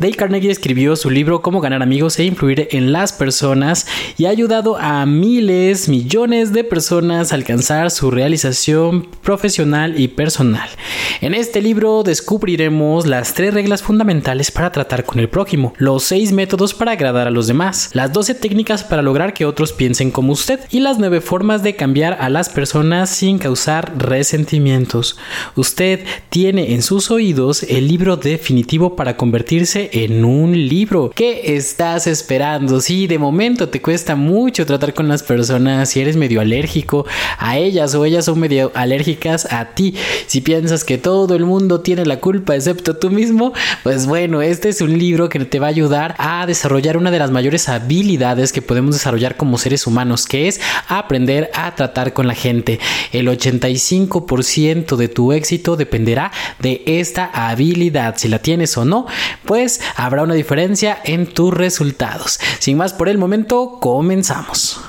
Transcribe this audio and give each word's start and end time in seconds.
Dale 0.00 0.14
Carnegie 0.14 0.52
escribió 0.52 0.94
su 0.94 1.10
libro 1.10 1.42
Cómo 1.42 1.60
ganar 1.60 1.82
amigos 1.82 2.20
e 2.20 2.24
influir 2.24 2.68
en 2.70 2.92
las 2.92 3.12
personas 3.12 3.84
y 4.16 4.26
ha 4.26 4.30
ayudado 4.30 4.76
a 4.78 5.04
miles, 5.06 5.88
millones 5.88 6.52
de 6.52 6.62
personas 6.62 7.32
a 7.32 7.34
alcanzar 7.34 7.90
su 7.90 8.12
realización 8.12 9.08
profesional 9.24 9.98
y 9.98 10.06
personal. 10.06 10.68
En 11.20 11.34
este 11.34 11.60
libro 11.60 12.04
descubriremos 12.04 13.06
las 13.06 13.34
tres 13.34 13.52
reglas 13.52 13.82
fundamentales 13.82 14.52
para 14.52 14.70
tratar 14.70 15.02
con 15.02 15.18
el 15.18 15.28
prójimo, 15.28 15.74
los 15.78 16.04
seis 16.04 16.30
métodos 16.30 16.74
para 16.74 16.92
agradar 16.92 17.26
a 17.26 17.32
los 17.32 17.48
demás, 17.48 17.90
las 17.92 18.12
12 18.12 18.36
técnicas 18.36 18.84
para 18.84 19.02
lograr 19.02 19.34
que 19.34 19.46
otros 19.46 19.72
piensen 19.72 20.12
como 20.12 20.32
usted 20.32 20.60
y 20.70 20.78
las 20.78 21.00
nueve 21.00 21.20
formas 21.20 21.64
de 21.64 21.74
cambiar 21.74 22.18
a 22.20 22.28
las 22.28 22.50
personas 22.50 23.10
sin 23.10 23.38
causar 23.38 23.98
resentimientos. 23.98 25.18
Usted 25.56 26.04
tiene 26.28 26.74
en 26.74 26.82
sus 26.82 27.10
oídos 27.10 27.64
el 27.64 27.88
libro 27.88 28.16
definitivo 28.16 28.94
para 28.94 29.16
convertirse 29.16 29.87
en 29.92 30.24
un 30.24 30.52
libro. 30.68 31.10
¿Qué 31.14 31.56
estás 31.56 32.06
esperando? 32.06 32.80
Si 32.80 33.06
de 33.06 33.18
momento 33.18 33.68
te 33.68 33.80
cuesta 33.80 34.16
mucho 34.16 34.66
tratar 34.66 34.94
con 34.94 35.08
las 35.08 35.22
personas, 35.22 35.90
si 35.90 36.00
eres 36.00 36.16
medio 36.16 36.40
alérgico 36.40 37.06
a 37.38 37.58
ellas 37.58 37.94
o 37.94 38.04
ellas 38.04 38.24
son 38.24 38.40
medio 38.40 38.72
alérgicas 38.74 39.52
a 39.52 39.74
ti, 39.74 39.94
si 40.26 40.40
piensas 40.40 40.84
que 40.84 40.98
todo 40.98 41.34
el 41.34 41.44
mundo 41.44 41.80
tiene 41.80 42.04
la 42.06 42.20
culpa 42.20 42.54
excepto 42.54 42.96
tú 42.96 43.10
mismo, 43.10 43.52
pues 43.82 44.06
bueno, 44.06 44.42
este 44.42 44.68
es 44.68 44.80
un 44.80 44.98
libro 44.98 45.28
que 45.28 45.40
te 45.40 45.58
va 45.58 45.66
a 45.66 45.70
ayudar 45.70 46.14
a 46.18 46.46
desarrollar 46.46 46.96
una 46.96 47.10
de 47.10 47.18
las 47.18 47.30
mayores 47.30 47.68
habilidades 47.68 48.52
que 48.52 48.62
podemos 48.62 48.94
desarrollar 48.94 49.36
como 49.36 49.58
seres 49.58 49.86
humanos, 49.86 50.26
que 50.26 50.48
es 50.48 50.60
aprender 50.88 51.50
a 51.54 51.74
tratar 51.74 52.12
con 52.12 52.26
la 52.26 52.34
gente. 52.34 52.80
El 53.12 53.28
85% 53.28 54.96
de 54.96 55.08
tu 55.08 55.32
éxito 55.32 55.76
dependerá 55.76 56.32
de 56.58 56.82
esta 56.86 57.30
habilidad. 57.32 58.16
Si 58.16 58.28
la 58.28 58.40
tienes 58.40 58.76
o 58.76 58.84
no, 58.84 59.06
pues 59.44 59.77
habrá 59.96 60.22
una 60.22 60.34
diferencia 60.34 60.98
en 61.04 61.26
tus 61.26 61.52
resultados. 61.52 62.38
Sin 62.58 62.76
más 62.76 62.92
por 62.92 63.08
el 63.08 63.18
momento, 63.18 63.78
comenzamos. 63.80 64.80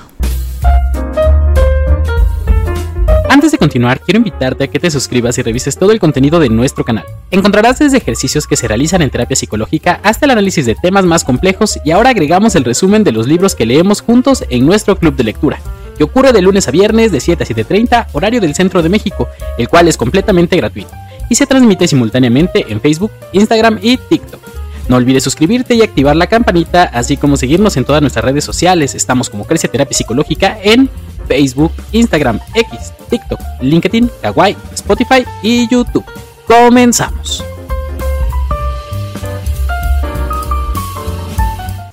Antes 3.28 3.52
de 3.52 3.58
continuar, 3.58 4.00
quiero 4.00 4.18
invitarte 4.18 4.64
a 4.64 4.66
que 4.66 4.80
te 4.80 4.90
suscribas 4.90 5.38
y 5.38 5.42
revises 5.42 5.78
todo 5.78 5.92
el 5.92 6.00
contenido 6.00 6.40
de 6.40 6.48
nuestro 6.48 6.84
canal. 6.84 7.04
Encontrarás 7.30 7.78
desde 7.78 7.98
ejercicios 7.98 8.46
que 8.46 8.56
se 8.56 8.68
realizan 8.68 9.02
en 9.02 9.10
terapia 9.10 9.36
psicológica 9.36 10.00
hasta 10.02 10.26
el 10.26 10.32
análisis 10.32 10.66
de 10.66 10.74
temas 10.74 11.04
más 11.04 11.24
complejos 11.24 11.78
y 11.84 11.92
ahora 11.92 12.10
agregamos 12.10 12.54
el 12.56 12.64
resumen 12.64 13.04
de 13.04 13.12
los 13.12 13.26
libros 13.26 13.54
que 13.54 13.66
leemos 13.66 14.02
juntos 14.02 14.44
en 14.50 14.66
nuestro 14.66 14.96
club 14.96 15.14
de 15.16 15.24
lectura, 15.24 15.60
que 15.96 16.04
ocurre 16.04 16.32
de 16.32 16.42
lunes 16.42 16.68
a 16.68 16.70
viernes 16.70 17.12
de 17.12 17.20
7 17.20 17.44
a 17.44 17.46
7.30 17.46 18.06
horario 18.12 18.40
del 18.40 18.54
centro 18.54 18.82
de 18.82 18.88
México, 18.88 19.28
el 19.56 19.68
cual 19.68 19.88
es 19.88 19.96
completamente 19.96 20.56
gratuito 20.56 20.90
y 21.30 21.36
se 21.36 21.46
transmite 21.46 21.88
simultáneamente 21.88 22.66
en 22.68 22.80
Facebook, 22.80 23.12
Instagram 23.32 23.78
y 23.80 23.96
TikTok. 23.96 24.59
No 24.90 24.96
olvides 24.96 25.22
suscribirte 25.22 25.76
y 25.76 25.82
activar 25.82 26.16
la 26.16 26.26
campanita, 26.26 26.82
así 26.82 27.16
como 27.16 27.36
seguirnos 27.36 27.76
en 27.76 27.84
todas 27.84 28.02
nuestras 28.02 28.24
redes 28.24 28.42
sociales. 28.42 28.96
Estamos 28.96 29.30
como 29.30 29.46
Crece 29.46 29.68
Terapia 29.68 29.96
Psicológica 29.96 30.58
en 30.64 30.90
Facebook, 31.28 31.70
Instagram, 31.92 32.40
X, 32.56 32.92
TikTok, 33.08 33.38
LinkedIn, 33.60 34.10
Kawaii, 34.20 34.56
Spotify 34.74 35.24
y 35.44 35.68
YouTube. 35.70 36.04
Comenzamos. 36.44 37.44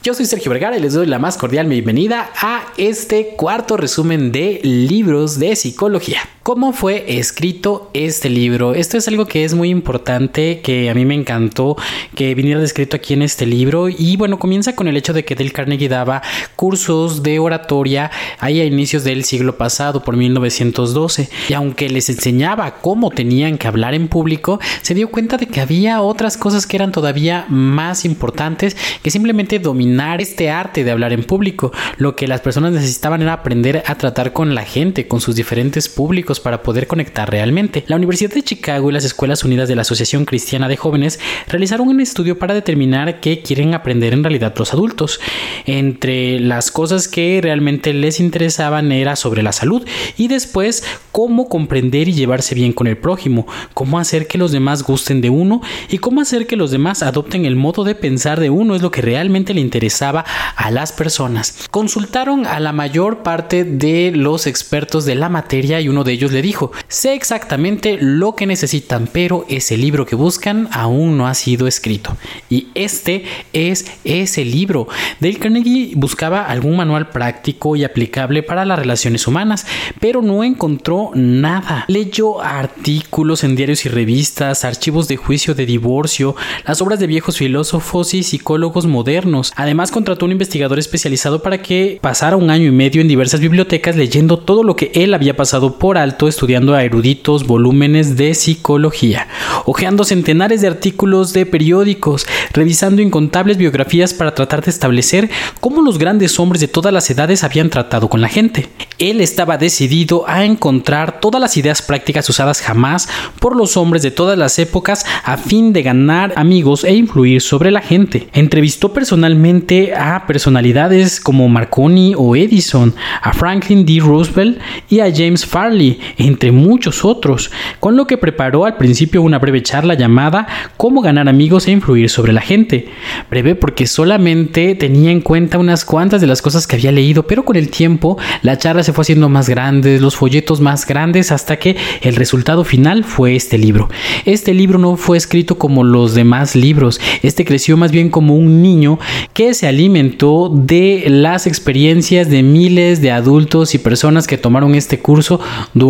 Yo 0.02 0.16
soy 0.16 0.26
Sergio 0.26 0.50
Vergara 0.50 0.76
y 0.76 0.82
les 0.82 0.94
doy 0.94 1.06
la 1.06 1.20
más 1.20 1.38
cordial 1.38 1.68
bienvenida 1.68 2.32
a 2.42 2.66
este 2.78 3.36
cuarto 3.38 3.78
resumen 3.78 4.32
de 4.32 4.60
libros 4.64 5.38
de 5.38 5.56
psicología 5.56 6.22
cómo 6.48 6.72
fue 6.72 7.20
escrito 7.20 7.92
este 7.94 8.30
libro. 8.30 8.74
Esto 8.74 8.98
es 8.98 9.10
algo 9.10 9.26
que 9.26 9.44
es 9.44 9.54
muy 9.54 9.70
importante, 9.70 10.62
que 10.62 10.90
a 10.90 10.94
mí 10.94 11.04
me 11.04 11.14
encantó 11.14 11.76
que 12.16 12.36
viniera 12.36 12.62
descrito 12.62 12.96
aquí 12.96 13.16
en 13.16 13.22
este 13.22 13.46
libro. 13.46 13.90
Y 13.90 14.16
bueno, 14.16 14.40
comienza 14.40 14.74
con 14.74 14.88
el 14.88 14.96
hecho 14.96 15.12
de 15.12 15.26
que 15.26 15.36
Dale 15.36 15.52
Carnegie 15.52 15.90
daba 15.90 16.22
cursos 16.56 17.22
de 17.22 17.40
oratoria 17.40 18.12
ahí 18.40 18.62
a 18.62 18.64
inicios 18.64 19.04
del 19.04 19.26
siglo 19.26 19.58
pasado, 19.58 20.04
por 20.04 20.16
1912. 20.16 21.28
Y 21.50 21.54
aunque 21.54 21.90
les 21.90 22.08
enseñaba 22.08 22.76
cómo 22.76 23.10
tenían 23.10 23.58
que 23.58 23.68
hablar 23.68 23.94
en 23.94 24.08
público, 24.08 24.62
se 24.84 24.94
dio 24.94 25.12
cuenta 25.12 25.36
de 25.36 25.48
que 25.48 25.60
había 25.60 26.02
otras 26.02 26.38
cosas 26.38 26.66
que 26.66 26.78
eran 26.78 26.94
todavía 26.94 27.46
más 27.50 28.06
importantes 28.06 28.78
que 29.04 29.12
simplemente 29.12 29.60
dominar 29.60 30.22
este 30.22 30.50
arte 30.50 30.86
de 30.86 30.92
hablar 30.92 31.12
en 31.12 31.26
público. 31.26 31.74
Lo 31.98 32.16
que 32.16 32.26
las 32.26 32.40
personas 32.40 32.72
necesitaban 32.72 33.22
era 33.22 33.34
aprender 33.34 33.84
a 33.86 33.96
tratar 33.96 34.32
con 34.32 34.56
la 34.56 34.64
gente, 34.64 35.10
con 35.10 35.20
sus 35.20 35.36
diferentes 35.36 35.90
públicos 35.90 36.37
para 36.40 36.64
poder 36.64 36.88
conectar 36.88 37.30
realmente. 37.30 37.84
La 37.88 37.96
Universidad 37.96 38.32
de 38.32 38.44
Chicago 38.44 38.90
y 38.90 38.94
las 38.94 39.06
Escuelas 39.06 39.44
Unidas 39.44 39.68
de 39.68 39.76
la 39.76 39.82
Asociación 39.82 40.26
Cristiana 40.26 40.68
de 40.68 40.78
Jóvenes 40.78 41.20
realizaron 41.48 41.88
un 41.88 42.00
estudio 42.00 42.40
para 42.40 42.54
determinar 42.54 43.20
qué 43.20 43.42
quieren 43.42 43.74
aprender 43.74 44.14
en 44.14 44.24
realidad 44.24 44.54
los 44.58 44.74
adultos. 44.74 45.20
Entre 45.66 46.40
las 46.40 46.72
cosas 46.72 47.08
que 47.08 47.40
realmente 47.42 47.94
les 47.94 48.20
interesaban 48.20 48.92
era 48.92 49.16
sobre 49.16 49.44
la 49.44 49.52
salud 49.52 49.86
y 50.18 50.28
después 50.28 50.84
cómo 51.12 51.50
comprender 51.50 52.08
y 52.08 52.14
llevarse 52.14 52.56
bien 52.56 52.74
con 52.74 52.88
el 52.88 52.98
prójimo, 52.98 53.48
cómo 53.74 54.00
hacer 54.00 54.28
que 54.28 54.38
los 54.38 54.52
demás 54.52 54.84
gusten 54.84 55.22
de 55.22 55.30
uno 55.30 55.62
y 55.90 55.98
cómo 55.98 56.22
hacer 56.22 56.48
que 56.48 56.56
los 56.56 56.72
demás 56.72 57.04
adopten 57.04 57.46
el 57.46 57.56
modo 57.56 57.84
de 57.84 57.96
pensar 57.96 58.40
de 58.40 58.50
uno 58.50 58.76
es 58.76 58.82
lo 58.82 58.92
que 58.92 59.02
realmente 59.02 59.54
le 59.54 59.62
interesaba 59.62 60.26
a 60.56 60.72
las 60.72 60.92
personas. 60.92 61.68
Consultaron 61.72 62.46
a 62.46 62.60
la 62.60 62.74
mayor 62.74 63.24
parte 63.24 63.64
de 63.64 64.12
los 64.14 64.48
expertos 64.48 65.06
de 65.06 65.16
la 65.16 65.30
materia 65.30 65.82
y 65.82 65.90
uno 65.90 66.04
de 66.04 66.14
ellos 66.14 66.27
le 66.32 66.42
dijo, 66.42 66.72
sé 66.88 67.14
exactamente 67.14 67.98
lo 68.00 68.36
que 68.36 68.48
necesitan, 68.48 69.10
pero 69.12 69.46
ese 69.50 69.78
libro 69.78 70.06
que 70.06 70.16
buscan 70.16 70.70
aún 70.72 71.18
no 71.18 71.28
ha 71.28 71.34
sido 71.34 71.68
escrito. 71.68 72.16
Y 72.50 72.68
este 72.76 73.26
es 73.54 73.86
ese 74.04 74.46
libro. 74.46 74.88
Dale 75.20 75.38
Carnegie 75.38 75.94
buscaba 75.96 76.46
algún 76.46 76.78
manual 76.78 77.10
práctico 77.10 77.76
y 77.76 77.84
aplicable 77.84 78.44
para 78.44 78.66
las 78.66 78.80
relaciones 78.80 79.28
humanas, 79.28 79.66
pero 80.00 80.22
no 80.22 80.44
encontró 80.44 81.12
nada. 81.14 81.86
Leyó 81.88 82.42
artículos 82.42 83.44
en 83.44 83.56
diarios 83.56 83.86
y 83.86 83.90
revistas, 83.90 84.66
archivos 84.66 85.08
de 85.08 85.18
juicio 85.18 85.56
de 85.56 85.66
divorcio, 85.66 86.36
las 86.66 86.82
obras 86.82 87.00
de 87.00 87.08
viejos 87.08 87.38
filósofos 87.38 88.14
y 88.14 88.24
psicólogos 88.24 88.86
modernos. 88.86 89.54
Además 89.56 89.92
contrató 89.92 90.26
un 90.26 90.32
investigador 90.32 90.80
especializado 90.80 91.42
para 91.42 91.62
que 91.62 92.00
pasara 92.02 92.36
un 92.36 92.50
año 92.50 92.66
y 92.66 92.72
medio 92.72 93.02
en 93.02 93.08
diversas 93.08 93.40
bibliotecas 93.40 93.96
leyendo 93.96 94.40
todo 94.40 94.64
lo 94.64 94.76
que 94.76 94.92
él 94.94 95.14
había 95.14 95.36
pasado 95.36 95.78
por 95.78 95.98
alto 95.98 96.17
estudiando 96.26 96.74
a 96.74 96.84
eruditos 96.84 97.46
volúmenes 97.46 98.18
de 98.18 98.34
psicología, 98.34 99.28
hojeando 99.66 100.04
centenares 100.04 100.62
de 100.62 100.68
artículos 100.68 101.34
de 101.34 101.46
periódicos, 101.46 102.26
revisando 102.54 103.02
incontables 103.02 103.58
biografías 103.58 104.14
para 104.14 104.34
tratar 104.34 104.64
de 104.64 104.72
establecer 104.72 105.30
cómo 105.60 105.82
los 105.82 105.98
grandes 105.98 106.40
hombres 106.40 106.62
de 106.62 106.68
todas 106.68 106.94
las 106.94 107.10
edades 107.10 107.44
habían 107.44 107.70
tratado 107.70 108.10
con 108.10 108.22
la 108.22 108.30
gente. 108.30 108.70
Él 109.00 109.22
estaba 109.22 109.58
decidido 109.58 110.24
a 110.28 110.46
encontrar 110.46 111.20
todas 111.20 111.42
las 111.42 111.58
ideas 111.58 111.82
prácticas 111.82 112.30
usadas 112.30 112.62
jamás 112.62 113.10
por 113.40 113.56
los 113.56 113.78
hombres 113.78 114.02
de 114.02 114.12
todas 114.12 114.38
las 114.38 114.58
épocas 114.60 115.06
a 115.24 115.38
fin 115.38 115.74
de 115.74 115.84
ganar 115.84 116.34
amigos 116.36 116.84
e 116.84 116.96
influir 116.96 117.42
sobre 117.42 117.72
la 117.72 117.82
gente. 117.82 118.30
Entrevistó 118.34 118.94
personalmente 118.94 119.94
a 119.94 120.26
personalidades 120.26 121.20
como 121.20 121.50
Marconi 121.50 122.14
o 122.18 122.36
Edison, 122.36 122.96
a 123.22 123.34
Franklin 123.34 123.86
D. 123.86 124.00
Roosevelt 124.00 124.60
y 124.90 125.00
a 125.00 125.14
James 125.14 125.46
Farley, 125.46 125.97
entre 126.18 126.52
muchos 126.52 127.06
otros, 127.06 127.52
con 127.80 127.96
lo 127.96 128.08
que 128.08 128.18
preparó 128.18 128.66
al 128.66 128.78
principio 128.78 129.22
una 129.22 129.40
breve 129.40 129.64
charla 129.64 129.94
llamada 129.94 130.48
Cómo 130.78 131.02
ganar 131.02 131.30
amigos 131.30 131.68
e 131.68 131.72
influir 131.72 132.10
sobre 132.10 132.34
la 132.34 132.42
gente. 132.42 132.88
Breve 133.30 133.56
porque 133.56 133.88
solamente 133.88 134.76
tenía 134.76 135.12
en 135.12 135.22
cuenta 135.22 135.58
unas 135.58 135.86
cuantas 135.86 136.22
de 136.22 136.28
las 136.28 136.42
cosas 136.42 136.68
que 136.68 136.76
había 136.76 136.92
leído, 136.92 137.28
pero 137.28 137.46
con 137.46 137.56
el 137.56 137.70
tiempo 137.70 138.18
la 138.42 138.58
charla 138.58 138.84
se 138.84 138.94
fue 138.94 139.02
haciendo 139.02 139.30
más 139.30 139.50
grande, 139.50 140.00
los 140.00 140.16
folletos 140.16 140.62
más 140.62 140.86
grandes, 140.86 141.32
hasta 141.32 141.58
que 141.58 141.78
el 142.02 142.16
resultado 142.16 142.64
final 142.64 143.04
fue 143.04 143.36
este 143.36 143.58
libro. 143.58 143.90
Este 144.26 144.54
libro 144.54 144.80
no 144.80 144.98
fue 144.98 145.18
escrito 145.18 145.58
como 145.58 145.84
los 145.84 146.14
demás 146.14 146.56
libros, 146.56 147.00
este 147.24 147.46
creció 147.46 147.78
más 147.78 147.92
bien 147.92 148.10
como 148.10 148.36
un 148.36 148.62
niño 148.62 149.00
que 149.34 149.54
se 149.54 149.68
alimentó 149.68 150.52
de 150.54 151.06
las 151.08 151.48
experiencias 151.48 152.30
de 152.30 152.44
miles 152.44 153.02
de 153.02 153.12
adultos 153.12 153.74
y 153.76 153.78
personas 153.78 154.28
que 154.28 154.38
tomaron 154.38 154.76
este 154.76 155.00
curso 155.00 155.40
durante 155.74 155.87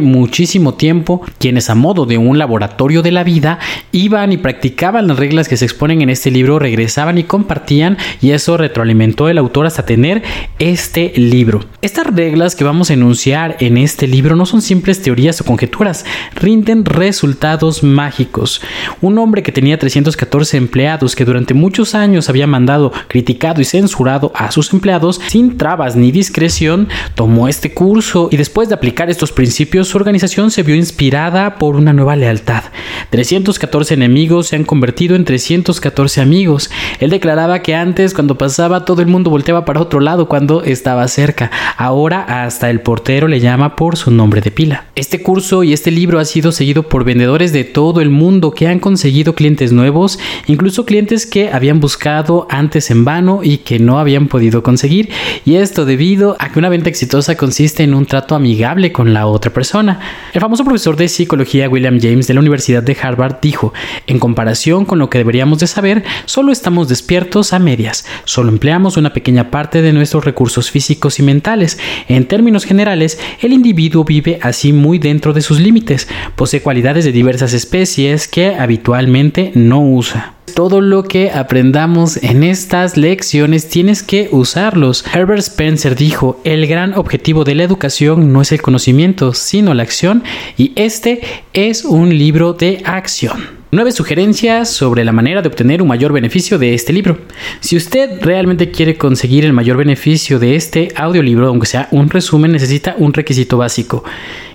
muchísimo 0.00 0.74
tiempo, 0.74 1.22
quienes 1.38 1.70
a 1.70 1.74
modo 1.74 2.06
de 2.06 2.18
un 2.18 2.38
laboratorio 2.38 3.02
de 3.02 3.10
la 3.10 3.24
vida 3.24 3.58
iban 3.90 4.32
y 4.32 4.36
practicaban 4.36 5.08
las 5.08 5.18
reglas 5.18 5.48
que 5.48 5.56
se 5.56 5.64
exponen 5.64 6.02
en 6.02 6.10
este 6.10 6.30
libro, 6.30 6.58
regresaban 6.58 7.18
y 7.18 7.24
compartían 7.24 7.98
y 8.20 8.30
eso 8.30 8.56
retroalimentó 8.56 9.28
el 9.28 9.38
autor 9.38 9.66
hasta 9.66 9.84
tener 9.84 10.22
este 10.58 11.12
libro. 11.16 11.64
Estas 11.82 12.06
reglas 12.06 12.54
que 12.54 12.64
vamos 12.64 12.90
a 12.90 12.94
enunciar 12.94 13.56
en 13.60 13.76
este 13.76 14.06
libro 14.06 14.36
no 14.36 14.46
son 14.46 14.62
simples 14.62 15.02
teorías 15.02 15.40
o 15.40 15.44
conjeturas, 15.44 16.04
rinden 16.34 16.84
resultados 16.84 17.82
mágicos. 17.82 18.62
Un 19.00 19.18
hombre 19.18 19.42
que 19.42 19.52
tenía 19.52 19.78
314 19.78 20.56
empleados 20.56 21.16
que 21.16 21.24
durante 21.24 21.54
muchos 21.54 21.94
años 21.94 22.28
había 22.28 22.46
mandado, 22.46 22.92
criticado 23.08 23.60
y 23.60 23.64
censurado 23.64 24.30
a 24.34 24.50
sus 24.52 24.72
empleados 24.72 25.20
sin 25.26 25.56
trabas 25.56 25.96
ni 25.96 26.12
discreción, 26.12 26.88
tomó 27.14 27.48
este 27.48 27.74
curso 27.74 28.28
y 28.30 28.36
después 28.36 28.68
de 28.68 28.74
aplicar 28.74 29.10
estos 29.10 29.32
principios, 29.40 29.88
su 29.88 29.96
organización 29.96 30.50
se 30.50 30.62
vio 30.62 30.74
inspirada 30.74 31.54
por 31.54 31.74
una 31.74 31.94
nueva 31.94 32.14
lealtad. 32.14 32.62
314 33.08 33.94
enemigos 33.94 34.48
se 34.48 34.56
han 34.56 34.64
convertido 34.64 35.16
en 35.16 35.24
314 35.24 36.20
amigos. 36.20 36.70
Él 36.98 37.08
declaraba 37.08 37.62
que 37.62 37.74
antes, 37.74 38.12
cuando 38.12 38.36
pasaba, 38.36 38.84
todo 38.84 39.00
el 39.00 39.08
mundo 39.08 39.30
volteaba 39.30 39.64
para 39.64 39.80
otro 39.80 40.00
lado 40.00 40.28
cuando 40.28 40.62
estaba 40.62 41.08
cerca. 41.08 41.50
Ahora 41.78 42.44
hasta 42.44 42.68
el 42.68 42.82
portero 42.82 43.28
le 43.28 43.40
llama 43.40 43.76
por 43.76 43.96
su 43.96 44.10
nombre 44.10 44.42
de 44.42 44.50
pila. 44.50 44.84
Este 44.94 45.22
curso 45.22 45.64
y 45.64 45.72
este 45.72 45.90
libro 45.90 46.18
ha 46.18 46.26
sido 46.26 46.52
seguido 46.52 46.82
por 46.82 47.04
vendedores 47.04 47.54
de 47.54 47.64
todo 47.64 48.02
el 48.02 48.10
mundo 48.10 48.50
que 48.50 48.68
han 48.68 48.78
conseguido 48.78 49.34
clientes 49.34 49.72
nuevos, 49.72 50.18
incluso 50.48 50.84
clientes 50.84 51.24
que 51.24 51.50
habían 51.50 51.80
buscado 51.80 52.46
antes 52.50 52.90
en 52.90 53.06
vano 53.06 53.40
y 53.42 53.56
que 53.56 53.78
no 53.78 53.98
habían 53.98 54.28
podido 54.28 54.62
conseguir. 54.62 55.08
Y 55.46 55.54
esto 55.54 55.86
debido 55.86 56.36
a 56.38 56.52
que 56.52 56.58
una 56.58 56.68
venta 56.68 56.90
exitosa 56.90 57.38
consiste 57.38 57.84
en 57.84 57.94
un 57.94 58.04
trato 58.04 58.34
amigable 58.34 58.92
con 58.92 59.14
la 59.14 59.29
otra 59.30 59.52
persona. 59.52 60.00
El 60.32 60.40
famoso 60.40 60.64
profesor 60.64 60.96
de 60.96 61.08
psicología 61.08 61.68
William 61.68 61.98
James 62.00 62.26
de 62.26 62.34
la 62.34 62.40
Universidad 62.40 62.82
de 62.82 62.96
Harvard 63.00 63.36
dijo, 63.40 63.72
en 64.06 64.18
comparación 64.18 64.84
con 64.84 64.98
lo 64.98 65.10
que 65.10 65.18
deberíamos 65.18 65.58
de 65.58 65.66
saber, 65.66 66.04
solo 66.24 66.52
estamos 66.52 66.88
despiertos 66.88 67.52
a 67.52 67.58
medias, 67.58 68.06
solo 68.24 68.50
empleamos 68.50 68.96
una 68.96 69.12
pequeña 69.12 69.50
parte 69.50 69.82
de 69.82 69.92
nuestros 69.92 70.24
recursos 70.24 70.70
físicos 70.70 71.18
y 71.18 71.22
mentales. 71.22 71.78
En 72.08 72.26
términos 72.26 72.64
generales, 72.64 73.18
el 73.40 73.52
individuo 73.52 74.04
vive 74.04 74.38
así 74.42 74.72
muy 74.72 74.98
dentro 74.98 75.32
de 75.32 75.42
sus 75.42 75.60
límites, 75.60 76.08
posee 76.36 76.62
cualidades 76.62 77.04
de 77.04 77.12
diversas 77.12 77.52
especies 77.52 78.28
que 78.28 78.54
habitualmente 78.54 79.52
no 79.54 79.80
usa 79.80 80.34
todo 80.54 80.80
lo 80.80 81.04
que 81.04 81.30
aprendamos 81.30 82.16
en 82.22 82.42
estas 82.42 82.96
lecciones 82.96 83.68
tienes 83.68 84.02
que 84.02 84.28
usarlos. 84.30 85.04
Herbert 85.14 85.40
Spencer 85.40 85.96
dijo, 85.96 86.40
el 86.44 86.66
gran 86.66 86.94
objetivo 86.94 87.44
de 87.44 87.54
la 87.54 87.64
educación 87.64 88.32
no 88.32 88.42
es 88.42 88.52
el 88.52 88.62
conocimiento, 88.62 89.32
sino 89.32 89.74
la 89.74 89.82
acción, 89.82 90.22
y 90.56 90.72
este 90.76 91.20
es 91.52 91.84
un 91.84 92.10
libro 92.10 92.52
de 92.52 92.82
acción. 92.84 93.60
Nueve 93.72 93.92
sugerencias 93.92 94.68
sobre 94.68 95.04
la 95.04 95.12
manera 95.12 95.42
de 95.42 95.48
obtener 95.48 95.80
un 95.80 95.86
mayor 95.86 96.12
beneficio 96.12 96.58
de 96.58 96.74
este 96.74 96.92
libro. 96.92 97.18
Si 97.60 97.76
usted 97.76 98.20
realmente 98.20 98.72
quiere 98.72 98.96
conseguir 98.96 99.44
el 99.44 99.52
mayor 99.52 99.76
beneficio 99.76 100.40
de 100.40 100.56
este 100.56 100.92
audiolibro, 100.96 101.46
aunque 101.46 101.68
sea 101.68 101.86
un 101.92 102.10
resumen, 102.10 102.50
necesita 102.50 102.96
un 102.98 103.12
requisito 103.12 103.58
básico 103.58 104.02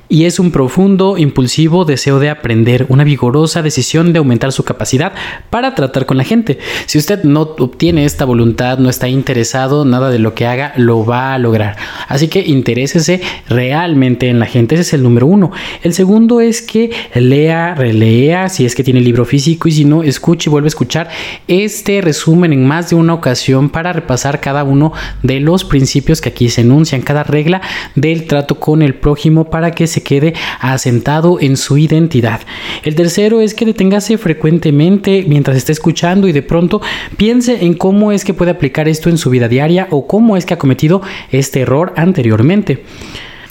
y 0.08 0.26
es 0.26 0.40
un 0.40 0.52
profundo, 0.52 1.18
impulsivo 1.18 1.86
deseo 1.86 2.20
de 2.20 2.30
aprender, 2.30 2.86
una 2.90 3.04
vigorosa 3.04 3.62
decisión 3.62 4.14
de 4.14 4.20
aumentar 4.20 4.52
su 4.52 4.64
capacidad 4.64 5.14
para 5.50 5.76
tratar 5.76 6.06
con 6.06 6.18
la 6.18 6.24
gente. 6.24 6.60
Si 6.86 6.98
usted 6.98 7.24
no 7.24 7.42
obtiene 7.42 8.06
esta 8.06 8.26
voluntad, 8.26 8.78
no 8.78 8.90
está 8.90 9.08
interesado, 9.08 9.86
nada 9.86 10.10
de 10.10 10.20
lo 10.20 10.36
que 10.36 10.46
haga 10.46 10.74
lo 10.78 11.06
va 11.06 11.34
a 11.34 11.40
lograr. 11.40 11.78
Así 12.08 12.28
que 12.28 12.42
interésese 12.42 13.22
realmente 13.50 14.30
en 14.30 14.40
la 14.40 14.46
gente, 14.46 14.76
ese 14.76 14.84
es 14.84 14.94
el 14.94 15.04
número 15.04 15.28
uno. 15.28 15.52
El 15.82 15.94
segundo 15.94 16.42
es 16.42 16.62
que 16.62 16.92
lea, 17.14 17.76
relea, 17.76 18.50
si 18.50 18.66
es 18.66 18.76
que 18.76 18.84
tiene 18.84 19.02
libro 19.02 19.26
físico 19.26 19.68
y 19.68 19.72
si 19.72 19.86
no, 19.86 20.04
escuche 20.04 20.50
y 20.50 20.52
vuelve 20.52 20.68
a 20.68 20.70
escuchar 20.70 21.10
este 21.48 22.02
resumen 22.02 22.54
en 22.54 22.66
más 22.66 22.90
de 22.90 22.96
una 22.96 23.14
ocasión 23.14 23.70
para 23.70 23.94
repasar 23.94 24.40
cada 24.40 24.64
uno 24.64 24.94
de 25.24 25.40
los 25.40 25.64
principios 25.64 26.22
que 26.22 26.30
aquí 26.30 26.50
se 26.50 26.62
enuncian, 26.62 27.02
cada 27.02 27.24
regla 27.24 27.62
del 27.96 28.26
trato 28.28 28.60
con 28.60 28.82
el 28.82 28.96
prójimo 28.96 29.50
para 29.50 29.72
que 29.72 29.88
se 29.88 29.95
quede 30.02 30.34
asentado 30.60 31.40
en 31.40 31.58
su 31.58 31.78
identidad. 31.78 32.42
El 32.84 32.96
tercero 32.96 33.42
es 33.42 33.54
que 33.54 33.66
detengase 33.66 34.18
frecuentemente 34.18 35.26
mientras 35.28 35.58
esté 35.58 35.72
escuchando 35.72 36.28
y 36.28 36.32
de 36.32 36.42
pronto 36.42 36.82
piense 37.18 37.66
en 37.66 37.74
cómo 37.74 38.12
es 38.12 38.24
que 38.24 38.34
puede 38.34 38.52
aplicar 38.52 38.88
esto 38.88 39.10
en 39.10 39.18
su 39.18 39.30
vida 39.30 39.48
diaria 39.48 39.88
o 39.92 40.08
cómo 40.08 40.38
es 40.38 40.46
que 40.46 40.54
ha 40.54 40.60
cometido 40.60 41.02
este 41.32 41.62
error 41.62 41.94
anteriormente. 41.96 42.84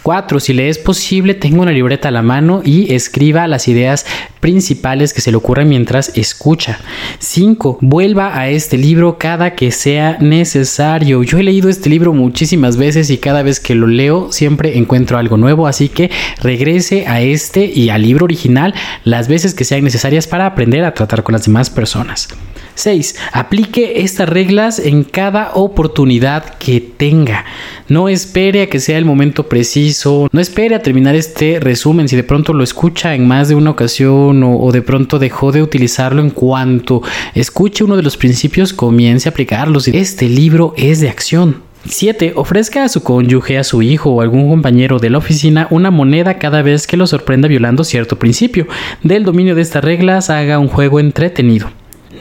4. 0.04 0.38
Si 0.38 0.52
le 0.52 0.68
es 0.68 0.76
posible, 0.76 1.32
tenga 1.32 1.62
una 1.62 1.72
libreta 1.72 2.08
a 2.08 2.12
la 2.12 2.20
mano 2.20 2.60
y 2.62 2.92
escriba 2.92 3.48
las 3.48 3.68
ideas 3.68 4.04
principales 4.38 5.14
que 5.14 5.22
se 5.22 5.30
le 5.30 5.38
ocurran 5.38 5.70
mientras 5.70 6.12
escucha. 6.14 6.78
5. 7.20 7.78
Vuelva 7.80 8.38
a 8.38 8.50
este 8.50 8.76
libro 8.76 9.16
cada 9.16 9.54
que 9.54 9.72
sea 9.72 10.18
necesario. 10.20 11.22
Yo 11.22 11.38
he 11.38 11.42
leído 11.42 11.70
este 11.70 11.88
libro 11.88 12.12
muchísimas 12.12 12.76
veces 12.76 13.08
y 13.08 13.16
cada 13.16 13.42
vez 13.42 13.60
que 13.60 13.74
lo 13.74 13.86
leo 13.86 14.30
siempre 14.30 14.76
encuentro 14.76 15.16
algo 15.16 15.38
nuevo, 15.38 15.66
así 15.66 15.88
que 15.88 16.10
regrese 16.42 17.06
a 17.06 17.22
este 17.22 17.64
y 17.64 17.88
al 17.88 18.02
libro 18.02 18.26
original 18.26 18.74
las 19.04 19.26
veces 19.26 19.54
que 19.54 19.64
sean 19.64 19.84
necesarias 19.84 20.26
para 20.26 20.44
aprender 20.44 20.84
a 20.84 20.92
tratar 20.92 21.22
con 21.22 21.32
las 21.32 21.46
demás 21.46 21.70
personas. 21.70 22.28
6. 22.74 23.16
Aplique 23.32 24.00
estas 24.02 24.28
reglas 24.28 24.78
en 24.78 25.04
cada 25.04 25.52
oportunidad 25.54 26.54
que 26.58 26.80
tenga. 26.80 27.44
No 27.88 28.08
espere 28.08 28.62
a 28.62 28.68
que 28.68 28.80
sea 28.80 28.98
el 28.98 29.04
momento 29.04 29.48
preciso. 29.48 30.28
No 30.32 30.40
espere 30.40 30.74
a 30.74 30.82
terminar 30.82 31.14
este 31.14 31.60
resumen. 31.60 32.08
Si 32.08 32.16
de 32.16 32.24
pronto 32.24 32.52
lo 32.52 32.64
escucha 32.64 33.14
en 33.14 33.26
más 33.26 33.48
de 33.48 33.54
una 33.54 33.70
ocasión 33.70 34.42
o, 34.42 34.72
de 34.72 34.82
pronto 34.82 35.18
dejó 35.18 35.52
de 35.52 35.62
utilizarlo 35.62 36.22
en 36.22 36.30
cuanto 36.30 37.02
escuche 37.34 37.84
uno 37.84 37.96
de 37.96 38.02
los 38.02 38.16
principios, 38.16 38.72
comience 38.72 39.28
a 39.28 39.32
aplicarlos. 39.32 39.88
Este 39.88 40.28
libro 40.28 40.74
es 40.76 41.00
de 41.00 41.08
acción. 41.08 41.62
7. 41.86 42.32
Ofrezca 42.36 42.84
a 42.84 42.88
su 42.88 43.02
cónyuge, 43.02 43.58
a 43.58 43.64
su 43.64 43.82
hijo 43.82 44.10
o 44.10 44.20
algún 44.22 44.48
compañero 44.48 44.98
de 44.98 45.10
la 45.10 45.18
oficina 45.18 45.68
una 45.70 45.90
moneda 45.90 46.38
cada 46.38 46.62
vez 46.62 46.86
que 46.86 46.96
lo 46.96 47.06
sorprenda 47.06 47.46
violando 47.46 47.84
cierto 47.84 48.18
principio. 48.18 48.66
Del 49.02 49.24
dominio 49.24 49.54
de 49.54 49.62
estas 49.62 49.84
reglas 49.84 50.30
haga 50.30 50.58
un 50.58 50.68
juego 50.68 50.98
entretenido. 50.98 51.68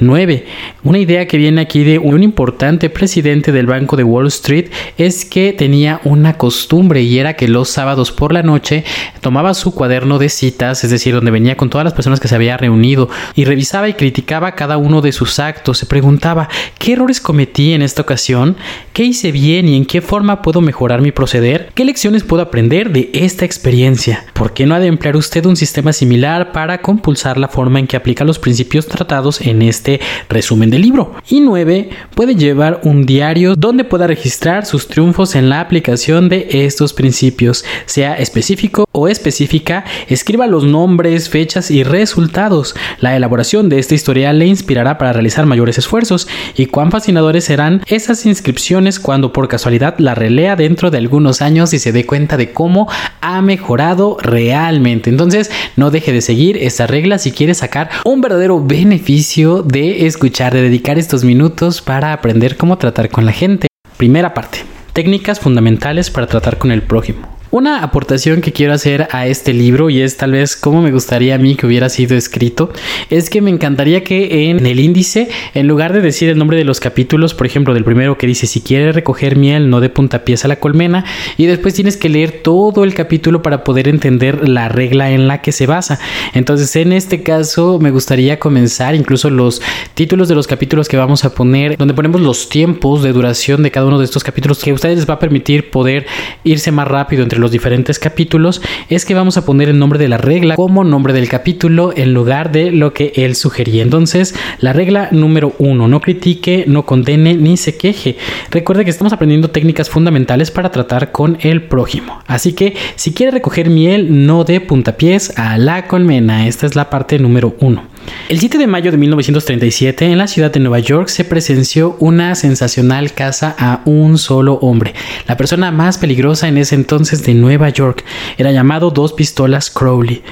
9. 0.06 0.46
Una 0.84 1.00
idea 1.00 1.28
que 1.28 1.38
viene 1.38 1.62
aquí 1.62 1.84
de 1.84 2.00
un 2.00 2.24
importante 2.24 2.90
presidente 2.90 3.52
del 3.52 3.66
Banco 3.66 3.96
de 3.96 4.04
Wall 4.04 4.28
Street 4.28 4.70
es 4.98 5.26
que 5.26 5.54
tenía 5.54 6.02
una 6.04 6.38
costumbre 6.38 7.02
y 7.02 7.20
era 7.20 7.36
que 7.36 7.48
los 7.48 7.70
sábados 7.70 8.12
por 8.12 8.34
la 8.34 8.44
noche 8.44 8.84
tomaba 9.22 9.54
su 9.54 9.74
cuaderno 9.74 10.20
de 10.20 10.30
citas, 10.30 10.84
es 10.84 10.92
decir, 10.92 11.14
donde 11.14 11.32
venía 11.32 11.58
con 11.58 11.70
todas 11.70 11.86
las 11.86 11.94
personas 11.94 12.20
que 12.20 12.28
se 12.28 12.36
había 12.36 12.58
reunido 12.58 13.10
y 13.36 13.46
revisaba 13.46 13.90
y 13.90 13.94
criticaba 13.94 14.56
cada 14.56 14.78
uno 14.78 15.02
de 15.02 15.12
sus 15.12 15.40
actos. 15.40 15.78
Se 15.78 15.86
preguntaba, 15.86 16.50
¿qué 16.78 16.94
errores 16.94 17.22
cometí 17.22 17.74
en 17.74 17.82
esta 17.82 18.02
ocasión? 18.02 18.58
¿Qué 18.94 19.04
hice 19.04 19.32
bien 19.32 19.68
y 19.68 19.78
en 19.78 19.86
qué 19.86 20.02
forma 20.02 20.42
puedo 20.42 20.62
mejorar 20.62 21.02
mi 21.02 21.12
proceder? 21.12 21.72
¿Qué 21.74 21.86
lecciones 21.86 22.24
puedo 22.24 22.44
aprender 22.44 22.92
de 22.92 23.10
esta 23.14 23.46
experiencia? 23.46 24.26
¿Por 24.34 24.54
qué 24.54 24.66
no 24.66 24.76
ha 24.76 24.80
de 24.80 24.88
emplear 24.88 25.16
usted 25.16 25.46
un 25.46 25.56
sistema 25.56 25.94
similar 25.94 26.52
para 26.52 26.82
compulsar 26.82 27.38
la 27.38 27.48
forma 27.48 27.80
en 27.80 27.88
que 27.88 27.98
aplica 27.98 28.24
los 28.24 28.40
principios 28.40 28.88
tratados 28.88 29.42
en 29.42 29.62
este 29.62 29.93
este 29.94 30.06
resumen 30.30 30.69
del 30.69 30.81
libro. 30.81 31.13
Y 31.30 31.42
9. 31.42 31.90
Puede 32.16 32.36
llevar 32.36 32.81
un 32.84 33.06
diario 33.06 33.56
donde 33.56 33.84
pueda 33.84 34.07
registrar 34.07 34.66
sus 34.66 34.88
triunfos 34.88 35.36
en 35.36 35.50
la 35.50 35.60
aplicación 35.60 36.30
de 36.30 36.48
estos 36.51 36.94
principios, 36.94 37.66
sea 37.86 38.16
específico 38.16 38.86
o 38.92 39.07
específica, 39.07 39.86
escriba 40.07 40.48
los 40.48 40.63
nombres, 40.63 41.30
fechas 41.30 41.72
y 41.72 41.84
resultados. 41.84 42.75
La 43.00 43.16
elaboración 43.16 43.69
de 43.69 43.80
este 43.80 43.95
historial 43.95 44.40
le 44.40 44.48
inspirará 44.48 44.98
para 44.98 45.13
realizar 45.13 45.45
mayores 45.45 45.78
esfuerzos 45.78 46.28
y 46.56 46.68
cuán 46.68 46.92
fascinadores 46.92 47.45
serán 47.45 47.81
esas 47.88 48.25
inscripciones 48.25 49.00
cuando 49.00 49.33
por 49.33 49.47
casualidad 49.47 49.95
la 49.97 50.16
relea 50.16 50.56
dentro 50.56 50.92
de 50.92 50.97
algunos 50.97 51.42
años 51.42 51.73
y 51.73 51.80
se 51.80 51.92
dé 51.92 52.06
cuenta 52.06 52.38
de 52.38 52.52
cómo 52.52 52.88
ha 53.21 53.42
mejorado 53.42 54.18
realmente. 54.21 55.09
Entonces, 55.09 55.52
no 55.76 55.92
deje 55.92 56.12
de 56.12 56.21
seguir 56.21 56.57
esta 56.57 56.88
regla 56.88 57.18
si 57.18 57.31
quiere 57.31 57.54
sacar 57.54 57.90
un 58.06 58.21
verdadero 58.21 58.64
beneficio 58.64 59.64
de 59.73 60.06
escuchar, 60.06 60.53
de 60.53 60.61
dedicar 60.61 60.99
estos 60.99 61.23
minutos 61.23 61.81
para 61.81 62.13
aprender 62.13 62.57
cómo 62.57 62.77
tratar 62.77 63.09
con 63.09 63.25
la 63.25 63.31
gente. 63.31 63.68
Primera 63.97 64.35
parte. 64.35 64.59
Técnicas 64.94 65.39
fundamentales 65.39 66.11
para 66.11 66.27
tratar 66.27 66.59
con 66.59 66.71
el 66.71 66.83
prójimo. 66.83 67.32
Una 67.54 67.83
aportación 67.83 68.42
que 68.42 68.52
quiero 68.52 68.74
hacer 68.74 69.07
a 69.12 69.28
este 69.28 69.54
libro 69.54 69.92
y 69.92 70.02
es 70.02 70.18
tal 70.18 70.31
vez 70.31 70.56
cómo 70.56 70.81
me 70.81 70.92
gustaría 70.92 71.36
a 71.36 71.38
mí 71.38 71.54
que 71.54 71.68
hubiera 71.68 71.88
sido 71.88 72.18
escrito 72.18 72.72
es 73.12 73.30
que 73.30 73.42
me 73.42 73.52
encantaría 73.52 74.04
que 74.04 74.50
en 74.50 74.66
el 74.66 74.80
índice 74.80 75.30
en 75.54 75.68
lugar 75.68 75.94
de 75.94 76.02
decir 76.02 76.30
el 76.30 76.40
nombre 76.40 76.57
de 76.57 76.64
los 76.64 76.80
capítulos 76.80 77.36
por 77.36 77.45
ejemplo 77.45 77.76
del 77.76 77.83
primero 77.83 78.18
que 78.18 78.26
dice 78.26 78.48
si 78.48 78.62
quiere 78.62 78.92
recoger 78.92 79.36
miel 79.36 79.69
no 79.69 79.81
de 79.81 79.90
puntapiés 79.90 80.44
a 80.44 80.48
la 80.48 80.56
colmena 80.56 81.06
y 81.38 81.45
después 81.45 81.76
tienes 81.76 81.95
que 81.95 82.10
leer 82.10 82.42
todo 82.42 82.83
el 82.83 82.95
capítulo 82.95 83.44
para 83.44 83.64
poder 83.64 83.88
entender 83.88 84.50
la 84.50 84.68
regla 84.68 85.12
en 85.12 85.28
la 85.28 85.42
que 85.44 85.52
se 85.52 85.68
basa. 85.68 86.00
Entonces 86.33 86.76
en 86.76 86.92
este 86.92 87.22
caso 87.22 87.78
me 87.78 87.92
gustaría 87.92 88.40
comenzar 88.40 88.95
incluso 88.95 89.30
los 89.30 89.62
títulos 89.94 90.28
de 90.28 90.33
los 90.33 90.48
capítulos 90.48 90.88
que 90.88 90.98
vamos 90.98 91.24
a 91.24 91.36
poner 91.36 91.78
donde 91.78 91.94
ponemos 91.94 92.19
los 92.19 92.50
tiempos 92.50 93.04
de 93.04 93.14
duración 93.14 93.62
de 93.62 93.69
cada 93.69 93.86
uno 93.86 94.00
de 94.00 94.06
estos 94.06 94.24
capítulos 94.24 94.57
que 94.57 94.72
a 94.72 94.74
ustedes 94.74 94.98
les 94.98 95.07
va 95.07 95.14
a 95.14 95.19
permitir 95.19 95.69
poder 95.69 96.07
irse 96.44 96.72
más 96.72 96.88
rápido 96.88 97.22
entre 97.22 97.43
los 97.44 97.52
diferentes 97.52 98.00
capítulos 98.00 98.62
es 98.90 99.06
que 99.06 99.14
vamos 99.14 99.38
a 99.38 99.45
poner 99.45 99.69
el 99.69 99.78
nombre 99.78 100.00
de 100.00 100.07
la 100.07 100.18
regla 100.18 100.56
como 100.56 100.83
nombre 100.83 101.14
del 101.14 101.28
capítulo 101.30 101.94
en 101.95 102.14
lugar 102.14 102.52
de 102.52 102.71
lo 102.71 102.94
que 102.94 103.12
él 103.16 103.35
sugería. 103.35 103.83
Entonces, 103.83 104.33
la 104.59 104.73
regla 104.73 105.09
número 105.12 105.54
uno, 105.59 105.88
no 105.88 106.00
critique, 106.00 106.64
no 106.68 106.85
condene 106.85 107.33
ni 107.35 107.57
se 107.57 107.78
queje. 107.78 108.18
Recuerde 108.50 108.85
que 108.85 108.92
estamos 108.92 109.14
aprendiendo 109.14 109.50
técnicas 109.50 109.90
fundamentales 109.90 110.52
para 110.52 110.71
tratar 110.71 111.12
con 111.12 111.38
el 111.42 111.64
prójimo. 111.64 112.19
Así 112.28 112.54
que, 112.54 112.76
si 112.95 113.14
quiere 113.14 113.33
recoger 113.33 113.69
miel, 113.69 114.26
no 114.26 114.45
dé 114.45 114.62
puntapiés 114.62 115.38
a 115.38 115.57
la 115.57 115.88
colmena. 115.88 116.47
Esta 116.47 116.66
es 116.66 116.76
la 116.76 116.90
parte 116.90 117.19
número 117.19 117.56
uno. 117.59 117.93
El 118.30 118.40
7 118.40 118.57
de 118.57 118.68
mayo 118.68 118.92
de 118.92 118.98
1937 118.98 120.06
en 120.06 120.18
la 120.18 120.28
ciudad 120.28 120.52
de 120.52 120.60
Nueva 120.60 120.80
York 120.80 121.07
se 121.10 121.26
presenció 121.26 121.95
una 122.00 122.36
sensacional 122.36 123.14
caza 123.14 123.56
a 123.57 123.81
un 123.86 124.18
solo 124.18 124.56
hombre, 124.56 124.94
la 125.28 125.38
persona 125.38 125.72
más 125.72 125.98
peligrosa 125.98 126.48
en 126.48 126.57
ese 126.57 126.76
entonces 126.76 127.24
de 127.24 127.33
Nueva 127.33 127.69
York. 127.69 128.04
Era 128.38 128.52
llamado 128.52 128.92
Dos 128.92 129.14
Pistolas 129.14 129.69
Crowley. 129.69 130.24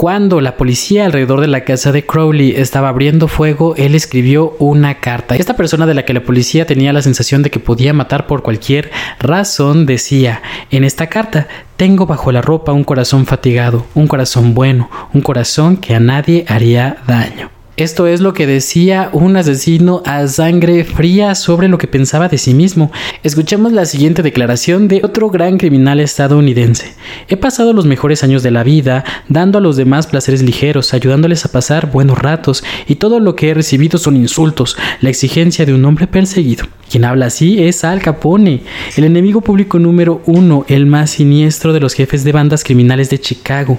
Cuando 0.00 0.40
la 0.40 0.56
policía 0.56 1.06
alrededor 1.06 1.40
de 1.40 1.48
la 1.48 1.64
casa 1.64 1.90
de 1.90 2.06
Crowley 2.06 2.52
estaba 2.52 2.88
abriendo 2.88 3.26
fuego, 3.26 3.74
él 3.74 3.96
escribió 3.96 4.54
una 4.60 5.00
carta. 5.00 5.34
Esta 5.34 5.56
persona 5.56 5.86
de 5.86 5.94
la 5.94 6.04
que 6.04 6.14
la 6.14 6.22
policía 6.22 6.66
tenía 6.66 6.92
la 6.92 7.02
sensación 7.02 7.42
de 7.42 7.50
que 7.50 7.58
podía 7.58 7.92
matar 7.92 8.28
por 8.28 8.44
cualquier 8.44 8.92
razón 9.18 9.86
decía 9.86 10.40
en 10.70 10.84
esta 10.84 11.08
carta, 11.08 11.48
tengo 11.76 12.06
bajo 12.06 12.30
la 12.30 12.42
ropa 12.42 12.72
un 12.72 12.84
corazón 12.84 13.26
fatigado, 13.26 13.86
un 13.96 14.06
corazón 14.06 14.54
bueno, 14.54 14.88
un 15.12 15.20
corazón 15.20 15.76
que 15.76 15.96
a 15.96 15.98
nadie 15.98 16.44
haría 16.46 16.98
daño. 17.08 17.57
Esto 17.78 18.08
es 18.08 18.20
lo 18.20 18.32
que 18.32 18.48
decía 18.48 19.08
un 19.12 19.36
asesino 19.36 20.02
a 20.04 20.26
sangre 20.26 20.82
fría 20.82 21.36
sobre 21.36 21.68
lo 21.68 21.78
que 21.78 21.86
pensaba 21.86 22.26
de 22.26 22.36
sí 22.36 22.52
mismo. 22.52 22.90
Escuchemos 23.22 23.70
la 23.70 23.84
siguiente 23.84 24.24
declaración 24.24 24.88
de 24.88 25.00
otro 25.04 25.30
gran 25.30 25.58
criminal 25.58 26.00
estadounidense. 26.00 26.94
He 27.28 27.36
pasado 27.36 27.72
los 27.72 27.86
mejores 27.86 28.24
años 28.24 28.42
de 28.42 28.50
la 28.50 28.64
vida 28.64 29.04
dando 29.28 29.58
a 29.58 29.60
los 29.60 29.76
demás 29.76 30.08
placeres 30.08 30.42
ligeros, 30.42 30.92
ayudándoles 30.92 31.44
a 31.44 31.52
pasar 31.52 31.92
buenos 31.92 32.18
ratos, 32.18 32.64
y 32.88 32.96
todo 32.96 33.20
lo 33.20 33.36
que 33.36 33.50
he 33.50 33.54
recibido 33.54 33.96
son 33.96 34.16
insultos, 34.16 34.76
la 35.00 35.10
exigencia 35.10 35.64
de 35.64 35.74
un 35.74 35.84
hombre 35.84 36.08
perseguido. 36.08 36.66
Quien 36.90 37.04
habla 37.04 37.26
así 37.26 37.62
es 37.62 37.84
Al 37.84 38.00
Capone, 38.00 38.62
el 38.96 39.04
enemigo 39.04 39.42
público 39.42 39.78
número 39.78 40.22
uno, 40.24 40.64
el 40.68 40.86
más 40.86 41.10
siniestro 41.10 41.74
de 41.74 41.80
los 41.80 41.92
jefes 41.92 42.24
de 42.24 42.32
bandas 42.32 42.64
criminales 42.64 43.10
de 43.10 43.20
Chicago. 43.20 43.78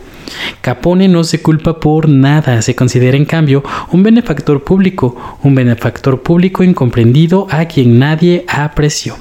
Capone 0.61 1.07
no 1.07 1.23
se 1.23 1.41
culpa 1.41 1.79
por 1.79 2.07
nada, 2.07 2.61
se 2.61 2.75
considera 2.75 3.17
en 3.17 3.25
cambio 3.25 3.63
un 3.91 4.03
benefactor 4.03 4.63
público, 4.63 5.39
un 5.41 5.55
benefactor 5.55 6.21
público 6.21 6.63
incomprendido 6.63 7.47
a 7.49 7.65
quien 7.65 7.97
nadie 7.97 8.45
apreció. 8.47 9.15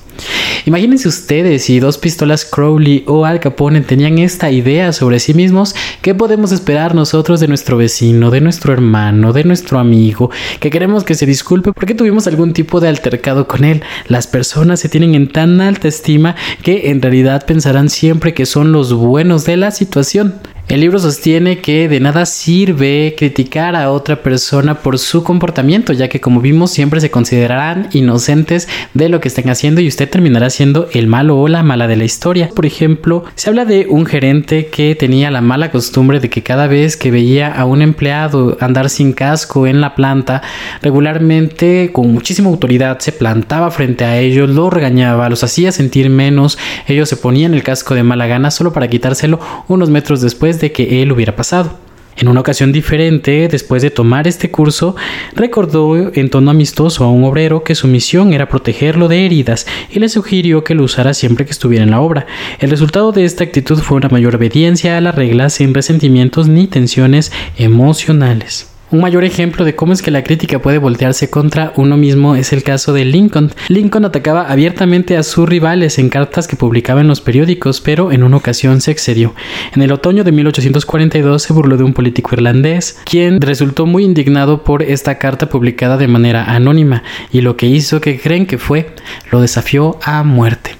Imagínense 0.67 1.09
ustedes 1.09 1.65
si 1.65 1.81
dos 1.81 1.99
pistolas 1.99 2.45
Crowley 2.45 3.05
o 3.07 3.25
Al 3.25 3.41
Capone 3.41 3.81
tenían 3.81 4.19
esta 4.19 4.51
idea 4.51 4.93
sobre 4.93 5.19
sí 5.19 5.35
mismos, 5.35 5.75
¿qué 6.03 6.15
podemos 6.15 6.53
esperar 6.53 6.95
nosotros 6.95 7.41
de 7.41 7.49
nuestro 7.49 7.77
vecino, 7.77 8.31
de 8.31 8.41
nuestro 8.41 8.73
hermano, 8.73 9.33
de 9.33 9.45
nuestro 9.45 9.79
amigo, 9.79 10.31
que 10.61 10.71
queremos 10.71 11.05
que 11.05 11.15
se 11.15 11.27
disculpe 11.27 11.73
porque 11.73 11.95
tuvimos 11.95 12.27
algún 12.27 12.53
tipo 12.53 12.81
de 12.81 12.89
altercado 12.89 13.49
con 13.49 13.65
él? 13.65 13.83
Las 14.09 14.27
personas 14.27 14.81
se 14.81 14.89
tienen 14.89 15.15
en 15.15 15.29
tan 15.33 15.61
alta 15.61 15.89
estima 15.89 16.37
que 16.63 16.91
en 16.91 17.01
realidad 17.01 17.47
pensarán 17.47 17.89
siempre 17.89 18.35
que 18.35 18.47
son 18.47 18.73
los 18.73 18.93
buenos 18.93 19.45
de 19.45 19.57
la 19.57 19.71
situación. 19.71 20.35
El 20.69 20.83
libro 20.83 20.99
sostiene 20.99 21.61
que 21.61 21.89
de 21.89 21.99
nada 21.99 22.27
sirve 22.27 23.15
criticar 23.17 23.75
a 23.75 23.91
otra 23.91 24.23
persona 24.23 24.75
por 24.83 24.99
su 24.99 25.25
comportamiento, 25.25 25.95
ya 25.95 26.09
que 26.09 26.21
como 26.21 26.43
vimos 26.43 26.73
siempre 26.73 27.01
se 27.01 27.11
considerarán 27.11 27.89
inocentes 27.93 28.69
de 28.93 29.09
lo 29.09 29.19
que 29.19 29.29
estén 29.29 29.49
haciendo 29.49 29.81
y 29.81 29.89
usted 29.89 30.11
terminará 30.11 30.51
siendo 30.51 30.91
el 30.93 31.07
malo 31.07 31.39
o 31.39 31.49
la 31.49 31.63
mala 31.63 31.89
de 31.89 31.97
la 31.97 32.05
historia. 32.05 32.51
Por 32.55 32.67
ejemplo, 32.67 33.25
se 33.35 33.49
habla 33.49 33.65
de 33.65 33.87
un 33.89 34.05
gerente 34.05 34.67
que 34.67 34.95
tenía 34.95 35.31
la 35.31 35.41
mala 35.41 35.71
costumbre 35.71 36.21
de 36.21 36.29
que 36.29 36.43
cada 36.43 36.67
vez 36.67 36.99
que 36.99 37.11
veía 37.11 37.51
a 37.51 37.65
un 37.65 37.81
empleado 37.81 38.59
andar 38.61 38.91
sin 38.91 39.15
casco 39.15 39.67
en 39.67 39.81
la 39.81 39.95
planta, 39.95 40.43
regularmente 40.83 41.93
con 41.95 42.13
muchísima 42.13 42.51
autoridad 42.51 42.99
se 42.99 43.13
plantaba 43.13 43.71
frente 43.71 44.05
a 44.05 44.19
ellos, 44.19 44.51
los 44.51 44.71
regañaba, 44.71 45.31
los 45.31 45.43
hacía 45.43 45.73
sentir 45.73 46.11
menos, 46.11 46.59
ellos 46.87 47.09
se 47.09 47.17
ponían 47.17 47.55
el 47.55 47.63
casco 47.63 47.95
de 47.95 48.03
mala 48.03 48.27
gana 48.27 48.51
solo 48.51 48.75
para 48.75 48.89
quitárselo 48.89 49.41
unos 49.67 49.89
metros 49.89 50.21
después 50.21 50.58
de 50.61 50.73
que 50.73 51.03
él 51.03 51.13
hubiera 51.13 51.37
pasado. 51.37 51.79
En 52.19 52.27
una 52.27 52.41
ocasión 52.41 52.73
diferente, 52.73 53.47
después 53.47 53.81
de 53.81 53.91
tomar 53.91 54.27
este 54.27 54.51
curso, 54.51 54.97
recordó 55.37 56.13
en 56.13 56.31
tono 56.31 56.51
amistoso 56.51 57.05
a 57.05 57.13
un 57.13 57.23
obrero 57.23 57.63
que 57.63 57.77
su 57.77 57.87
misión 57.87 58.33
era 58.33 58.49
protegerlo 58.49 59.07
de 59.07 59.25
heridas 59.25 59.69
y 59.89 60.01
le 60.01 60.09
sugirió 60.09 60.65
que 60.65 60.75
lo 60.75 60.83
usara 60.83 61.15
siempre 61.15 61.45
que 61.45 61.53
estuviera 61.53 61.85
en 61.85 61.93
la 61.93 62.01
obra. 62.01 62.27
El 62.59 62.71
resultado 62.71 63.13
de 63.13 63.25
esta 63.25 63.45
actitud 63.45 63.79
fue 63.79 63.99
una 63.99 64.09
mayor 64.09 64.35
obediencia 64.35 64.99
a 64.99 65.01
las 65.01 65.15
reglas 65.15 65.53
sin 65.53 65.73
resentimientos 65.73 66.49
ni 66.49 66.67
tensiones 66.67 67.31
emocionales. 67.57 68.78
Un 68.91 69.03
mayor 69.03 69.23
ejemplo 69.25 69.67
de 69.67 69.77
cómo 69.77 69.93
es 69.93 70.01
que 70.01 70.11
la 70.11 70.25
crítica 70.25 70.61
puede 70.61 70.79
voltearse 70.79 71.29
contra 71.29 71.75
uno 71.77 71.99
mismo 71.99 72.37
es 72.37 72.55
el 72.55 72.63
caso 72.63 72.95
de 72.95 73.05
Lincoln. 73.05 73.53
Lincoln 73.69 74.07
atacaba 74.07 74.51
abiertamente 74.51 75.19
a 75.19 75.23
sus 75.23 75.47
rivales 75.47 75.99
en 75.99 76.09
cartas 76.09 76.49
que 76.49 76.57
publicaba 76.57 77.03
en 77.03 77.09
los 77.09 77.21
periódicos, 77.21 77.83
pero 77.83 78.13
en 78.13 78.23
una 78.23 78.39
ocasión 78.39 78.81
se 78.81 78.91
excedió. 78.91 79.35
En 79.75 79.83
el 79.83 79.93
otoño 79.93 80.25
de 80.25 80.33
1842 80.33 81.43
se 81.43 81.53
burló 81.53 81.77
de 81.77 81.85
un 81.85 81.93
político 81.93 82.31
irlandés, 82.33 82.99
quien 83.05 83.43
resultó 83.43 83.85
muy 83.85 84.05
indignado 84.05 84.65
por 84.65 84.83
esta 84.83 85.19
carta 85.19 85.51
publicada 85.51 85.99
de 85.99 86.09
manera 86.09 86.45
anónima, 86.45 87.03
y 87.31 87.43
lo 87.43 87.59
que 87.59 87.67
hizo 87.67 88.01
que 88.01 88.19
creen 88.19 88.47
que 88.47 88.57
fue, 88.57 88.95
lo 89.31 89.43
desafió 89.43 89.99
a 90.03 90.23
muerte. 90.23 90.78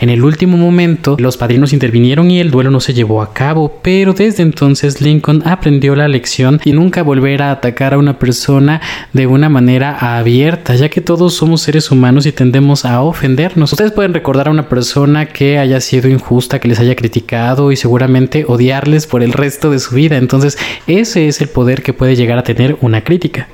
En 0.00 0.10
el 0.10 0.24
último 0.24 0.56
momento, 0.56 1.16
los 1.18 1.36
padrinos 1.36 1.72
intervinieron 1.72 2.30
y 2.30 2.40
el 2.40 2.50
duelo 2.50 2.70
no 2.70 2.80
se 2.80 2.94
llevó 2.94 3.22
a 3.22 3.32
cabo, 3.32 3.80
pero 3.82 4.12
desde 4.12 4.42
entonces 4.42 5.00
Lincoln 5.00 5.42
aprendió 5.46 5.94
la 5.94 6.08
lección 6.08 6.60
y 6.64 6.72
nunca 6.72 7.02
volverá 7.02 7.48
a 7.48 7.52
atacar 7.52 7.94
a 7.94 7.98
una 7.98 8.18
persona 8.18 8.80
de 9.12 9.26
una 9.26 9.48
manera 9.48 10.18
abierta, 10.18 10.74
ya 10.74 10.88
que 10.88 11.00
todos 11.00 11.34
somos 11.34 11.62
seres 11.62 11.90
humanos 11.90 12.26
y 12.26 12.32
tendemos 12.32 12.84
a 12.84 13.02
ofendernos. 13.02 13.72
Ustedes 13.72 13.92
pueden 13.92 14.14
recordar 14.14 14.48
a 14.48 14.50
una 14.50 14.68
persona 14.68 15.26
que 15.26 15.58
haya 15.58 15.80
sido 15.80 16.08
injusta, 16.08 16.58
que 16.58 16.68
les 16.68 16.80
haya 16.80 16.96
criticado 16.96 17.72
y 17.72 17.76
seguramente 17.76 18.44
odiarles 18.46 19.06
por 19.06 19.22
el 19.22 19.32
resto 19.32 19.70
de 19.70 19.78
su 19.78 19.94
vida. 19.94 20.16
Entonces, 20.16 20.58
ese 20.86 21.28
es 21.28 21.40
el 21.40 21.48
poder 21.48 21.82
que 21.82 21.92
puede 21.92 22.16
llegar 22.16 22.38
a 22.38 22.42
tener 22.42 22.76
una 22.80 23.02
crítica. 23.02 23.48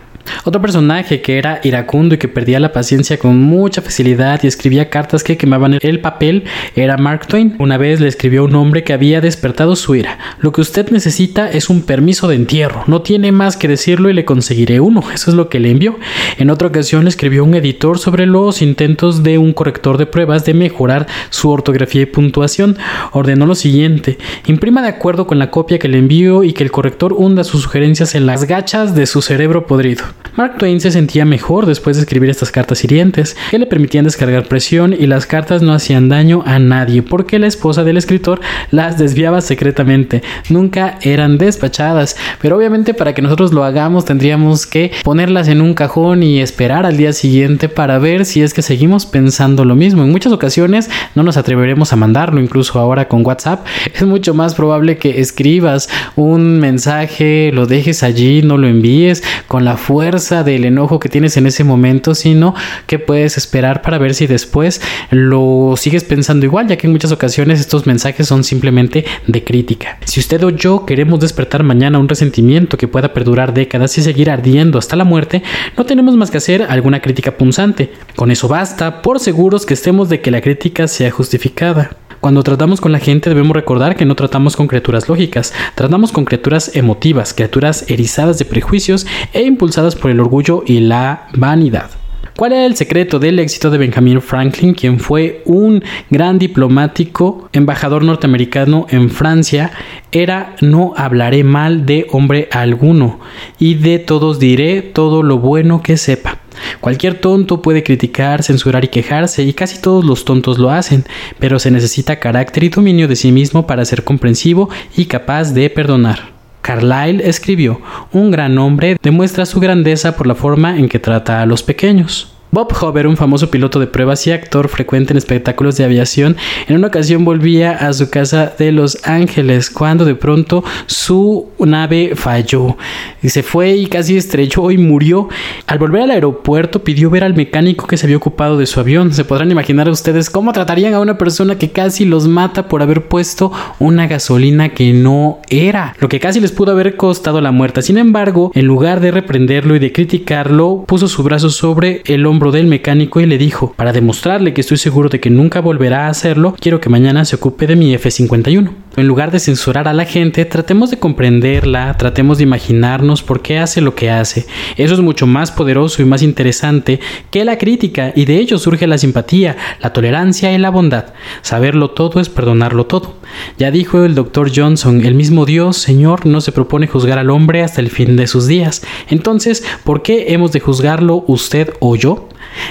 Otro 0.45 0.61
personaje 0.61 1.21
que 1.21 1.38
era 1.38 1.61
iracundo 1.64 2.14
y 2.14 2.18
que 2.18 2.28
perdía 2.28 2.61
la 2.61 2.73
paciencia 2.73 3.18
con 3.18 3.40
mucha 3.40 3.83
facilidad 3.83 4.40
y 4.42 4.47
escribía 4.47 4.90
cartas 4.90 5.25
que 5.25 5.37
quemaban 5.37 5.78
el 5.80 6.00
papel 6.00 6.45
era 6.75 6.97
Mark 6.97 7.26
Twain. 7.26 7.56
Una 7.59 7.78
vez 7.78 8.00
le 8.00 8.09
escribió 8.09 8.45
un 8.45 8.54
hombre 8.54 8.85
que 8.85 8.92
había 8.92 9.21
despertado 9.21 9.76
su 9.76 9.95
ira. 9.95 10.18
Lo 10.40 10.52
que 10.52 10.61
usted 10.61 10.90
necesita 10.90 11.50
es 11.50 11.71
un 11.71 11.83
permiso 11.83 12.28
de 12.28 12.37
entierro. 12.37 12.85
No 12.87 13.02
tiene 13.02 13.33
más 13.33 13.56
que 13.56 13.68
decirlo 13.68 14.11
y 14.11 14.14
le 14.14 14.25
conseguiré 14.25 14.80
uno. 14.80 15.02
Eso 15.12 15.30
es 15.30 15.37
lo 15.37 15.49
que 15.49 15.61
le 15.61 15.71
envió. 15.71 15.99
En 16.38 16.50
otra 16.50 16.68
ocasión 16.68 17.04
le 17.04 17.11
escribió 17.11 17.45
un 17.45 17.54
editor 17.54 17.99
sobre 17.99 18.26
los 18.26 18.62
intentos 18.62 19.23
de 19.23 19.38
un 19.38 19.52
corrector 19.52 19.99
de 19.99 20.06
pruebas 20.06 20.45
de 20.45 20.54
mejorar 20.54 21.06
su 21.30 21.50
ortografía 21.50 22.02
y 22.02 22.06
puntuación. 22.06 22.76
Ordenó 23.12 23.47
lo 23.47 23.54
siguiente. 23.54 24.18
Imprima 24.47 24.83
de 24.83 24.88
acuerdo 24.88 25.26
con 25.26 25.38
la 25.38 25.50
copia 25.50 25.78
que 25.78 25.88
le 25.88 25.99
envió 25.99 26.45
y 26.45 26.52
que 26.52 26.64
el 26.64 26.71
corrector 26.71 27.12
hunda 27.12 27.45
sus 27.45 27.62
sugerencias 27.62 28.14
en 28.14 28.26
las 28.26 28.45
gachas 28.45 28.95
de 28.95 29.06
su 29.06 29.23
cerebro 29.23 29.66
podrido. 29.66 30.04
Mark 30.37 30.58
Twain 30.58 30.80
se 30.80 30.90
sentía 30.90 31.25
mejor 31.25 31.64
después 31.64 31.96
de 31.96 32.02
escribir 32.02 32.28
estas 32.28 32.50
cartas 32.50 32.85
hirientes, 32.85 33.37
que 33.50 33.58
le 33.58 33.64
permitían 33.64 34.04
descargar 34.04 34.46
presión 34.46 34.92
y 34.92 35.06
las 35.06 35.25
cartas 35.25 35.62
no 35.62 35.73
hacían 35.73 36.11
daño 36.11 36.42
a 36.44 36.58
nadie 36.58 37.02
porque 37.02 37.38
la 37.38 37.46
esposa 37.46 37.85
del 37.85 37.96
escritor 37.96 38.40
las 38.70 38.99
desviaba 38.99 39.40
secretamente, 39.40 40.23
nunca 40.50 40.99
eran 41.00 41.38
despachadas, 41.38 42.16
pero 42.40 42.58
obviamente 42.58 42.92
para 42.92 43.14
que 43.14 43.23
nosotros 43.23 43.54
lo 43.54 43.64
hagamos 43.64 44.04
tendríamos 44.04 44.66
que 44.66 44.92
ponerlas 45.04 45.49
en 45.49 45.62
un 45.62 45.73
cajón 45.73 46.23
y 46.23 46.40
esperar 46.40 46.85
al 46.85 46.99
día 46.99 47.14
siguiente 47.14 47.70
para 47.70 47.99
ver 47.99 48.26
si 48.26 48.42
es 48.42 48.52
que 48.52 48.61
seguimos 48.61 49.06
pensando 49.06 49.64
lo 49.64 49.75
mismo. 49.75 50.02
En 50.02 50.12
muchas 50.12 50.32
ocasiones 50.32 50.90
no 51.14 51.23
nos 51.23 51.38
atreveremos 51.38 51.94
a 51.94 51.96
mandarlo, 51.96 52.42
incluso 52.42 52.78
ahora 52.78 53.08
con 53.08 53.25
WhatsApp 53.25 53.66
es 53.94 54.02
mucho 54.02 54.35
más 54.35 54.54
probable 54.54 54.99
que 54.99 55.20
escribas 55.20 55.88
un 56.14 56.61
mensaje, 56.61 57.50
lo 57.54 57.66
dejes 57.66 58.02
allí, 58.02 58.42
no 58.42 58.58
lo 58.58 58.68
envíes 58.68 59.23
con 59.46 59.64
la 59.64 59.78
fuerza 59.78 60.06
del 60.07 60.65
enojo 60.65 61.01
que 61.01 61.09
tienes 61.09 61.37
en 61.37 61.47
ese 61.47 61.65
momento, 61.65 62.15
sino 62.15 62.55
que 62.87 63.01
puedes 63.01 63.37
esperar 63.37 63.83
para 63.83 63.99
ver 63.99 64.15
si 64.15 64.29
después 64.29 64.81
lo 65.11 65.75
sigues 65.77 66.05
pensando 66.05 66.47
igual, 66.47 66.69
ya 66.69 66.77
que 66.77 66.87
en 66.87 66.93
muchas 66.93 67.11
ocasiones 67.11 67.59
estos 67.59 67.87
mensajes 67.87 68.29
son 68.29 68.45
simplemente 68.45 69.05
de 69.27 69.43
crítica. 69.43 69.99
Si 70.05 70.21
usted 70.21 70.45
o 70.45 70.51
yo 70.51 70.87
queremos 70.87 71.19
despertar 71.19 71.65
mañana 71.65 71.99
un 71.99 72.09
resentimiento 72.09 72.79
que 72.79 72.87
pueda 72.87 73.13
perdurar 73.13 73.53
décadas 73.53 73.99
y 73.99 74.03
seguir 74.03 74.31
ardiendo 74.31 74.79
hasta 74.79 74.95
la 74.95 75.05
muerte, 75.05 75.43
no 75.77 75.85
tenemos 75.85 76.15
más 76.17 76.31
que 76.31 76.39
hacer 76.39 76.63
alguna 76.63 77.01
crítica 77.01 77.37
punzante. 77.37 77.91
Con 78.15 78.31
eso 78.31 78.47
basta, 78.47 79.03
por 79.03 79.19
seguros 79.19 79.67
que 79.67 79.75
estemos 79.75 80.09
de 80.09 80.21
que 80.21 80.31
la 80.31 80.41
crítica 80.41 80.87
sea 80.87 81.11
justificada. 81.11 81.97
Cuando 82.26 82.42
tratamos 82.42 82.80
con 82.80 82.90
la 82.90 82.99
gente 82.99 83.30
debemos 83.30 83.54
recordar 83.54 83.95
que 83.95 84.04
no 84.04 84.16
tratamos 84.16 84.56
con 84.56 84.66
criaturas 84.66 85.09
lógicas, 85.09 85.54
tratamos 85.76 86.11
con 86.11 86.25
criaturas 86.25 86.75
emotivas, 86.75 87.33
criaturas 87.33 87.88
erizadas 87.88 88.37
de 88.40 88.45
prejuicios 88.45 89.06
e 89.33 89.42
impulsadas 89.42 89.95
por 89.95 90.11
el 90.11 90.18
orgullo 90.18 90.64
y 90.66 90.80
la 90.80 91.28
vanidad. 91.35 91.88
¿Cuál 92.37 92.52
era 92.52 92.66
el 92.66 92.76
secreto 92.76 93.19
del 93.19 93.38
éxito 93.38 93.71
de 93.71 93.78
Benjamin 93.78 94.21
Franklin, 94.21 94.75
quien 94.75 95.00
fue 95.00 95.40
un 95.47 95.83
gran 96.11 96.38
diplomático, 96.38 97.49
embajador 97.55 98.05
norteamericano 98.05 98.87
en 98.90 99.09
Francia? 99.09 99.71
Era 100.12 100.55
no 100.61 100.93
hablaré 100.99 101.45
mal 101.45 101.87
de 101.87 102.07
hombre 102.11 102.50
alguno 102.52 103.21
y 103.59 103.76
de 103.76 103.99
todos 103.99 104.38
diré 104.38 104.83
todo 104.83 105.23
lo 105.23 105.38
bueno 105.38 105.83
que 105.83 105.97
sepa. 105.97 106.40
Cualquier 106.83 107.14
tonto 107.21 107.62
puede 107.62 107.83
criticar, 107.83 108.43
censurar 108.43 108.85
y 108.85 108.88
quejarse, 108.88 109.43
y 109.43 109.55
casi 109.55 109.81
todos 109.81 110.05
los 110.05 110.26
tontos 110.26 110.59
lo 110.59 110.71
hacen, 110.71 111.05
pero 111.38 111.59
se 111.59 111.71
necesita 111.71 112.21
carácter 112.21 112.64
y 112.64 112.69
dominio 112.69 113.09
de 113.09 113.16
sí 113.16 113.33
mismo 113.33 113.66
para 113.66 113.87
ser 113.87 114.05
comprensivo 114.05 114.69
y 114.95 115.07
capaz 115.07 115.55
de 115.55 115.71
perdonar. 115.71 116.36
Carlyle 116.66 117.23
escribió, 117.28 117.80
un 118.11 118.32
gran 118.32 118.58
hombre 118.58 118.96
demuestra 119.00 119.46
su 119.46 119.61
grandeza 119.61 120.16
por 120.16 120.26
la 120.26 120.35
forma 120.35 120.76
en 120.76 120.88
que 120.88 120.99
trata 120.99 121.40
a 121.40 121.46
los 121.46 121.62
pequeños. 121.62 122.36
Bob 122.53 122.73
Hover, 122.81 123.07
un 123.07 123.17
famoso 123.17 123.50
piloto 123.50 123.81
de 123.81 123.87
pruebas 123.87 124.26
y 124.26 124.33
actor 124.33 124.69
frecuente 124.69 125.12
en 125.12 125.17
espectáculos 125.19 125.76
de 125.76 125.85
aviación, 125.85 126.37
en 126.69 126.76
una 126.76 126.87
ocasión 126.87 127.25
volvía 127.25 127.73
a 127.73 127.93
su 127.93 128.09
casa 128.09 128.53
de 128.57 128.73
Los 128.73 128.99
Ángeles 129.05 129.69
cuando 129.69 130.05
de 130.05 130.15
pronto 130.15 130.62
su 130.87 131.49
nave 131.59 132.12
falló. 132.15 132.76
Y 133.23 133.31
se 133.31 133.43
fue 133.43 133.76
y 133.76 133.87
casi 133.87 134.17
estrelló 134.17 134.71
y 134.71 134.79
murió. 134.79 135.29
Al 135.67 135.79
volver 135.79 136.03
al 136.03 136.12
aeropuerto 136.12 136.85
pidió 136.85 137.11
ver 137.11 137.25
al 137.25 137.35
mecánico 137.35 137.87
que 137.87 137.97
se 137.97 138.07
había 138.07 138.17
ocupado 138.17 138.57
de 138.57 138.67
su 138.67 138.79
avión. 138.79 139.12
Se 139.12 139.25
podrán 139.25 139.50
imaginar 139.50 139.88
ustedes 139.88 140.31
cómo 140.31 140.53
tratarían 140.53 140.95
a 140.95 141.00
una 141.00 141.19
persona 141.19 141.59
que 141.59 141.73
casi 141.73 142.05
los 142.05 142.29
mata 142.29 142.69
por 142.69 142.81
haber 142.81 143.09
puesto 143.09 143.53
una 143.81 144.07
gasolina 144.07 144.69
que 144.69 144.93
no 144.93 145.41
era, 145.49 145.95
lo 145.99 146.09
que 146.09 146.21
casi 146.21 146.41
les 146.41 146.53
pudo 146.53 146.73
haber 146.73 146.97
costado 146.97 147.41
la 147.41 147.50
muerte. 147.50 147.83
Sin 147.83 147.99
embargo, 147.99 148.53
en 148.55 148.67
lugar 148.67 149.00
de 149.00 149.11
reprenderlo 149.11 149.75
y 149.75 149.79
de 149.79 149.93
criticarlo, 149.93 150.85
puso 150.87 151.09
su 151.09 151.23
brazo 151.23 151.50
sobre 151.50 152.03
el 152.07 152.25
hombro 152.25 152.36
del 152.38 152.66
mecánico 152.66 153.21
y 153.21 153.26
le 153.26 153.38
dijo, 153.38 153.73
para 153.76 153.93
demostrarle 153.93 154.52
que 154.52 154.61
estoy 154.61 154.76
seguro 154.76 155.09
de 155.09 155.21
que 155.21 155.31
nunca 155.31 155.61
volverá 155.61 156.07
a 156.07 156.11
hacerlo, 156.11 156.55
quiero 156.61 156.81
que 156.81 156.90
mañana 156.90 157.25
se 157.25 157.37
ocupe 157.37 157.66
de 157.66 157.76
mi 157.76 157.95
F-51. 157.95 158.71
En 158.97 159.07
lugar 159.07 159.31
de 159.31 159.41
censurar 159.41 159.88
a 159.88 159.93
la 159.93 160.07
gente, 160.07 160.47
tratemos 160.47 160.91
de 160.91 160.99
comprenderla, 160.99 161.95
tratemos 161.99 162.38
de 162.38 162.45
imaginarnos 162.45 163.23
por 163.23 163.43
qué 163.43 163.59
hace 163.59 163.83
lo 163.83 163.95
que 163.95 164.11
hace. 164.11 164.47
Eso 164.79 164.95
es 164.95 165.00
mucho 165.00 165.26
más 165.26 165.53
poderoso 165.53 166.00
y 166.00 166.07
más 166.07 166.23
interesante 166.23 166.99
que 167.31 167.45
la 167.45 167.59
crítica 167.59 168.15
y 168.17 168.25
de 168.25 168.38
ello 168.38 168.59
surge 168.59 168.87
la 168.87 168.97
simpatía, 168.97 169.55
la 169.83 169.93
tolerancia 169.93 170.50
y 170.50 170.57
la 170.57 170.71
bondad. 170.71 171.12
Saberlo 171.43 171.91
todo 171.91 172.21
es 172.21 172.31
perdonarlo 172.31 172.87
todo. 172.87 173.17
Ya 173.59 173.71
dijo 173.71 174.03
el 174.03 174.15
doctor 174.15 174.50
Johnson, 174.55 175.05
el 175.05 175.15
mismo 175.15 175.45
Dios, 175.45 175.76
Señor, 175.76 176.25
no 176.25 176.41
se 176.41 176.53
propone 176.53 176.87
juzgar 176.87 177.19
al 177.19 177.29
hombre 177.29 177.62
hasta 177.62 177.83
el 177.83 177.91
fin 177.91 178.17
de 178.17 178.26
sus 178.26 178.47
días. 178.47 178.83
Entonces, 179.11 179.62
¿por 179.85 180.03
qué 180.03 180.33
hemos 180.33 180.53
de 180.53 180.61
juzgarlo 180.61 181.23
usted 181.26 181.75
o 181.81 181.97
yo? 181.97 182.31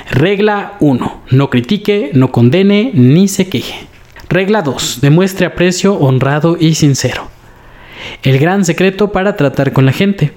Regla 0.10 0.77
1. 0.79 1.22
No 1.29 1.50
critique, 1.51 2.10
no 2.13 2.32
condene, 2.32 2.89
ni 2.96 3.27
se 3.27 3.48
queje. 3.48 3.94
Regla 4.29 4.62
2. 4.62 5.00
Demuestre 5.01 5.46
aprecio 5.46 5.96
honrado 5.96 6.58
y 6.60 6.75
sincero. 6.75 7.29
El 8.24 8.39
gran 8.39 8.65
secreto 8.65 9.12
para 9.12 9.36
tratar 9.36 9.72
con 9.72 9.86
la 9.86 9.91
gente. 9.91 10.34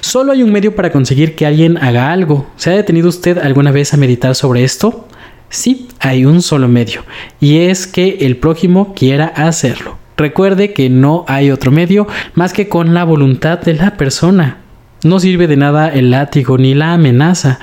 Solo 0.00 0.32
hay 0.32 0.42
un 0.42 0.52
medio 0.52 0.74
para 0.74 0.90
conseguir 0.90 1.34
que 1.34 1.46
alguien 1.46 1.76
haga 1.78 2.12
algo. 2.12 2.46
¿Se 2.56 2.70
ha 2.70 2.74
detenido 2.74 3.08
usted 3.08 3.38
alguna 3.38 3.70
vez 3.70 3.94
a 3.94 3.96
meditar 3.96 4.34
sobre 4.34 4.64
esto? 4.64 5.08
Sí, 5.50 5.88
hay 6.00 6.24
un 6.26 6.42
solo 6.42 6.68
medio, 6.68 7.04
y 7.40 7.58
es 7.60 7.86
que 7.86 8.18
el 8.20 8.36
prójimo 8.36 8.92
quiera 8.94 9.26
hacerlo. 9.26 9.96
Recuerde 10.16 10.74
que 10.74 10.90
no 10.90 11.24
hay 11.26 11.50
otro 11.50 11.70
medio 11.70 12.06
más 12.34 12.52
que 12.52 12.68
con 12.68 12.92
la 12.92 13.04
voluntad 13.04 13.58
de 13.60 13.74
la 13.74 13.96
persona. 13.96 14.58
No 15.04 15.20
sirve 15.20 15.46
de 15.46 15.56
nada 15.56 15.88
el 15.88 16.10
látigo 16.10 16.58
ni 16.58 16.74
la 16.74 16.92
amenaza. 16.92 17.60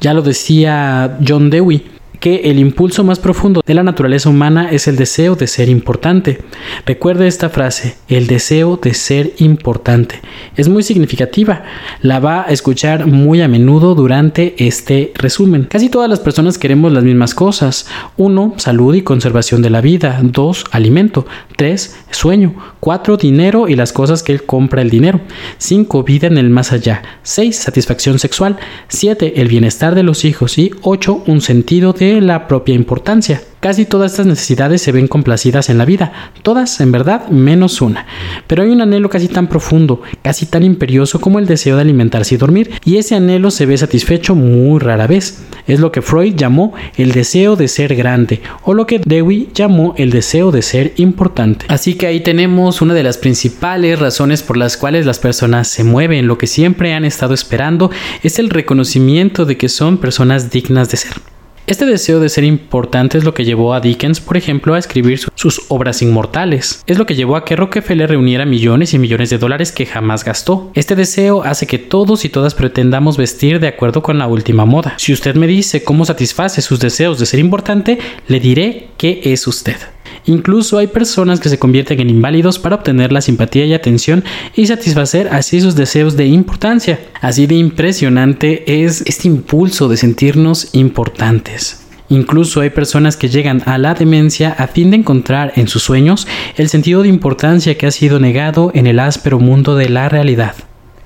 Ya 0.00 0.12
lo 0.12 0.20
decía 0.20 1.16
John 1.26 1.48
Dewey, 1.48 1.86
que 2.22 2.42
el 2.44 2.60
impulso 2.60 3.02
más 3.02 3.18
profundo 3.18 3.62
de 3.66 3.74
la 3.74 3.82
naturaleza 3.82 4.28
humana 4.28 4.70
es 4.70 4.86
el 4.86 4.94
deseo 4.94 5.34
de 5.34 5.48
ser 5.48 5.68
importante. 5.68 6.38
Recuerde 6.86 7.26
esta 7.26 7.50
frase, 7.50 7.96
el 8.06 8.28
deseo 8.28 8.76
de 8.80 8.94
ser 8.94 9.32
importante. 9.38 10.20
Es 10.56 10.68
muy 10.68 10.84
significativa. 10.84 11.64
La 12.00 12.20
va 12.20 12.42
a 12.42 12.52
escuchar 12.52 13.06
muy 13.06 13.42
a 13.42 13.48
menudo 13.48 13.96
durante 13.96 14.54
este 14.64 15.10
resumen. 15.16 15.64
Casi 15.64 15.88
todas 15.88 16.08
las 16.08 16.20
personas 16.20 16.58
queremos 16.58 16.92
las 16.92 17.02
mismas 17.02 17.34
cosas. 17.34 17.88
1. 18.18 18.54
Salud 18.56 18.94
y 18.94 19.02
conservación 19.02 19.60
de 19.60 19.70
la 19.70 19.80
vida. 19.80 20.20
2. 20.22 20.66
Alimento. 20.70 21.26
3. 21.62 21.96
Sueño. 22.10 22.56
4. 22.80 23.16
Dinero 23.16 23.68
y 23.68 23.76
las 23.76 23.92
cosas 23.92 24.24
que 24.24 24.32
él 24.32 24.42
compra 24.42 24.82
el 24.82 24.90
dinero. 24.90 25.20
5. 25.58 26.02
Vida 26.02 26.26
en 26.26 26.36
el 26.36 26.50
más 26.50 26.72
allá. 26.72 27.02
6. 27.22 27.54
Satisfacción 27.54 28.18
sexual. 28.18 28.56
7. 28.88 29.40
El 29.40 29.46
bienestar 29.46 29.94
de 29.94 30.02
los 30.02 30.24
hijos. 30.24 30.58
Y 30.58 30.72
8. 30.82 31.22
Un 31.24 31.40
sentido 31.40 31.92
de 31.92 32.20
la 32.20 32.48
propia 32.48 32.74
importancia. 32.74 33.42
Casi 33.62 33.84
todas 33.84 34.10
estas 34.10 34.26
necesidades 34.26 34.82
se 34.82 34.90
ven 34.90 35.06
complacidas 35.06 35.70
en 35.70 35.78
la 35.78 35.84
vida, 35.84 36.32
todas 36.42 36.80
en 36.80 36.90
verdad 36.90 37.28
menos 37.28 37.80
una. 37.80 38.06
Pero 38.48 38.64
hay 38.64 38.70
un 38.70 38.80
anhelo 38.80 39.08
casi 39.08 39.28
tan 39.28 39.46
profundo, 39.46 40.02
casi 40.20 40.46
tan 40.46 40.64
imperioso 40.64 41.20
como 41.20 41.38
el 41.38 41.46
deseo 41.46 41.76
de 41.76 41.82
alimentarse 41.82 42.34
y 42.34 42.38
dormir, 42.38 42.72
y 42.84 42.96
ese 42.96 43.14
anhelo 43.14 43.52
se 43.52 43.64
ve 43.66 43.78
satisfecho 43.78 44.34
muy 44.34 44.80
rara 44.80 45.06
vez. 45.06 45.44
Es 45.68 45.78
lo 45.78 45.92
que 45.92 46.02
Freud 46.02 46.34
llamó 46.34 46.72
el 46.96 47.12
deseo 47.12 47.54
de 47.54 47.68
ser 47.68 47.94
grande, 47.94 48.42
o 48.64 48.74
lo 48.74 48.84
que 48.88 48.98
Dewey 48.98 49.50
llamó 49.54 49.94
el 49.96 50.10
deseo 50.10 50.50
de 50.50 50.62
ser 50.62 50.94
importante. 50.96 51.66
Así 51.68 51.94
que 51.94 52.08
ahí 52.08 52.18
tenemos 52.18 52.82
una 52.82 52.94
de 52.94 53.04
las 53.04 53.16
principales 53.16 54.00
razones 54.00 54.42
por 54.42 54.56
las 54.56 54.76
cuales 54.76 55.06
las 55.06 55.20
personas 55.20 55.68
se 55.68 55.84
mueven, 55.84 56.26
lo 56.26 56.36
que 56.36 56.48
siempre 56.48 56.94
han 56.94 57.04
estado 57.04 57.32
esperando 57.32 57.92
es 58.24 58.40
el 58.40 58.50
reconocimiento 58.50 59.44
de 59.44 59.56
que 59.56 59.68
son 59.68 59.98
personas 59.98 60.50
dignas 60.50 60.90
de 60.90 60.96
ser. 60.96 61.31
Este 61.64 61.86
deseo 61.86 62.18
de 62.18 62.28
ser 62.28 62.42
importante 62.42 63.18
es 63.18 63.24
lo 63.24 63.34
que 63.34 63.44
llevó 63.44 63.72
a 63.72 63.80
Dickens, 63.80 64.20
por 64.20 64.36
ejemplo, 64.36 64.74
a 64.74 64.80
escribir 64.80 65.20
sus 65.36 65.62
obras 65.68 66.02
inmortales. 66.02 66.82
Es 66.88 66.98
lo 66.98 67.06
que 67.06 67.14
llevó 67.14 67.36
a 67.36 67.44
que 67.44 67.54
Rockefeller 67.54 68.10
reuniera 68.10 68.44
millones 68.44 68.94
y 68.94 68.98
millones 68.98 69.30
de 69.30 69.38
dólares 69.38 69.70
que 69.70 69.86
jamás 69.86 70.24
gastó. 70.24 70.72
Este 70.74 70.96
deseo 70.96 71.44
hace 71.44 71.68
que 71.68 71.78
todos 71.78 72.24
y 72.24 72.30
todas 72.30 72.54
pretendamos 72.54 73.16
vestir 73.16 73.60
de 73.60 73.68
acuerdo 73.68 74.02
con 74.02 74.18
la 74.18 74.26
última 74.26 74.64
moda. 74.64 74.94
Si 74.96 75.12
usted 75.12 75.36
me 75.36 75.46
dice 75.46 75.84
cómo 75.84 76.04
satisface 76.04 76.62
sus 76.62 76.80
deseos 76.80 77.20
de 77.20 77.26
ser 77.26 77.38
importante, 77.38 77.98
le 78.26 78.40
diré 78.40 78.88
qué 78.96 79.20
es 79.24 79.46
usted. 79.46 79.76
Incluso 80.24 80.78
hay 80.78 80.86
personas 80.86 81.40
que 81.40 81.48
se 81.48 81.58
convierten 81.58 82.00
en 82.00 82.10
inválidos 82.10 82.58
para 82.58 82.76
obtener 82.76 83.12
la 83.12 83.20
simpatía 83.20 83.64
y 83.66 83.74
atención 83.74 84.24
y 84.54 84.66
satisfacer 84.66 85.28
así 85.28 85.60
sus 85.60 85.74
deseos 85.74 86.16
de 86.16 86.26
importancia. 86.26 87.00
Así 87.20 87.46
de 87.46 87.56
impresionante 87.56 88.84
es 88.84 89.02
este 89.06 89.28
impulso 89.28 89.88
de 89.88 89.96
sentirnos 89.96 90.74
importantes. 90.74 91.86
Incluso 92.08 92.60
hay 92.60 92.70
personas 92.70 93.16
que 93.16 93.28
llegan 93.28 93.62
a 93.64 93.78
la 93.78 93.94
demencia 93.94 94.50
a 94.50 94.66
fin 94.66 94.90
de 94.90 94.98
encontrar 94.98 95.54
en 95.56 95.66
sus 95.66 95.82
sueños 95.82 96.26
el 96.56 96.68
sentido 96.68 97.02
de 97.02 97.08
importancia 97.08 97.76
que 97.78 97.86
ha 97.86 97.90
sido 97.90 98.20
negado 98.20 98.70
en 98.74 98.86
el 98.86 98.98
áspero 98.98 99.40
mundo 99.40 99.76
de 99.76 99.88
la 99.88 100.08
realidad 100.08 100.54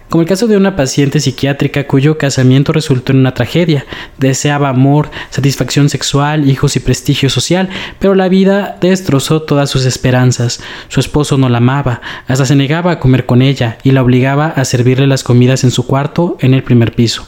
como 0.09 0.23
el 0.23 0.29
caso 0.29 0.47
de 0.47 0.57
una 0.57 0.77
paciente 0.77 1.21
psiquiátrica 1.21 1.87
cuyo 1.87 2.19
casamiento 2.19 2.73
resultó 2.73 3.13
en 3.13 3.19
una 3.19 3.35
tragedia. 3.35 3.87
Deseaba 4.19 4.69
amor, 4.69 5.11
satisfacción 5.31 5.89
sexual, 5.89 6.49
hijos 6.49 6.77
y 6.77 6.81
prestigio 6.81 7.29
social, 7.29 7.69
pero 7.99 8.15
la 8.15 8.29
vida 8.29 8.77
destrozó 8.81 9.43
todas 9.43 9.69
sus 9.69 9.85
esperanzas. 9.85 10.61
Su 10.89 11.01
esposo 11.01 11.39
no 11.39 11.49
la 11.49 11.59
amaba, 11.59 12.01
hasta 12.27 12.47
se 12.47 12.57
negaba 12.57 12.93
a 12.93 13.01
comer 13.01 13.27
con 13.27 13.43
ella 13.43 13.79
y 13.83 13.91
la 13.91 14.03
obligaba 14.03 14.47
a 14.47 14.65
servirle 14.65 15.07
las 15.07 15.25
comidas 15.25 15.65
en 15.65 15.71
su 15.71 15.87
cuarto 15.87 16.37
en 16.41 16.55
el 16.55 16.63
primer 16.63 16.95
piso. 16.95 17.27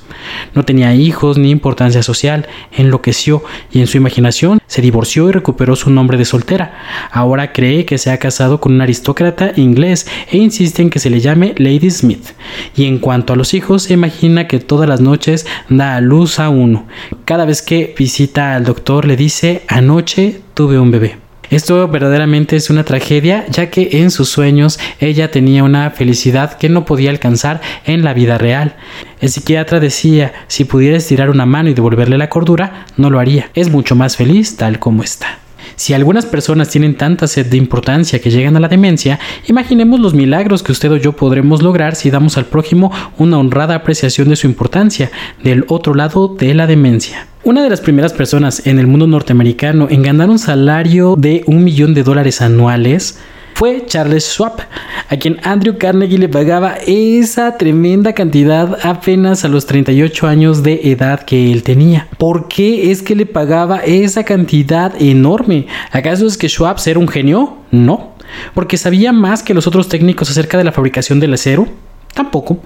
No 0.55 0.64
tenía 0.64 0.95
hijos 0.95 1.38
ni 1.38 1.51
importancia 1.51 2.03
social, 2.03 2.47
enloqueció 2.73 3.43
y 3.73 3.81
en 3.81 3.87
su 3.87 3.97
imaginación 3.97 4.61
se 4.67 4.83
divorció 4.83 5.29
y 5.29 5.33
recuperó 5.33 5.77
su 5.77 5.91
nombre 5.91 6.19
de 6.19 6.25
soltera. 6.25 7.09
Ahora 7.11 7.53
cree 7.53 7.85
que 7.85 7.99
se 7.99 8.11
ha 8.11 8.19
casado 8.19 8.61
con 8.61 8.73
un 8.73 8.81
aristócrata 8.81 9.53
inglés 9.57 10.07
e 10.31 10.38
insiste 10.38 10.83
en 10.83 10.91
que 10.91 10.99
se 10.99 11.11
le 11.11 11.21
llame 11.21 11.55
Lady 11.57 11.91
Smith 11.91 12.33
y 12.77 12.85
en 12.87 12.99
cuanto 12.99 13.33
a 13.33 13.37
los 13.37 13.55
hijos, 13.55 13.85
se 13.85 13.95
imagina 13.95 14.47
que 14.47 14.59
todas 14.59 14.88
las 14.88 15.01
noches 15.01 15.47
da 15.69 15.97
a 15.97 16.01
luz 16.01 16.38
a 16.38 16.49
uno. 16.49 16.87
Cada 17.25 17.45
vez 17.45 17.62
que 17.62 17.95
visita 17.97 18.55
al 18.55 18.64
doctor 18.64 19.05
le 19.05 19.17
dice, 19.17 19.62
anoche 19.69 20.41
tuve 20.55 20.79
un 20.79 20.91
bebé. 20.91 21.28
Esto 21.51 21.89
verdaderamente 21.89 22.57
es 22.57 22.69
una 22.69 22.85
tragedia, 22.85 23.47
ya 23.49 23.71
que 23.71 23.89
en 23.93 24.11
sus 24.11 24.29
sueños 24.29 24.79
ella 25.01 25.31
tenía 25.31 25.65
una 25.65 25.91
felicidad 25.91 26.59
que 26.59 26.69
no 26.69 26.85
podía 26.85 27.11
alcanzar 27.11 27.63
en 27.87 28.05
la 28.05 28.13
vida 28.13 28.37
real. 28.37 28.77
El 29.21 29.31
psiquiatra 29.31 29.81
decía, 29.81 30.33
si 30.47 30.65
pudiera 30.65 30.99
estirar 30.99 31.31
una 31.31 31.47
mano 31.47 31.71
y 31.71 31.75
devolverle 31.75 32.19
la 32.19 32.29
cordura, 32.29 32.87
no 32.97 33.09
lo 33.09 33.19
haría. 33.19 33.51
Es 33.55 33.71
mucho 33.71 33.95
más 33.97 34.17
feliz 34.17 34.57
tal 34.57 34.79
como 34.79 35.03
está. 35.03 35.39
Si 35.79 35.95
algunas 35.95 36.27
personas 36.27 36.71
tienen 36.71 36.97
tanta 36.97 37.29
sed 37.29 37.47
de 37.47 37.57
importancia 37.57 38.19
que 38.19 38.33
llegan 38.33 38.57
a 38.57 38.61
la 38.61 38.67
demencia, 38.67 39.21
imaginemos 39.47 40.01
los 40.01 40.12
milagros 40.12 40.64
que 40.64 40.73
usted 40.73 40.91
o 40.91 40.97
yo 40.97 41.12
podremos 41.12 41.62
lograr 41.62 41.95
si 41.95 42.11
damos 42.11 42.37
al 42.37 42.47
prójimo 42.47 42.91
una 43.17 43.38
honrada 43.38 43.77
apreciación 43.77 44.29
de 44.29 44.35
su 44.35 44.49
importancia 44.49 45.12
del 45.45 45.64
otro 45.69 45.95
lado 45.95 46.35
de 46.37 46.53
la 46.53 46.67
demencia. 46.67 47.29
Una 47.45 47.62
de 47.62 47.71
las 47.71 47.81
primeras 47.81 48.12
personas 48.12 48.67
en 48.67 48.81
el 48.81 48.88
mundo 48.88 49.07
norteamericano 49.07 49.87
en 49.88 50.03
ganar 50.03 50.31
un 50.31 50.41
salario 50.41 51.14
de 51.17 51.45
un 51.47 51.62
millón 51.62 51.95
de 51.95 52.03
dólares 52.03 52.43
anuales 52.43 53.21
fue 53.59 53.87
Charles 53.87 54.23
Schwab, 54.23 54.53
a 55.09 55.16
quien 55.16 55.40
Andrew 55.42 55.79
Carnegie 55.79 56.16
le 56.16 56.29
pagaba 56.29 56.77
esa 56.87 57.59
tremenda 57.59 58.12
cantidad 58.12 58.79
apenas 58.85 59.44
a 59.44 59.49
los 59.49 59.66
38 59.66 60.29
años 60.29 60.62
de 60.62 60.92
edad 60.92 61.25
que 61.25 61.51
él 61.51 61.64
tenía. 61.64 62.07
¿Por 62.18 62.47
qué 62.47 62.92
es 62.92 63.03
que 63.03 63.16
le 63.16 63.27
pagaba 63.27 63.79
esa 63.79 64.23
cantidad 64.23 64.94
enorme? 65.03 65.66
¿Acaso 65.90 66.25
es 66.29 66.38
que 66.38 66.49
Schwab 66.49 66.77
era 66.87 67.01
un 67.01 67.09
genio? 67.09 67.57
No. 67.73 68.12
¿Porque 68.55 68.77
sabía 68.77 69.11
más 69.11 69.42
que 69.42 69.55
los 69.55 69.66
otros 69.66 69.88
técnicos 69.88 70.31
acerca 70.31 70.57
de 70.57 70.62
la 70.62 70.71
fabricación 70.71 71.18
del 71.18 71.35
acero? 71.35 71.66
Tampoco. 72.14 72.61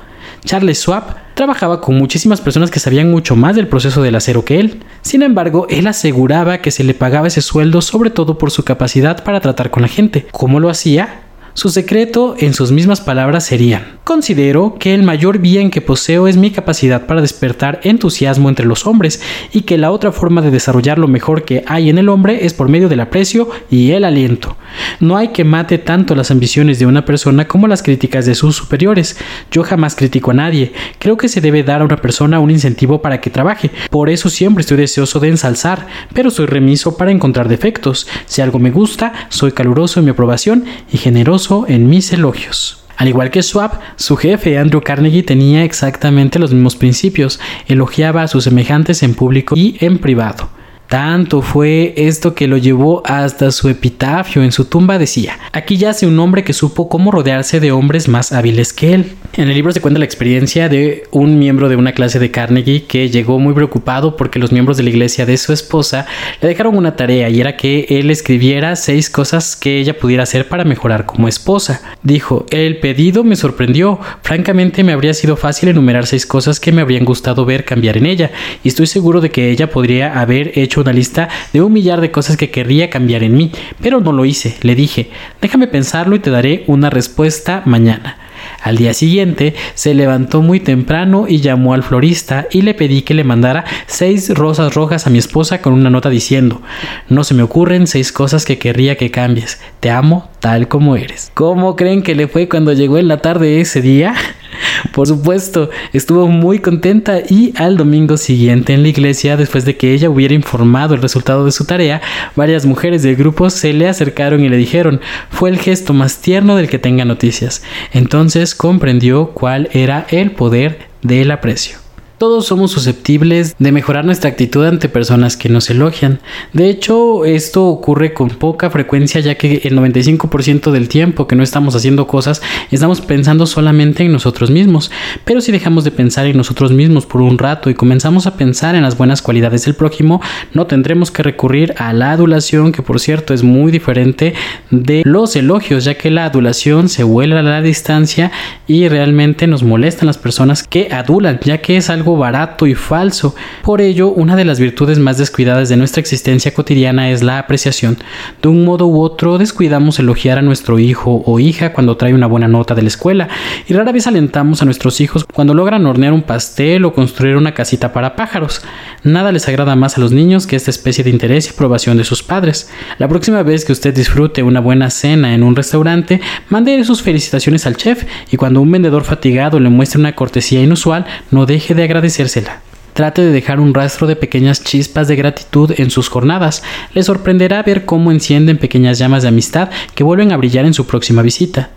Charles 0.45 0.81
Schwab 0.81 1.17
trabajaba 1.35 1.81
con 1.81 1.97
muchísimas 1.97 2.41
personas 2.41 2.71
que 2.71 2.81
sabían 2.81 3.11
mucho 3.11 3.37
más 3.37 3.57
del 3.57 3.69
proceso 3.69 4.03
del 4.03 4.17
acero 4.17 4.45
que 4.45 4.61
él. 4.61 4.83
Sin 5.03 5.23
embargo, 5.23 5.67
él 5.71 5.87
aseguraba 5.87 6.59
que 6.59 6.71
se 6.71 6.85
le 6.85 6.95
pagaba 6.95 7.29
ese 7.29 7.43
sueldo 7.43 7.81
sobre 7.81 8.11
todo 8.11 8.39
por 8.39 8.51
su 8.51 8.65
capacidad 8.65 9.23
para 9.25 9.41
tratar 9.41 9.71
con 9.71 9.83
la 9.83 9.89
gente. 9.89 10.27
¿Cómo 10.33 10.61
lo 10.61 10.69
hacía? 10.69 11.23
Su 11.55 11.69
secreto, 11.69 12.35
en 12.39 12.55
sus 12.55 12.73
mismas 12.73 13.01
palabras, 13.03 13.45
serían, 13.45 13.99
considero 14.05 14.77
que 14.79 14.95
el 14.95 15.03
mayor 15.03 15.39
bien 15.39 15.71
que 15.71 15.81
poseo 15.81 16.29
es 16.29 16.37
mi 16.37 16.51
capacidad 16.51 17.07
para 17.07 17.21
despertar 17.21 17.81
entusiasmo 17.85 18.49
entre 18.49 18.67
los 18.67 18.87
hombres 18.87 19.23
y 19.53 19.63
que 19.63 19.79
la 19.79 19.91
otra 19.91 20.13
forma 20.13 20.43
de 20.43 20.51
desarrollar 20.51 20.99
lo 20.99 21.09
mejor 21.09 21.45
que 21.45 21.65
hay 21.67 21.89
en 21.89 21.99
el 21.99 22.09
hombre 22.09 22.45
es 22.45 22.55
por 22.55 22.69
medio 22.69 22.89
del 22.89 23.01
aprecio 23.01 23.49
y 23.71 23.93
el 23.93 24.05
aliento. 24.05 24.57
No 25.01 25.17
hay 25.17 25.29
que 25.29 25.45
mate 25.45 25.79
tanto 25.79 26.15
las 26.15 26.31
ambiciones 26.31 26.79
de 26.79 26.87
una 26.87 27.05
persona 27.05 27.47
como 27.47 27.69
las 27.69 27.83
críticas 27.83 28.27
de 28.27 28.35
sus 28.35 28.57
superiores. 28.57 29.17
Yo 29.51 29.63
jamás 29.63 29.95
critico 29.95 30.31
a 30.31 30.35
nadie. 30.35 30.73
Creo 30.99 31.17
que 31.17 31.29
se 31.29 31.41
debe 31.41 31.63
dar 31.63 31.83
a 31.83 31.85
una 31.85 31.97
persona 31.97 32.41
un 32.41 32.51
incentivo 32.51 33.03
para 33.03 33.21
que 33.21 33.31
trabaje. 33.31 33.71
Por 33.91 34.11
eso 34.11 34.31
siempre 34.31 34.63
estoy 34.63 34.79
deseoso 34.79 35.21
de 35.21 35.29
ensalzar, 35.29 35.87
pero 36.13 36.31
soy 36.31 36.47
remiso 36.47 36.97
para 36.97 37.11
encontrar 37.11 37.49
defectos. 37.49 38.07
Si 38.27 38.41
algo 38.41 38.59
me 38.59 38.71
gusta, 38.71 39.13
soy 39.29 39.53
caluroso 39.53 40.01
en 40.01 40.07
mi 40.07 40.11
aprobación 40.11 40.65
y 40.93 40.99
generoso 40.99 41.67
en 41.69 41.89
mis 41.89 42.13
elogios. 42.13 42.82
Al 42.97 43.09
igual 43.09 43.31
que 43.31 43.43
Schwab, 43.43 43.79
su 43.97 44.17
jefe 44.17 44.59
Andrew 44.59 44.83
Carnegie 44.83 45.23
tenía 45.23 45.65
exactamente 45.65 46.39
los 46.39 46.53
mismos 46.53 46.77
principios, 46.77 47.41
elogiaba 47.67 48.23
a 48.23 48.29
sus 48.29 48.45
semejantes 48.45 49.03
en 49.03 49.15
público 49.15 49.57
y 49.57 49.77
en 49.81 49.99
privado. 49.99 50.49
Tanto 50.93 51.41
fue 51.41 51.95
esto 51.97 52.35
que 52.35 52.47
lo 52.47 52.59
llevó 52.59 53.01
hasta 53.07 53.51
su 53.51 53.71
epitafio. 53.71 54.43
En 54.43 54.53
su 54.53 54.67
tumba 54.67 54.99
decía, 54.99 55.39
aquí 55.53 55.79
yace 55.79 56.07
un 56.07 56.19
hombre 56.19 56.45
que 56.45 56.53
supo 56.53 56.91
cómo 56.91 57.11
rodearse 57.11 57.61
de 57.61 57.73
hombres 57.73 58.09
más 58.09 58.31
hábiles 58.31 58.75
que 58.75 58.93
él. 58.93 59.17
En 59.35 59.49
el 59.49 59.55
libro 59.55 59.73
se 59.73 59.81
cuenta 59.81 59.99
la 59.99 60.05
experiencia 60.05 60.69
de 60.69 61.05
un 61.11 61.39
miembro 61.39 61.71
de 61.71 61.77
una 61.77 61.93
clase 61.93 62.19
de 62.19 62.31
Carnegie 62.31 62.85
que 62.85 63.09
llegó 63.09 63.39
muy 63.39 63.55
preocupado 63.55 64.15
porque 64.15 64.39
los 64.39 64.53
miembros 64.53 64.77
de 64.77 64.83
la 64.83 64.91
iglesia 64.91 65.25
de 65.25 65.39
su 65.39 65.55
esposa 65.55 66.05
le 66.43 66.49
dejaron 66.49 66.77
una 66.77 66.97
tarea 66.97 67.31
y 67.31 67.41
era 67.41 67.57
que 67.57 67.87
él 67.89 68.11
escribiera 68.11 68.77
seis 68.77 69.09
cosas 69.09 69.57
que 69.57 69.79
ella 69.79 69.99
pudiera 69.99 70.25
hacer 70.25 70.49
para 70.49 70.65
mejorar 70.65 71.07
como 71.07 71.29
esposa. 71.29 71.81
Dijo, 72.03 72.45
el 72.51 72.79
pedido 72.81 73.25
me 73.25 73.37
sorprendió. 73.37 73.99
Francamente 74.21 74.85
me 74.85 74.93
habría 74.93 75.15
sido 75.15 75.39
fácil 75.39 75.71
enumerar 75.71 76.05
seis 76.05 76.27
cosas 76.27 76.61
que 76.61 76.71
me 76.71 76.83
habrían 76.83 77.07
gustado 77.07 77.47
ver 77.47 77.65
cambiar 77.65 77.97
en 77.97 78.05
ella 78.05 78.33
y 78.63 78.69
estoy 78.69 78.87
seguro 78.87 79.23
de 79.23 79.31
que 79.31 79.51
ella 79.51 79.71
podría 79.71 80.21
haber 80.21 80.59
hecho 80.59 80.83
una 80.83 80.93
lista 80.93 81.31
de 81.55 81.63
un 81.63 81.73
millar 81.73 82.03
de 82.03 82.11
cosas 82.11 82.37
que 82.37 82.51
querría 82.51 82.91
cambiar 82.91 83.23
en 83.23 83.35
mí, 83.35 83.51
pero 83.81 83.99
no 83.99 84.13
lo 84.13 84.27
hice. 84.27 84.59
Le 84.61 84.75
dije, 84.75 85.09
déjame 85.41 85.69
pensarlo 85.69 86.17
y 86.17 86.19
te 86.19 86.29
daré 86.29 86.65
una 86.67 86.91
respuesta 86.91 87.63
mañana. 87.65 88.19
Al 88.63 88.77
día 88.77 88.95
siguiente 88.95 89.55
se 89.75 89.95
levantó 89.95 90.41
muy 90.41 90.61
temprano 90.61 91.27
y 91.29 91.41
llamó 91.41 91.75
al 91.75 91.83
florista 91.83 92.47
y 92.51 92.63
le 92.63 92.75
pedí 92.75 93.03
que 93.03 93.15
le 93.15 93.25
mandara 93.25 93.65
seis 93.87 94.31
rosas 94.35 94.75
rojas 94.75 95.07
a 95.07 95.11
mi 95.11 95.19
esposa 95.19 95.61
con 95.61 95.73
una 95.73 95.91
nota 95.91 96.09
diciendo 96.09 96.63
No 97.09 97.25
se 97.25 97.35
me 97.35 97.43
ocurren 97.43 97.87
seis 97.87 98.13
cosas 98.13 98.45
que 98.45 98.59
querría 98.59 98.97
que 98.97 99.11
cambies. 99.11 99.61
Te 99.81 99.91
amo 99.91 100.32
tal 100.43 100.67
como 100.67 100.97
eres. 100.97 101.31
¿Cómo 101.35 101.77
creen 101.77 102.03
que 102.03 102.17
le 102.17 102.27
fue 102.27 102.49
cuando 102.49 102.73
llegó 102.73 102.99
en 102.99 103.07
la 103.07 103.19
tarde 103.19 103.61
ese 103.61 103.81
día? 103.81 104.13
Por 104.93 105.07
supuesto, 105.07 105.71
estuvo 105.93 106.27
muy 106.27 106.59
contenta 106.59 107.21
y 107.21 107.55
al 107.57 107.77
domingo 107.77 108.17
siguiente 108.17 108.75
en 108.75 108.83
la 108.83 108.89
iglesia, 108.89 109.37
después 109.37 109.65
de 109.65 109.77
que 109.77 109.95
ella 109.95 110.11
hubiera 110.11 110.35
informado 110.35 110.95
el 110.95 111.01
resultado 111.01 111.45
de 111.45 111.53
su 111.53 111.65
tarea, 111.65 112.03
varias 112.35 112.67
mujeres 112.67 113.05
del 113.05 113.15
grupo 113.15 113.51
se 113.51 113.73
le 113.73 113.89
acercaron 113.89 114.43
y 114.45 114.49
le 114.49 114.57
dijeron, 114.57 115.01
fue 115.31 115.49
el 115.49 115.61
gesto 115.61 115.95
más 115.95 116.21
tierno 116.21 116.57
del 116.57 116.69
que 116.69 116.81
tenga 116.81 117.05
noticias. 117.05 117.63
Entonces 117.93 118.57
comprendió 118.57 119.29
cuál 119.29 119.69
era 119.73 120.07
el 120.11 120.33
poder 120.33 120.89
del 121.03 121.31
aprecio. 121.31 121.82
Todos 122.23 122.47
somos 122.47 122.71
susceptibles 122.71 123.57
de 123.59 123.73
mejorar 123.73 124.05
nuestra 124.05 124.31
actitud 124.31 124.65
ante 124.65 124.89
personas 124.89 125.37
que 125.37 125.49
nos 125.49 125.69
elogian. 125.71 126.21
De 126.53 126.71
hecho, 126.71 127.25
esto 127.25 127.67
ocurre 127.67 128.15
con 128.15 128.29
poca 128.29 128.71
frecuencia 128.71 129.21
ya 129.21 129.35
que 129.35 129.63
el 129.65 129.77
95% 129.77 130.71
del 130.71 130.89
tiempo 130.89 131.27
que 131.27 131.35
no 131.35 131.43
estamos 131.43 131.75
haciendo 131.75 132.07
cosas 132.07 132.41
estamos 132.71 133.01
pensando 133.01 133.45
solamente 133.45 134.05
en 134.05 134.13
nosotros 134.13 134.53
mismos. 134.53 134.93
Pero 135.25 135.41
si 135.41 135.51
dejamos 135.51 135.83
de 135.83 135.91
pensar 135.91 136.27
en 136.27 136.37
nosotros 136.37 136.71
mismos 136.71 137.07
por 137.07 137.23
un 137.23 137.39
rato 137.39 137.71
y 137.71 137.75
comenzamos 137.75 138.29
a 138.29 138.37
pensar 138.37 138.77
en 138.77 138.83
las 138.83 138.97
buenas 138.97 139.21
cualidades 139.21 139.65
del 139.65 139.75
prójimo, 139.75 140.23
no 140.55 140.69
tendremos 140.69 141.11
que 141.11 141.25
recurrir 141.25 141.75
a 141.77 141.93
la 141.93 142.13
adulación, 142.13 142.71
que 142.71 142.83
por 142.83 143.01
cierto 143.01 143.35
es 143.35 143.43
muy 143.43 143.73
diferente 143.73 144.35
de 144.71 145.03
los 145.05 145.35
elogios, 145.35 145.85
ya 145.85 145.95
que 145.95 146.13
la 146.13 146.27
adulación 146.27 146.89
se 146.89 147.03
vuelve 147.03 147.41
a 147.41 147.43
la 147.43 147.63
distancia 147.63 148.31
y 148.69 148.87
realmente 148.87 149.49
nos 149.49 149.65
molestan 149.65 150.07
las 150.07 150.19
personas 150.19 150.63
que 150.63 150.87
adulan, 150.93 151.41
ya 151.43 151.59
que 151.59 151.77
es 151.79 151.91
algo 151.91 152.12
barato 152.17 152.67
y 152.67 152.75
falso. 152.75 153.35
Por 153.63 153.81
ello, 153.81 154.09
una 154.09 154.37
de 154.37 154.45
las 154.45 154.61
virtudes 154.61 154.99
más 154.99 155.19
descuidadas 155.19 155.69
de 155.69 155.77
nuestra 155.77 156.01
existencia 156.01 156.55
cotidiana 156.55 157.11
es 157.11 157.23
la 157.23 157.39
apreciación. 157.39 157.99
De 158.41 158.49
un 158.49 158.65
modo 158.65 158.87
u 158.87 159.01
otro, 159.01 159.39
descuidamos 159.39 159.99
elogiar 159.99 160.39
a 160.39 160.43
nuestro 160.43 160.79
hijo 160.79 161.23
o 161.27 161.39
hija 161.39 161.73
cuando 161.73 161.97
trae 161.97 162.15
una 162.15 162.27
buena 162.27 162.49
nota 162.49 162.75
de 162.75 162.83
la 162.83 162.89
escuela, 162.89 163.29
y 163.67 163.75
rara 163.75 163.93
vez 163.93 164.07
alentamos 164.07 164.63
a 164.63 164.65
nuestros 164.65 165.01
hijos 165.01 165.25
cuando 165.25 165.55
logran 165.55 165.87
hornear 165.87 166.13
un 166.13 166.23
pastel 166.23 166.85
o 166.85 166.93
construir 166.93 167.37
una 167.37 167.55
casita 167.55 167.93
para 167.93 168.17
pájaros. 168.17 168.63
Nada 169.05 169.33
les 169.33 169.49
agrada 169.49 169.77
más 169.77 169.97
a 169.97 170.01
los 170.01 170.13
niños 170.13 170.47
que 170.47 170.57
esta 170.57 170.71
especie 170.71 171.05
de 171.05 171.11
interés 171.11 171.47
y 171.47 171.51
aprobación 171.51 171.97
de 171.97 172.05
sus 172.05 172.23
padres. 172.23 172.71
La 172.99 173.09
próxima 173.09 173.43
vez 173.43 173.65
que 173.65 173.73
usted 173.73 173.95
disfrute 173.95 174.43
una 174.43 174.61
buena 174.61 174.91
cena 174.91 175.35
en 175.35 175.43
un 175.43 175.57
restaurante, 175.57 176.21
mande 176.49 176.83
sus 176.85 177.03
felicitaciones 177.03 177.67
al 177.67 177.77
chef 177.77 178.05
y 178.31 178.37
cuando 178.37 178.61
un 178.61 178.71
vendedor 178.71 179.05
fatigado 179.05 179.61
le 179.61 179.69
muestre 179.69 180.01
una 180.01 180.15
cortesía 180.15 180.63
inusual, 180.63 181.07
no 181.31 181.47
deje 181.47 181.75
de 181.75 181.83
agradecérsela. 182.03 182.61
Trate 182.95 183.23
de 183.23 183.33
dejar 183.33 183.59
un 183.59 183.73
rastro 183.73 184.07
de 184.07 184.17
pequeñas 184.17 184.63
chispas 184.63 185.09
de 185.09 185.17
gratitud 185.17 185.73
en 185.79 185.91
sus 185.91 186.09
jornadas. 186.09 186.63
Le 186.93 187.03
sorprenderá 187.03 187.63
ver 187.63 187.87
cómo 187.87 188.13
encienden 188.13 188.59
pequeñas 188.59 188.99
llamas 188.99 189.23
de 189.23 189.29
amistad 189.29 189.71
que 189.95 190.05
vuelven 190.05 190.31
a 190.31 190.37
brillar 190.37 190.67
en 190.67 190.75
su 190.75 190.87
próxima 190.87 191.23
visita. 191.23 191.71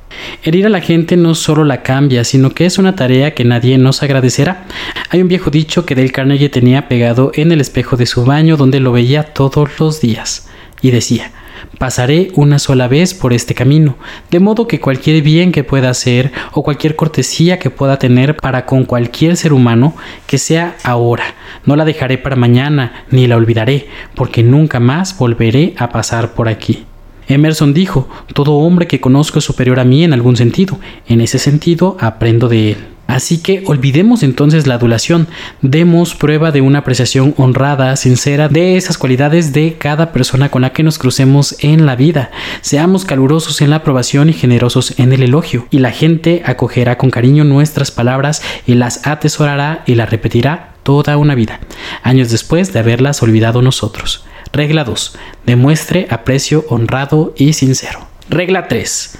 Herir 0.44 0.66
a 0.66 0.70
la 0.70 0.82
gente 0.82 1.16
no 1.16 1.34
solo 1.34 1.64
la 1.64 1.84
cambia, 1.84 2.26
sino 2.26 2.50
que 2.50 2.66
es 2.66 2.78
una 2.78 2.96
tarea 2.96 3.34
que 3.34 3.46
nadie 3.46 3.78
nos 3.78 4.04
agradecerá. 4.04 4.66
Hay 5.10 5.22
un 5.22 5.30
viejo 5.30 5.52
dicho 5.52 5.86
que 5.86 5.96
Dale 5.96 6.10
Carnegie 6.10 6.50
tenía 6.50 6.90
pegado 6.90 7.32
en 7.34 7.54
el 7.54 7.62
espejo 7.62 7.96
de 7.96 8.08
su 8.08 8.26
baño 8.26 8.58
donde 8.58 8.82
lo 8.82 8.92
veía 8.92 9.24
todos 9.24 9.80
los 9.80 10.02
días, 10.02 10.50
y 10.82 10.92
decía 10.92 11.32
Pasaré 11.78 12.32
una 12.36 12.60
sola 12.60 12.88
vez 12.88 13.14
por 13.14 13.34
este 13.34 13.54
camino, 13.54 13.98
de 14.32 14.40
modo 14.40 14.68
que 14.68 14.80
cualquier 14.80 15.22
bien 15.22 15.52
que 15.52 15.64
pueda 15.64 15.90
hacer 15.90 16.32
o 16.54 16.64
cualquier 16.64 16.96
cortesía 16.96 17.60
que 17.60 17.70
pueda 17.70 18.00
tener 18.00 18.36
para 18.38 18.66
con 18.66 18.86
cualquier 18.86 19.38
ser 19.38 19.54
humano, 19.54 19.96
que 20.28 20.38
sea 20.38 20.78
ahora. 20.84 21.26
No 21.66 21.76
la 21.76 21.86
dejaré 21.86 22.18
para 22.18 22.36
mañana, 22.36 23.06
ni 23.12 23.28
la 23.28 23.36
olvidaré, 23.36 23.88
porque 24.16 24.44
nunca 24.44 24.80
más 24.80 25.18
volveré 25.18 25.74
a 25.78 25.90
pasar 25.90 26.34
por 26.34 26.48
aquí. 26.48 26.86
Emerson 27.28 27.74
dijo, 27.74 28.08
todo 28.34 28.54
hombre 28.54 28.88
que 28.88 29.02
conozco 29.02 29.40
es 29.40 29.46
superior 29.46 29.80
a 29.80 29.86
mí 29.86 30.04
en 30.04 30.14
algún 30.14 30.38
sentido, 30.38 30.80
en 31.08 31.22
ese 31.22 31.40
sentido 31.40 31.98
aprendo 32.00 32.48
de 32.48 32.72
él. 32.72 32.95
Así 33.08 33.38
que 33.38 33.64
olvidemos 33.66 34.24
entonces 34.24 34.68
la 34.68 34.76
adulación, 34.76 35.28
demos 35.62 36.16
prueba 36.16 36.52
de 36.52 36.62
una 36.62 36.80
apreciación 36.80 37.34
honrada, 37.38 37.96
sincera 37.96 38.50
de 38.50 38.78
esas 38.78 38.98
cualidades 38.98 39.54
de 39.54 39.76
cada 39.78 40.12
persona 40.12 40.50
con 40.50 40.64
la 40.64 40.74
que 40.74 40.84
nos 40.84 40.98
crucemos 40.98 41.56
en 41.60 41.86
la 41.86 41.96
vida. 41.96 42.32
Seamos 42.62 43.06
calurosos 43.06 43.62
en 43.62 43.70
la 43.70 43.78
aprobación 43.78 44.30
y 44.30 44.34
generosos 44.34 45.00
en 45.00 45.14
el 45.14 45.24
elogio, 45.24 45.68
y 45.70 45.80
la 45.80 45.92
gente 45.92 46.42
acogerá 46.46 46.98
con 46.98 47.12
cariño 47.12 47.44
nuestras 47.44 47.92
palabras 47.92 48.42
y 48.66 48.76
las 48.76 49.06
atesorará 49.06 49.84
y 49.86 49.96
las 49.96 50.10
repetirá 50.10 50.74
toda 50.84 51.18
una 51.18 51.36
vida, 51.36 51.60
años 52.04 52.32
después 52.32 52.74
de 52.74 52.80
haberlas 52.80 53.22
olvidado 53.24 53.62
nosotros. 53.62 54.26
Regla 54.52 54.84
2. 54.84 55.18
Demuestre 55.46 56.08
aprecio 56.10 56.66
honrado 56.70 57.34
y 57.38 57.54
sincero. 57.54 58.08
Regla 58.30 58.68
3. 58.68 59.18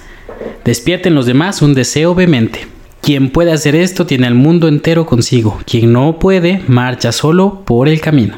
Despierten 0.64 1.14
los 1.14 1.26
demás 1.26 1.62
un 1.62 1.74
deseo 1.74 2.14
vehemente. 2.14 2.75
Quien 3.00 3.30
puede 3.30 3.52
hacer 3.52 3.74
esto 3.74 4.06
tiene 4.06 4.26
al 4.26 4.34
mundo 4.34 4.68
entero 4.68 5.06
consigo. 5.06 5.60
Quien 5.64 5.92
no 5.92 6.18
puede, 6.18 6.62
marcha 6.66 7.12
solo 7.12 7.62
por 7.64 7.88
el 7.88 8.00
camino. 8.00 8.36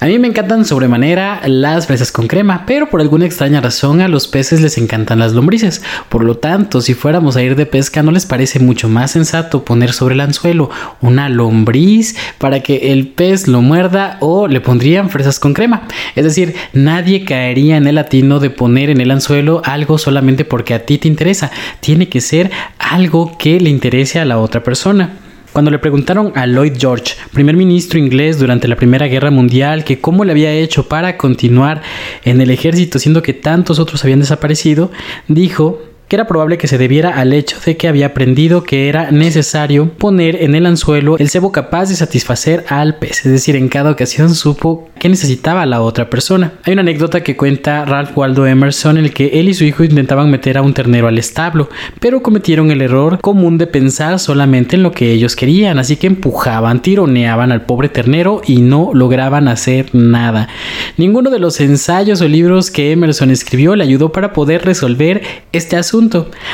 A 0.00 0.06
mí 0.06 0.16
me 0.20 0.28
encantan 0.28 0.64
sobremanera 0.64 1.40
las 1.46 1.88
fresas 1.88 2.12
con 2.12 2.28
crema, 2.28 2.62
pero 2.68 2.88
por 2.88 3.00
alguna 3.00 3.26
extraña 3.26 3.60
razón 3.60 4.00
a 4.00 4.06
los 4.06 4.28
peces 4.28 4.60
les 4.60 4.78
encantan 4.78 5.18
las 5.18 5.32
lombrices. 5.32 5.82
Por 6.08 6.22
lo 6.22 6.36
tanto, 6.36 6.80
si 6.80 6.94
fuéramos 6.94 7.36
a 7.36 7.42
ir 7.42 7.56
de 7.56 7.66
pesca, 7.66 8.04
¿no 8.04 8.12
les 8.12 8.24
parece 8.24 8.60
mucho 8.60 8.88
más 8.88 9.10
sensato 9.10 9.64
poner 9.64 9.92
sobre 9.92 10.14
el 10.14 10.20
anzuelo 10.20 10.70
una 11.00 11.28
lombriz 11.28 12.14
para 12.38 12.60
que 12.60 12.92
el 12.92 13.08
pez 13.08 13.48
lo 13.48 13.60
muerda 13.60 14.18
o 14.20 14.46
le 14.46 14.60
pondrían 14.60 15.10
fresas 15.10 15.40
con 15.40 15.52
crema? 15.52 15.88
Es 16.14 16.22
decir, 16.22 16.54
nadie 16.72 17.24
caería 17.24 17.76
en 17.76 17.88
el 17.88 17.96
latino 17.96 18.38
de 18.38 18.50
poner 18.50 18.90
en 18.90 19.00
el 19.00 19.10
anzuelo 19.10 19.62
algo 19.64 19.98
solamente 19.98 20.44
porque 20.44 20.74
a 20.74 20.86
ti 20.86 20.98
te 20.98 21.08
interesa. 21.08 21.50
Tiene 21.80 22.08
que 22.08 22.20
ser 22.20 22.52
algo 22.78 23.36
que 23.36 23.60
le 23.60 23.70
interese 23.70 24.20
a 24.20 24.24
la 24.24 24.38
otra 24.38 24.62
persona. 24.62 25.10
Cuando 25.58 25.72
le 25.72 25.80
preguntaron 25.80 26.30
a 26.36 26.46
Lloyd 26.46 26.74
George, 26.78 27.16
primer 27.32 27.56
ministro 27.56 27.98
inglés 27.98 28.38
durante 28.38 28.68
la 28.68 28.76
Primera 28.76 29.08
Guerra 29.08 29.32
Mundial, 29.32 29.82
que 29.82 30.00
cómo 30.00 30.24
le 30.24 30.30
había 30.30 30.52
hecho 30.52 30.88
para 30.88 31.16
continuar 31.16 31.82
en 32.22 32.40
el 32.40 32.52
ejército 32.52 33.00
siendo 33.00 33.24
que 33.24 33.34
tantos 33.34 33.80
otros 33.80 34.04
habían 34.04 34.20
desaparecido, 34.20 34.92
dijo 35.26 35.80
que 36.08 36.16
era 36.16 36.26
probable 36.26 36.58
que 36.58 36.68
se 36.68 36.78
debiera 36.78 37.10
al 37.10 37.32
hecho 37.32 37.58
de 37.64 37.76
que 37.76 37.86
había 37.88 38.06
aprendido 38.06 38.62
que 38.62 38.88
era 38.88 39.10
necesario 39.10 39.90
poner 39.92 40.42
en 40.42 40.54
el 40.54 40.66
anzuelo 40.66 41.16
el 41.18 41.28
cebo 41.28 41.52
capaz 41.52 41.90
de 41.90 41.96
satisfacer 41.96 42.64
al 42.68 42.96
pez, 42.96 43.26
es 43.26 43.32
decir, 43.32 43.56
en 43.56 43.68
cada 43.68 43.90
ocasión 43.90 44.34
supo 44.34 44.88
que 44.98 45.08
necesitaba 45.08 45.66
la 45.66 45.80
otra 45.80 46.10
persona. 46.10 46.54
Hay 46.64 46.72
una 46.72 46.82
anécdota 46.82 47.22
que 47.22 47.36
cuenta 47.36 47.84
Ralph 47.84 48.16
Waldo 48.16 48.46
Emerson 48.46 48.98
en 48.98 49.04
el 49.04 49.12
que 49.12 49.40
él 49.40 49.48
y 49.48 49.54
su 49.54 49.64
hijo 49.64 49.84
intentaban 49.84 50.30
meter 50.30 50.58
a 50.58 50.62
un 50.62 50.74
ternero 50.74 51.08
al 51.08 51.18
establo, 51.18 51.68
pero 52.00 52.22
cometieron 52.22 52.70
el 52.70 52.80
error 52.80 53.20
común 53.20 53.58
de 53.58 53.66
pensar 53.66 54.18
solamente 54.18 54.76
en 54.76 54.82
lo 54.82 54.92
que 54.92 55.12
ellos 55.12 55.36
querían, 55.36 55.78
así 55.78 55.96
que 55.96 56.06
empujaban, 56.06 56.82
tironeaban 56.82 57.52
al 57.52 57.66
pobre 57.66 57.88
ternero 57.88 58.40
y 58.46 58.62
no 58.62 58.90
lograban 58.94 59.48
hacer 59.48 59.94
nada. 59.94 60.48
Ninguno 60.96 61.30
de 61.30 61.38
los 61.38 61.60
ensayos 61.60 62.20
o 62.20 62.28
libros 62.28 62.70
que 62.70 62.92
Emerson 62.92 63.30
escribió 63.30 63.76
le 63.76 63.84
ayudó 63.84 64.10
para 64.10 64.32
poder 64.32 64.64
resolver 64.64 65.22
este 65.52 65.76
asunto, 65.76 65.97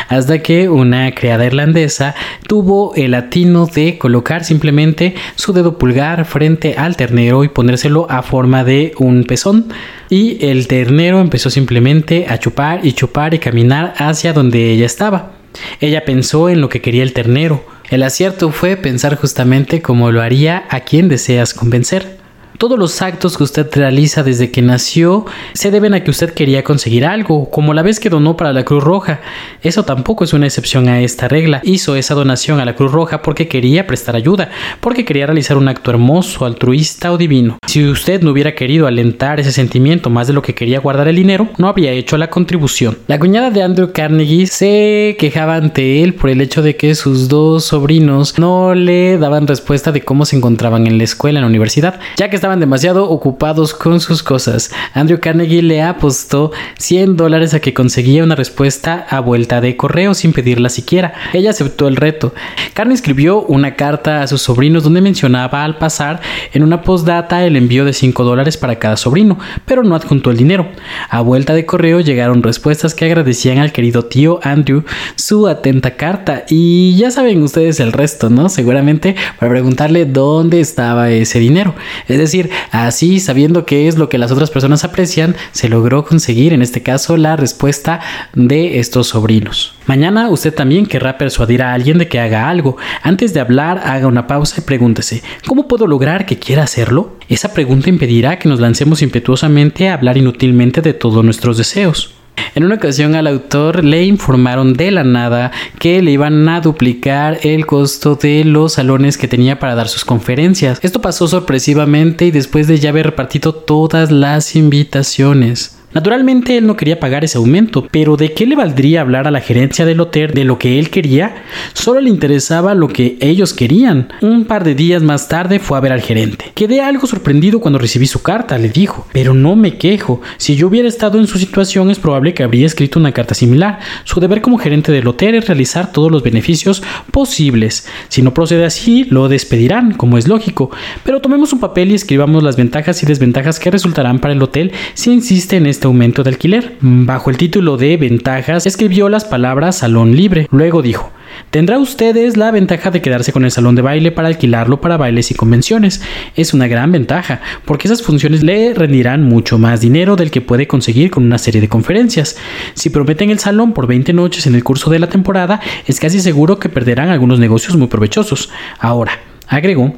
hasta 0.08 0.38
que 0.40 0.68
una 0.68 1.14
criada 1.14 1.44
irlandesa 1.44 2.14
tuvo 2.46 2.94
el 2.94 3.14
atino 3.14 3.66
de 3.66 3.98
colocar 3.98 4.44
simplemente 4.44 5.14
su 5.36 5.52
dedo 5.52 5.76
pulgar 5.78 6.24
frente 6.24 6.76
al 6.76 6.96
ternero 6.96 7.44
y 7.44 7.48
ponérselo 7.48 8.06
a 8.10 8.22
forma 8.22 8.64
de 8.64 8.92
un 8.98 9.24
pezón 9.24 9.66
y 10.08 10.44
el 10.44 10.66
ternero 10.66 11.20
empezó 11.20 11.50
simplemente 11.50 12.26
a 12.28 12.38
chupar 12.38 12.84
y 12.86 12.92
chupar 12.92 13.34
y 13.34 13.38
caminar 13.38 13.94
hacia 13.98 14.32
donde 14.32 14.70
ella 14.70 14.86
estaba. 14.86 15.32
Ella 15.80 16.04
pensó 16.04 16.48
en 16.48 16.60
lo 16.60 16.68
que 16.68 16.80
quería 16.80 17.02
el 17.02 17.12
ternero. 17.12 17.64
El 17.90 18.02
acierto 18.02 18.50
fue 18.50 18.76
pensar 18.76 19.16
justamente 19.16 19.82
como 19.82 20.10
lo 20.10 20.22
haría 20.22 20.64
a 20.70 20.80
quien 20.80 21.08
deseas 21.08 21.54
convencer. 21.54 22.23
Todos 22.56 22.78
los 22.78 23.02
actos 23.02 23.36
que 23.36 23.42
usted 23.42 23.68
realiza 23.72 24.22
desde 24.22 24.52
que 24.52 24.62
nació 24.62 25.26
se 25.54 25.72
deben 25.72 25.92
a 25.92 26.04
que 26.04 26.10
usted 26.12 26.32
quería 26.32 26.62
conseguir 26.62 27.04
algo, 27.04 27.50
como 27.50 27.74
la 27.74 27.82
vez 27.82 27.98
que 27.98 28.10
donó 28.10 28.36
para 28.36 28.52
la 28.52 28.64
Cruz 28.64 28.84
Roja. 28.84 29.20
Eso 29.60 29.82
tampoco 29.82 30.22
es 30.22 30.32
una 30.32 30.46
excepción 30.46 30.88
a 30.88 31.00
esta 31.00 31.26
regla. 31.26 31.60
Hizo 31.64 31.96
esa 31.96 32.14
donación 32.14 32.60
a 32.60 32.64
la 32.64 32.76
Cruz 32.76 32.92
Roja 32.92 33.22
porque 33.22 33.48
quería 33.48 33.88
prestar 33.88 34.14
ayuda, 34.14 34.50
porque 34.80 35.04
quería 35.04 35.26
realizar 35.26 35.56
un 35.56 35.66
acto 35.66 35.90
hermoso, 35.90 36.44
altruista 36.44 37.10
o 37.12 37.18
divino. 37.18 37.58
Si 37.66 37.84
usted 37.84 38.22
no 38.22 38.30
hubiera 38.30 38.54
querido 38.54 38.86
alentar 38.86 39.40
ese 39.40 39.50
sentimiento 39.50 40.08
más 40.08 40.28
de 40.28 40.32
lo 40.32 40.42
que 40.42 40.54
quería 40.54 40.78
guardar 40.78 41.08
el 41.08 41.16
dinero, 41.16 41.48
no 41.58 41.66
habría 41.66 41.90
hecho 41.90 42.16
la 42.18 42.30
contribución. 42.30 42.98
La 43.08 43.18
cuñada 43.18 43.50
de 43.50 43.64
Andrew 43.64 43.90
Carnegie 43.92 44.46
se 44.46 45.16
quejaba 45.18 45.56
ante 45.56 46.04
él 46.04 46.14
por 46.14 46.30
el 46.30 46.40
hecho 46.40 46.62
de 46.62 46.76
que 46.76 46.94
sus 46.94 47.28
dos 47.28 47.64
sobrinos 47.64 48.38
no 48.38 48.76
le 48.76 49.18
daban 49.18 49.48
respuesta 49.48 49.90
de 49.90 50.02
cómo 50.02 50.24
se 50.24 50.36
encontraban 50.36 50.86
en 50.86 50.98
la 50.98 51.04
escuela, 51.04 51.40
en 51.40 51.42
la 51.42 51.48
universidad, 51.48 51.98
ya 52.16 52.30
que 52.30 52.43
estaban 52.44 52.60
demasiado 52.60 53.08
ocupados 53.08 53.72
con 53.72 54.00
sus 54.00 54.22
cosas. 54.22 54.70
Andrew 54.92 55.18
Carnegie 55.18 55.62
le 55.62 55.80
apostó 55.80 56.52
100 56.76 57.16
dólares 57.16 57.54
a 57.54 57.60
que 57.60 57.72
conseguía 57.72 58.22
una 58.22 58.34
respuesta 58.34 59.06
a 59.08 59.20
vuelta 59.20 59.62
de 59.62 59.78
correo 59.78 60.12
sin 60.12 60.34
pedirla 60.34 60.68
siquiera. 60.68 61.14
Ella 61.32 61.48
aceptó 61.48 61.88
el 61.88 61.96
reto. 61.96 62.34
Carnegie 62.74 62.96
escribió 62.96 63.40
una 63.40 63.76
carta 63.76 64.20
a 64.20 64.26
sus 64.26 64.42
sobrinos 64.42 64.82
donde 64.82 65.00
mencionaba 65.00 65.64
al 65.64 65.78
pasar 65.78 66.20
en 66.52 66.62
una 66.62 66.82
postdata 66.82 67.46
el 67.46 67.56
envío 67.56 67.86
de 67.86 67.94
5 67.94 68.24
dólares 68.24 68.58
para 68.58 68.78
cada 68.78 68.98
sobrino, 68.98 69.38
pero 69.64 69.82
no 69.82 69.94
adjuntó 69.94 70.30
el 70.30 70.36
dinero. 70.36 70.68
A 71.08 71.22
vuelta 71.22 71.54
de 71.54 71.64
correo 71.64 72.00
llegaron 72.00 72.42
respuestas 72.42 72.94
que 72.94 73.06
agradecían 73.06 73.56
al 73.56 73.72
querido 73.72 74.04
tío 74.04 74.38
Andrew 74.42 74.84
su 75.16 75.48
atenta 75.48 75.96
carta 75.96 76.44
y 76.50 76.94
ya 76.98 77.10
saben 77.10 77.42
ustedes 77.42 77.80
el 77.80 77.94
resto, 77.94 78.28
¿no? 78.28 78.50
Seguramente 78.50 79.16
para 79.38 79.50
preguntarle 79.50 80.04
dónde 80.04 80.60
estaba 80.60 81.08
ese 81.08 81.38
dinero. 81.38 81.74
Es 82.06 82.18
decir, 82.18 82.33
así 82.70 83.20
sabiendo 83.20 83.64
qué 83.66 83.88
es 83.88 83.96
lo 83.96 84.08
que 84.08 84.18
las 84.18 84.30
otras 84.30 84.50
personas 84.50 84.84
aprecian, 84.84 85.36
se 85.52 85.68
logró 85.68 86.04
conseguir 86.04 86.52
en 86.52 86.62
este 86.62 86.82
caso 86.82 87.16
la 87.16 87.36
respuesta 87.36 88.00
de 88.34 88.78
estos 88.78 89.08
sobrinos. 89.08 89.74
Mañana 89.86 90.28
usted 90.28 90.54
también 90.54 90.86
querrá 90.86 91.18
persuadir 91.18 91.62
a 91.62 91.74
alguien 91.74 91.98
de 91.98 92.08
que 92.08 92.18
haga 92.18 92.48
algo. 92.48 92.76
Antes 93.02 93.34
de 93.34 93.40
hablar, 93.40 93.82
haga 93.84 94.06
una 94.06 94.26
pausa 94.26 94.56
y 94.58 94.62
pregúntese, 94.62 95.22
¿cómo 95.46 95.68
puedo 95.68 95.86
lograr 95.86 96.26
que 96.26 96.38
quiera 96.38 96.62
hacerlo? 96.62 97.16
Esa 97.28 97.52
pregunta 97.52 97.88
impedirá 97.88 98.38
que 98.38 98.48
nos 98.48 98.60
lancemos 98.60 99.02
impetuosamente 99.02 99.88
a 99.88 99.94
hablar 99.94 100.16
inútilmente 100.16 100.80
de 100.80 100.94
todos 100.94 101.24
nuestros 101.24 101.58
deseos. 101.58 102.14
En 102.54 102.64
una 102.64 102.76
ocasión 102.76 103.14
al 103.14 103.26
autor 103.26 103.84
le 103.84 104.04
informaron 104.04 104.74
de 104.74 104.90
la 104.90 105.02
nada 105.02 105.50
que 105.78 106.02
le 106.02 106.12
iban 106.12 106.48
a 106.48 106.60
duplicar 106.60 107.38
el 107.42 107.66
costo 107.66 108.14
de 108.14 108.44
los 108.44 108.74
salones 108.74 109.18
que 109.18 109.28
tenía 109.28 109.58
para 109.58 109.74
dar 109.74 109.88
sus 109.88 110.04
conferencias. 110.04 110.78
Esto 110.82 111.00
pasó 111.00 111.26
sorpresivamente 111.26 112.26
y 112.26 112.30
después 112.30 112.68
de 112.68 112.78
ya 112.78 112.90
haber 112.90 113.06
repartido 113.06 113.54
todas 113.54 114.10
las 114.10 114.54
invitaciones. 114.54 115.76
Naturalmente 115.94 116.56
él 116.56 116.66
no 116.66 116.76
quería 116.76 116.98
pagar 116.98 117.24
ese 117.24 117.38
aumento, 117.38 117.86
pero 117.88 118.16
¿de 118.16 118.32
qué 118.32 118.46
le 118.46 118.56
valdría 118.56 119.00
hablar 119.00 119.28
a 119.28 119.30
la 119.30 119.40
gerencia 119.40 119.86
del 119.86 120.00
hotel 120.00 120.32
de 120.34 120.44
lo 120.44 120.58
que 120.58 120.80
él 120.80 120.90
quería? 120.90 121.44
Solo 121.72 122.00
le 122.00 122.10
interesaba 122.10 122.74
lo 122.74 122.88
que 122.88 123.16
ellos 123.20 123.54
querían. 123.54 124.08
Un 124.20 124.44
par 124.44 124.64
de 124.64 124.74
días 124.74 125.02
más 125.02 125.28
tarde 125.28 125.60
fue 125.60 125.78
a 125.78 125.80
ver 125.80 125.92
al 125.92 126.02
gerente. 126.02 126.50
Quedé 126.54 126.80
algo 126.80 127.06
sorprendido 127.06 127.60
cuando 127.60 127.78
recibí 127.78 128.08
su 128.08 128.22
carta, 128.22 128.58
le 128.58 128.70
dijo, 128.70 129.06
pero 129.12 129.34
no 129.34 129.54
me 129.54 129.78
quejo. 129.78 130.20
Si 130.36 130.56
yo 130.56 130.66
hubiera 130.66 130.88
estado 130.88 131.20
en 131.20 131.28
su 131.28 131.38
situación 131.38 131.90
es 131.90 132.00
probable 132.00 132.34
que 132.34 132.42
habría 132.42 132.66
escrito 132.66 132.98
una 132.98 133.12
carta 133.12 133.34
similar. 133.34 133.78
Su 134.02 134.18
deber 134.18 134.40
como 134.40 134.58
gerente 134.58 134.90
del 134.90 135.06
hotel 135.06 135.36
es 135.36 135.46
realizar 135.46 135.92
todos 135.92 136.10
los 136.10 136.24
beneficios 136.24 136.82
posibles. 137.12 137.86
Si 138.08 138.20
no 138.20 138.34
procede 138.34 138.64
así, 138.64 139.04
lo 139.04 139.28
despedirán, 139.28 139.92
como 139.92 140.18
es 140.18 140.26
lógico. 140.26 140.70
Pero 141.04 141.20
tomemos 141.20 141.52
un 141.52 141.60
papel 141.60 141.92
y 141.92 141.94
escribamos 141.94 142.42
las 142.42 142.56
ventajas 142.56 143.00
y 143.02 143.06
desventajas 143.06 143.60
que 143.60 143.70
resultarán 143.70 144.18
para 144.18 144.34
el 144.34 144.42
hotel 144.42 144.72
si 144.94 145.12
insiste 145.12 145.56
en 145.56 145.66
este 145.66 145.83
este 145.84 145.88
aumento 145.88 146.22
de 146.22 146.30
alquiler. 146.30 146.76
Bajo 146.80 147.28
el 147.28 147.36
título 147.36 147.76
de 147.76 147.98
Ventajas, 147.98 148.64
escribió 148.64 149.10
las 149.10 149.26
palabras 149.26 149.76
Salón 149.76 150.16
Libre. 150.16 150.48
Luego 150.50 150.80
dijo, 150.80 151.12
Tendrá 151.50 151.78
ustedes 151.78 152.38
la 152.38 152.50
ventaja 152.50 152.90
de 152.90 153.02
quedarse 153.02 153.32
con 153.32 153.44
el 153.44 153.50
salón 153.50 153.74
de 153.74 153.82
baile 153.82 154.10
para 154.10 154.28
alquilarlo 154.28 154.80
para 154.80 154.96
bailes 154.96 155.30
y 155.30 155.34
convenciones. 155.34 156.00
Es 156.36 156.54
una 156.54 156.68
gran 156.68 156.90
ventaja, 156.90 157.42
porque 157.66 157.86
esas 157.86 158.00
funciones 158.00 158.42
le 158.42 158.72
rendirán 158.72 159.24
mucho 159.24 159.58
más 159.58 159.82
dinero 159.82 160.16
del 160.16 160.30
que 160.30 160.40
puede 160.40 160.66
conseguir 160.66 161.10
con 161.10 161.22
una 161.22 161.36
serie 161.36 161.60
de 161.60 161.68
conferencias. 161.68 162.38
Si 162.72 162.88
prometen 162.88 163.28
el 163.28 163.38
salón 163.38 163.74
por 163.74 163.86
20 163.86 164.14
noches 164.14 164.46
en 164.46 164.54
el 164.54 164.64
curso 164.64 164.88
de 164.88 165.00
la 165.00 165.10
temporada, 165.10 165.60
es 165.86 166.00
casi 166.00 166.18
seguro 166.20 166.58
que 166.58 166.70
perderán 166.70 167.10
algunos 167.10 167.38
negocios 167.38 167.76
muy 167.76 167.88
provechosos. 167.88 168.48
Ahora, 168.78 169.20
agregó, 169.48 169.92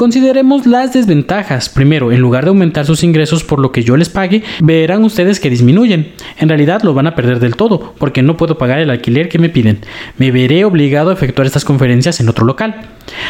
Consideremos 0.00 0.64
las 0.64 0.94
desventajas. 0.94 1.68
Primero, 1.68 2.10
en 2.10 2.22
lugar 2.22 2.44
de 2.44 2.48
aumentar 2.48 2.86
sus 2.86 3.04
ingresos 3.04 3.44
por 3.44 3.58
lo 3.58 3.70
que 3.70 3.82
yo 3.82 3.98
les 3.98 4.08
pague, 4.08 4.42
verán 4.62 5.04
ustedes 5.04 5.40
que 5.40 5.50
disminuyen. 5.50 6.12
En 6.38 6.48
realidad 6.48 6.80
lo 6.82 6.94
van 6.94 7.06
a 7.06 7.14
perder 7.14 7.38
del 7.38 7.54
todo, 7.54 7.92
porque 7.98 8.22
no 8.22 8.38
puedo 8.38 8.56
pagar 8.56 8.78
el 8.78 8.88
alquiler 8.88 9.28
que 9.28 9.38
me 9.38 9.50
piden. 9.50 9.80
Me 10.16 10.30
veré 10.30 10.64
obligado 10.64 11.10
a 11.10 11.12
efectuar 11.12 11.46
estas 11.46 11.66
conferencias 11.66 12.18
en 12.18 12.30
otro 12.30 12.46
local. 12.46 12.80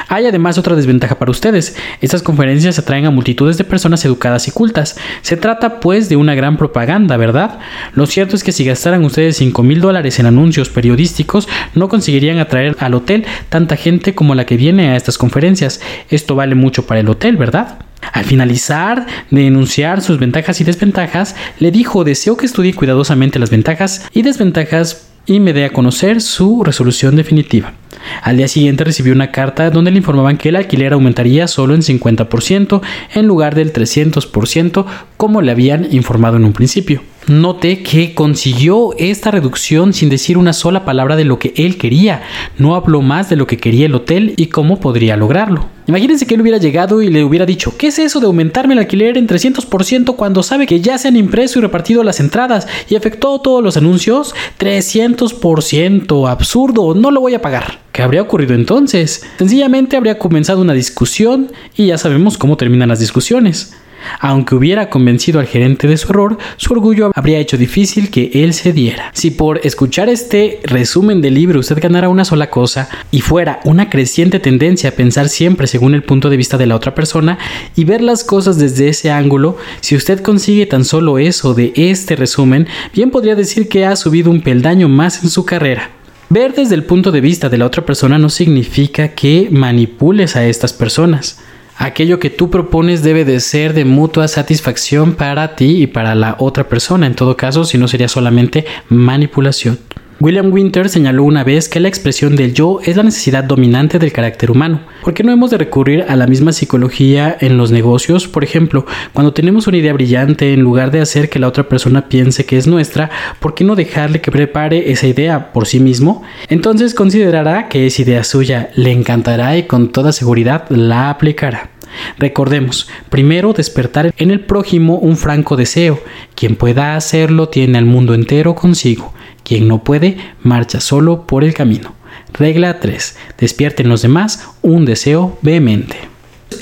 Hay 0.06 0.26
además 0.26 0.58
otra 0.58 0.76
desventaja 0.76 1.18
para 1.18 1.32
ustedes. 1.32 1.76
Estas 2.00 2.22
conferencias 2.22 2.78
atraen 2.78 3.06
a 3.06 3.10
multitudes 3.10 3.58
de 3.58 3.64
personas 3.64 4.04
educadas 4.04 4.46
y 4.46 4.52
cultas. 4.52 4.96
Se 5.22 5.36
trata 5.36 5.80
pues 5.80 6.08
de 6.08 6.14
una 6.14 6.36
gran 6.36 6.56
propaganda, 6.56 7.16
¿verdad? 7.16 7.58
Lo 7.94 8.06
cierto 8.06 8.36
es 8.36 8.44
que 8.44 8.52
si 8.52 8.64
gastaran 8.64 9.04
ustedes 9.04 9.36
5 9.38 9.62
mil 9.64 9.80
dólares 9.80 10.20
en 10.20 10.26
anuncios 10.26 10.68
periodísticos, 10.68 11.48
no 11.74 11.88
conseguirían 11.88 12.38
atraer 12.38 12.76
al 12.78 12.94
hotel 12.94 13.24
tanta 13.48 13.76
gente 13.76 14.14
como 14.14 14.36
la 14.36 14.46
que 14.46 14.56
viene 14.56 14.90
a 14.90 14.96
estas 14.96 15.18
conferencias. 15.18 15.80
Esto 16.10 16.36
vale 16.36 16.54
mucho 16.60 16.86
para 16.86 17.00
el 17.00 17.08
hotel, 17.08 17.36
¿verdad? 17.36 17.78
Al 18.12 18.24
finalizar 18.24 19.06
de 19.30 19.46
enunciar 19.46 20.00
sus 20.00 20.18
ventajas 20.18 20.60
y 20.60 20.64
desventajas, 20.64 21.36
le 21.58 21.70
dijo 21.70 22.04
deseo 22.04 22.36
que 22.36 22.46
estudie 22.46 22.74
cuidadosamente 22.74 23.38
las 23.38 23.50
ventajas 23.50 24.06
y 24.12 24.22
desventajas 24.22 25.08
y 25.26 25.38
me 25.38 25.52
dé 25.52 25.64
a 25.64 25.72
conocer 25.72 26.20
su 26.20 26.64
resolución 26.64 27.16
definitiva. 27.16 27.74
Al 28.22 28.38
día 28.38 28.48
siguiente 28.48 28.84
recibió 28.84 29.12
una 29.12 29.30
carta 29.30 29.70
donde 29.70 29.90
le 29.90 29.98
informaban 29.98 30.38
que 30.38 30.48
el 30.48 30.56
alquiler 30.56 30.92
aumentaría 30.92 31.46
solo 31.46 31.74
en 31.74 31.82
50% 31.82 32.80
en 33.14 33.26
lugar 33.26 33.54
del 33.54 33.72
300% 33.72 34.86
como 35.16 35.42
le 35.42 35.52
habían 35.52 35.92
informado 35.92 36.36
en 36.36 36.44
un 36.44 36.52
principio. 36.52 37.02
Note 37.26 37.82
que 37.82 38.14
consiguió 38.14 38.94
esta 38.98 39.30
reducción 39.30 39.92
sin 39.92 40.08
decir 40.08 40.38
una 40.38 40.52
sola 40.52 40.84
palabra 40.84 41.16
de 41.16 41.24
lo 41.24 41.38
que 41.38 41.52
él 41.56 41.76
quería. 41.76 42.22
No 42.58 42.74
habló 42.74 43.02
más 43.02 43.28
de 43.28 43.36
lo 43.36 43.46
que 43.46 43.58
quería 43.58 43.86
el 43.86 43.94
hotel 43.94 44.34
y 44.36 44.46
cómo 44.46 44.80
podría 44.80 45.16
lograrlo. 45.16 45.66
Imagínense 45.86 46.26
que 46.26 46.34
él 46.34 46.40
hubiera 46.40 46.58
llegado 46.58 47.02
y 47.02 47.08
le 47.08 47.24
hubiera 47.24 47.46
dicho, 47.46 47.76
¿qué 47.76 47.88
es 47.88 47.98
eso 47.98 48.20
de 48.20 48.26
aumentarme 48.26 48.74
el 48.74 48.80
alquiler 48.80 49.18
en 49.18 49.28
300% 49.28 50.16
cuando 50.16 50.42
sabe 50.42 50.66
que 50.66 50.80
ya 50.80 50.98
se 50.98 51.08
han 51.08 51.16
impreso 51.16 51.58
y 51.58 51.62
repartido 51.62 52.02
las 52.04 52.20
entradas 52.20 52.66
y 52.88 52.94
efectuó 52.94 53.40
todos 53.40 53.62
los 53.62 53.76
anuncios? 53.76 54.34
300%, 54.58 56.30
absurdo, 56.30 56.94
no 56.94 57.10
lo 57.10 57.20
voy 57.20 57.34
a 57.34 57.42
pagar. 57.42 57.80
¿Qué 57.92 58.02
habría 58.02 58.22
ocurrido 58.22 58.54
entonces? 58.54 59.24
Sencillamente 59.38 59.96
habría 59.96 60.18
comenzado 60.18 60.60
una 60.60 60.74
discusión 60.74 61.52
y 61.76 61.86
ya 61.86 61.98
sabemos 61.98 62.38
cómo 62.38 62.56
terminan 62.56 62.88
las 62.88 63.00
discusiones. 63.00 63.74
Aunque 64.18 64.54
hubiera 64.54 64.90
convencido 64.90 65.40
al 65.40 65.46
gerente 65.46 65.86
de 65.86 65.96
su 65.96 66.08
error, 66.10 66.38
su 66.56 66.72
orgullo 66.72 67.12
habría 67.14 67.38
hecho 67.38 67.56
difícil 67.56 68.10
que 68.10 68.30
él 68.34 68.54
se 68.54 68.72
diera. 68.72 69.10
Si 69.14 69.30
por 69.30 69.60
escuchar 69.64 70.08
este 70.08 70.60
resumen 70.64 71.20
del 71.20 71.34
libro 71.34 71.60
usted 71.60 71.80
ganara 71.80 72.08
una 72.08 72.24
sola 72.24 72.50
cosa 72.50 72.88
y 73.10 73.20
fuera 73.20 73.60
una 73.64 73.90
creciente 73.90 74.40
tendencia 74.40 74.90
a 74.90 74.94
pensar 74.94 75.28
siempre 75.28 75.66
según 75.66 75.94
el 75.94 76.02
punto 76.02 76.30
de 76.30 76.36
vista 76.36 76.58
de 76.58 76.66
la 76.66 76.76
otra 76.76 76.94
persona 76.94 77.38
y 77.76 77.84
ver 77.84 78.00
las 78.00 78.24
cosas 78.24 78.58
desde 78.58 78.88
ese 78.88 79.10
ángulo, 79.10 79.56
si 79.80 79.96
usted 79.96 80.20
consigue 80.20 80.66
tan 80.66 80.84
solo 80.84 81.18
eso 81.18 81.54
de 81.54 81.72
este 81.76 82.16
resumen, 82.16 82.66
bien 82.94 83.10
podría 83.10 83.34
decir 83.34 83.68
que 83.68 83.86
ha 83.86 83.96
subido 83.96 84.30
un 84.30 84.42
peldaño 84.42 84.88
más 84.88 85.22
en 85.22 85.30
su 85.30 85.44
carrera. 85.44 85.90
Ver 86.28 86.54
desde 86.54 86.76
el 86.76 86.84
punto 86.84 87.10
de 87.10 87.20
vista 87.20 87.48
de 87.48 87.58
la 87.58 87.66
otra 87.66 87.84
persona 87.84 88.16
no 88.16 88.28
significa 88.28 89.08
que 89.08 89.48
manipules 89.50 90.36
a 90.36 90.46
estas 90.46 90.72
personas. 90.72 91.40
Aquello 91.82 92.18
que 92.18 92.28
tú 92.28 92.50
propones 92.50 93.02
debe 93.02 93.24
de 93.24 93.40
ser 93.40 93.72
de 93.72 93.86
mutua 93.86 94.28
satisfacción 94.28 95.14
para 95.14 95.56
ti 95.56 95.84
y 95.84 95.86
para 95.86 96.14
la 96.14 96.36
otra 96.38 96.68
persona. 96.68 97.06
En 97.06 97.14
todo 97.14 97.38
caso, 97.38 97.64
si 97.64 97.78
no 97.78 97.88
sería 97.88 98.06
solamente 98.06 98.66
manipulación. 98.90 99.78
William 100.22 100.52
Winter 100.52 100.90
señaló 100.90 101.24
una 101.24 101.44
vez 101.44 101.70
que 101.70 101.80
la 101.80 101.88
expresión 101.88 102.36
del 102.36 102.52
yo 102.52 102.80
es 102.84 102.94
la 102.94 103.02
necesidad 103.02 103.42
dominante 103.42 103.98
del 103.98 104.12
carácter 104.12 104.50
humano. 104.50 104.82
¿Por 105.02 105.14
qué 105.14 105.24
no 105.24 105.32
hemos 105.32 105.50
de 105.50 105.56
recurrir 105.56 106.04
a 106.06 106.14
la 106.14 106.26
misma 106.26 106.52
psicología 106.52 107.34
en 107.40 107.56
los 107.56 107.70
negocios? 107.70 108.28
Por 108.28 108.44
ejemplo, 108.44 108.84
cuando 109.14 109.32
tenemos 109.32 109.66
una 109.66 109.78
idea 109.78 109.94
brillante, 109.94 110.52
en 110.52 110.60
lugar 110.60 110.90
de 110.90 111.00
hacer 111.00 111.30
que 111.30 111.38
la 111.38 111.48
otra 111.48 111.70
persona 111.70 112.10
piense 112.10 112.44
que 112.44 112.58
es 112.58 112.66
nuestra, 112.66 113.08
¿por 113.40 113.54
qué 113.54 113.64
no 113.64 113.76
dejarle 113.76 114.20
que 114.20 114.30
prepare 114.30 114.92
esa 114.92 115.06
idea 115.06 115.52
por 115.54 115.66
sí 115.66 115.80
mismo? 115.80 116.22
Entonces 116.50 116.92
considerará 116.92 117.70
que 117.70 117.86
es 117.86 117.98
idea 117.98 118.22
suya, 118.22 118.68
le 118.74 118.92
encantará 118.92 119.56
y 119.56 119.62
con 119.62 119.88
toda 119.88 120.12
seguridad 120.12 120.68
la 120.68 121.08
aplicará. 121.08 121.70
Recordemos, 122.18 122.90
primero 123.08 123.54
despertar 123.54 124.12
en 124.18 124.30
el 124.30 124.40
prójimo 124.40 124.96
un 124.96 125.16
franco 125.16 125.56
deseo. 125.56 125.98
Quien 126.34 126.56
pueda 126.56 126.94
hacerlo 126.94 127.48
tiene 127.48 127.78
al 127.78 127.86
mundo 127.86 128.12
entero 128.12 128.54
consigo. 128.54 129.14
Quien 129.50 129.66
no 129.66 129.82
puede, 129.82 130.16
marcha 130.44 130.78
solo 130.78 131.26
por 131.26 131.42
el 131.42 131.54
camino. 131.54 131.92
Regla 132.32 132.78
3. 132.78 133.16
Despierten 133.36 133.88
los 133.88 134.00
demás 134.00 134.48
un 134.62 134.84
deseo 134.84 135.40
vehemente. 135.42 135.96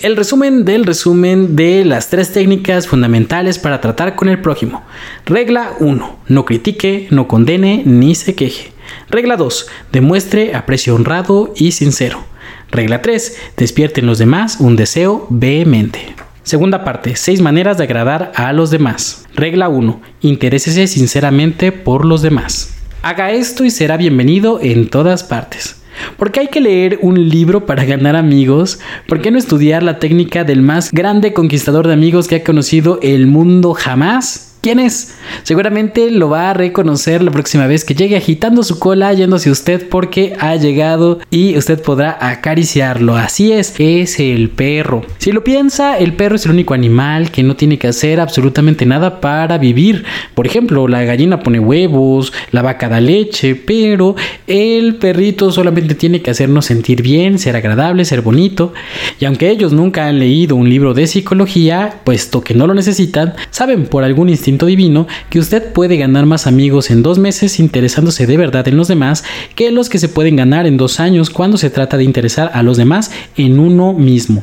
El 0.01 0.17
resumen 0.17 0.65
del 0.65 0.87
resumen 0.87 1.55
de 1.55 1.85
las 1.85 2.09
tres 2.09 2.33
técnicas 2.33 2.87
fundamentales 2.87 3.59
para 3.59 3.83
tratar 3.83 4.17
con 4.17 4.31
el 4.31 4.41
prójimo. 4.41 4.85
Regla 5.27 5.73
1. 5.81 6.19
No 6.29 6.47
critique, 6.47 7.09
no 7.11 7.29
condene 7.29 7.83
ni 7.85 8.15
se 8.15 8.35
queje. 8.35 8.73
Regla 9.11 9.37
2. 9.37 9.67
Demuestre 9.93 10.55
aprecio 10.55 10.95
honrado 10.95 11.53
y 11.57 11.73
sincero. 11.73 12.25
Regla 12.71 13.03
3. 13.03 13.37
Despierten 13.59 14.07
los 14.07 14.17
demás 14.17 14.61
un 14.61 14.77
deseo 14.77 15.27
vehemente. 15.29 16.15
Segunda 16.43 16.85
parte. 16.85 17.17
6 17.17 17.43
maneras 17.43 17.77
de 17.77 17.85
agradar 17.85 18.33
a 18.35 18.55
los 18.55 18.71
demás. 18.71 19.27
Regla 19.35 19.69
1. 19.69 20.01
Interésese 20.23 20.87
sinceramente 20.87 21.71
por 21.71 22.07
los 22.07 22.23
demás. 22.23 22.78
Haga 23.01 23.31
esto 23.31 23.65
y 23.65 23.71
será 23.71 23.97
bienvenido 23.97 24.61
en 24.61 24.89
todas 24.89 25.23
partes. 25.23 25.81
¿Por 26.17 26.33
qué 26.33 26.41
hay 26.41 26.49
que 26.49 26.61
leer 26.61 26.99
un 27.01 27.29
libro 27.29 27.65
para 27.65 27.85
ganar 27.85 28.17
amigos? 28.17 28.81
¿Por 29.07 29.21
qué 29.21 29.31
no 29.31 29.39
estudiar 29.39 29.85
la 29.85 30.01
técnica 30.01 30.43
del 30.43 30.63
más 30.63 30.91
grande 30.91 31.33
conquistador 31.33 31.87
de 31.87 31.93
amigos 31.93 32.27
que 32.27 32.37
ha 32.37 32.45
conocido 32.45 32.99
el 33.01 33.29
mundo 33.29 33.73
jamás? 33.73 34.48
Quién 34.61 34.79
es. 34.81 35.17
Seguramente 35.43 36.11
lo 36.11 36.31
va 36.31 36.51
a 36.51 36.55
reconocer 36.55 37.23
la 37.23 37.31
próxima 37.31 37.67
vez 37.67 37.85
que 37.85 37.95
llegue 37.95 38.17
agitando 38.17 38.63
su 38.63 38.79
cola 38.79 39.13
yéndose 39.13 39.51
usted 39.51 39.89
porque 39.89 40.35
ha 40.39 40.57
llegado 40.57 41.21
y 41.31 41.57
usted 41.57 41.81
podrá 41.81 42.17
acariciarlo. 42.21 43.17
Así 43.17 43.53
es, 43.53 43.75
es 43.79 44.21
el 44.21 44.51
perro. 44.51 45.05
Si 45.19 45.33
lo 45.33 45.45
piensa, 45.45 45.97
el 45.99 46.15
perro 46.15 46.37
es 46.37 46.47
el 46.47 46.53
único 46.53 46.75
animal 46.75 47.31
que 47.31 47.43
no 47.43 47.57
tiene 47.57 47.79
que 47.79 47.89
hacer 47.89 48.21
absolutamente 48.21 48.87
nada 48.87 49.21
para 49.21 49.59
vivir. 49.59 50.05
Por 50.35 50.47
ejemplo, 50.47 50.89
la 50.89 51.05
gallina 51.05 51.41
pone 51.41 51.61
huevos, 51.61 52.33
la 52.51 52.63
vaca 52.63 52.89
da 52.89 53.01
leche, 53.01 53.55
pero 53.55 54.17
el 54.47 54.97
perrito 54.97 55.51
solamente 55.51 55.95
tiene 55.95 56.23
que 56.23 56.31
hacernos 56.31 56.67
sentir 56.67 57.03
bien, 57.03 57.39
ser 57.39 57.57
agradable, 57.57 58.05
ser 58.05 58.23
bonito. 58.23 58.73
Y 59.21 59.25
aunque 59.25 59.51
ellos 59.51 59.73
nunca 59.73 60.07
han 60.07 60.19
leído 60.19 60.57
un 60.57 60.69
libro 60.69 60.95
de 60.95 61.07
psicología, 61.07 62.01
puesto 62.05 62.43
que 62.43 62.55
no 62.55 62.67
lo 62.67 62.75
necesitan, 62.75 63.35
saben 63.51 63.87
por 63.87 64.05
algún 64.05 64.29
instinto 64.29 64.48
divino 64.57 65.07
que 65.31 65.39
usted 65.39 65.73
puede 65.73 65.97
ganar 65.97 66.27
más 66.27 66.47
amigos 66.47 66.91
en 66.91 67.03
dos 67.03 67.19
meses 67.19 67.61
interesándose 67.61 68.27
de 68.27 68.37
verdad 68.37 68.67
en 68.69 68.77
los 68.77 68.89
demás 68.89 69.25
que 69.55 69.71
los 69.71 69.89
que 69.89 69.99
se 69.99 70.09
pueden 70.09 70.37
ganar 70.37 70.67
en 70.67 70.77
dos 70.77 71.01
años 71.01 71.31
cuando 71.31 71.59
se 71.59 71.71
trata 71.71 71.97
de 71.97 72.05
interesar 72.05 72.51
a 72.55 72.63
los 72.63 72.77
demás 72.77 73.11
en 73.37 73.59
uno 73.59 73.93
mismo. 73.93 74.43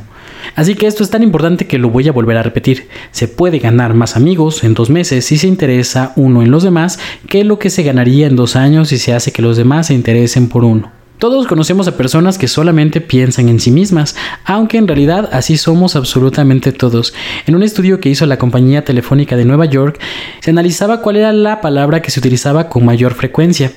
Así 0.54 0.74
que 0.74 0.86
esto 0.86 1.02
es 1.02 1.10
tan 1.10 1.22
importante 1.22 1.66
que 1.66 1.78
lo 1.78 1.90
voy 1.90 2.08
a 2.08 2.12
volver 2.12 2.36
a 2.36 2.42
repetir. 2.42 2.88
Se 3.10 3.28
puede 3.28 3.58
ganar 3.58 3.94
más 3.94 4.16
amigos 4.16 4.62
en 4.64 4.74
dos 4.74 4.90
meses 4.90 5.24
si 5.24 5.38
se 5.38 5.48
interesa 5.48 6.12
uno 6.16 6.42
en 6.42 6.50
los 6.50 6.62
demás 6.62 6.98
que 7.28 7.44
lo 7.44 7.58
que 7.58 7.70
se 7.70 7.82
ganaría 7.82 8.26
en 8.26 8.36
dos 8.36 8.56
años 8.56 8.88
si 8.88 8.98
se 8.98 9.12
hace 9.12 9.32
que 9.32 9.42
los 9.42 9.56
demás 9.56 9.88
se 9.88 9.94
interesen 9.94 10.48
por 10.48 10.64
uno. 10.64 10.95
Todos 11.18 11.46
conocemos 11.46 11.88
a 11.88 11.96
personas 11.96 12.36
que 12.36 12.46
solamente 12.46 13.00
piensan 13.00 13.48
en 13.48 13.58
sí 13.58 13.70
mismas, 13.70 14.16
aunque 14.44 14.76
en 14.76 14.86
realidad 14.86 15.30
así 15.32 15.56
somos 15.56 15.96
absolutamente 15.96 16.72
todos. 16.72 17.14
En 17.46 17.56
un 17.56 17.62
estudio 17.62 18.00
que 18.00 18.10
hizo 18.10 18.26
la 18.26 18.36
compañía 18.36 18.84
telefónica 18.84 19.34
de 19.34 19.46
Nueva 19.46 19.64
York, 19.64 19.98
se 20.40 20.50
analizaba 20.50 21.00
cuál 21.00 21.16
era 21.16 21.32
la 21.32 21.62
palabra 21.62 22.02
que 22.02 22.10
se 22.10 22.20
utilizaba 22.20 22.68
con 22.68 22.84
mayor 22.84 23.14
frecuencia. 23.14 23.72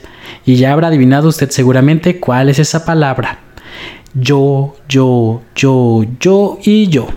Y 0.46 0.56
ya 0.56 0.74
habrá 0.74 0.90
adivinado 0.90 1.30
usted 1.30 1.50
seguramente 1.50 2.20
cuál 2.20 2.50
es 2.50 2.60
esa 2.60 2.84
palabra. 2.84 3.40
Yo, 4.14 4.76
yo, 4.90 5.42
yo, 5.56 6.06
yo 6.20 6.58
y 6.62 6.88
yo. 6.88 7.08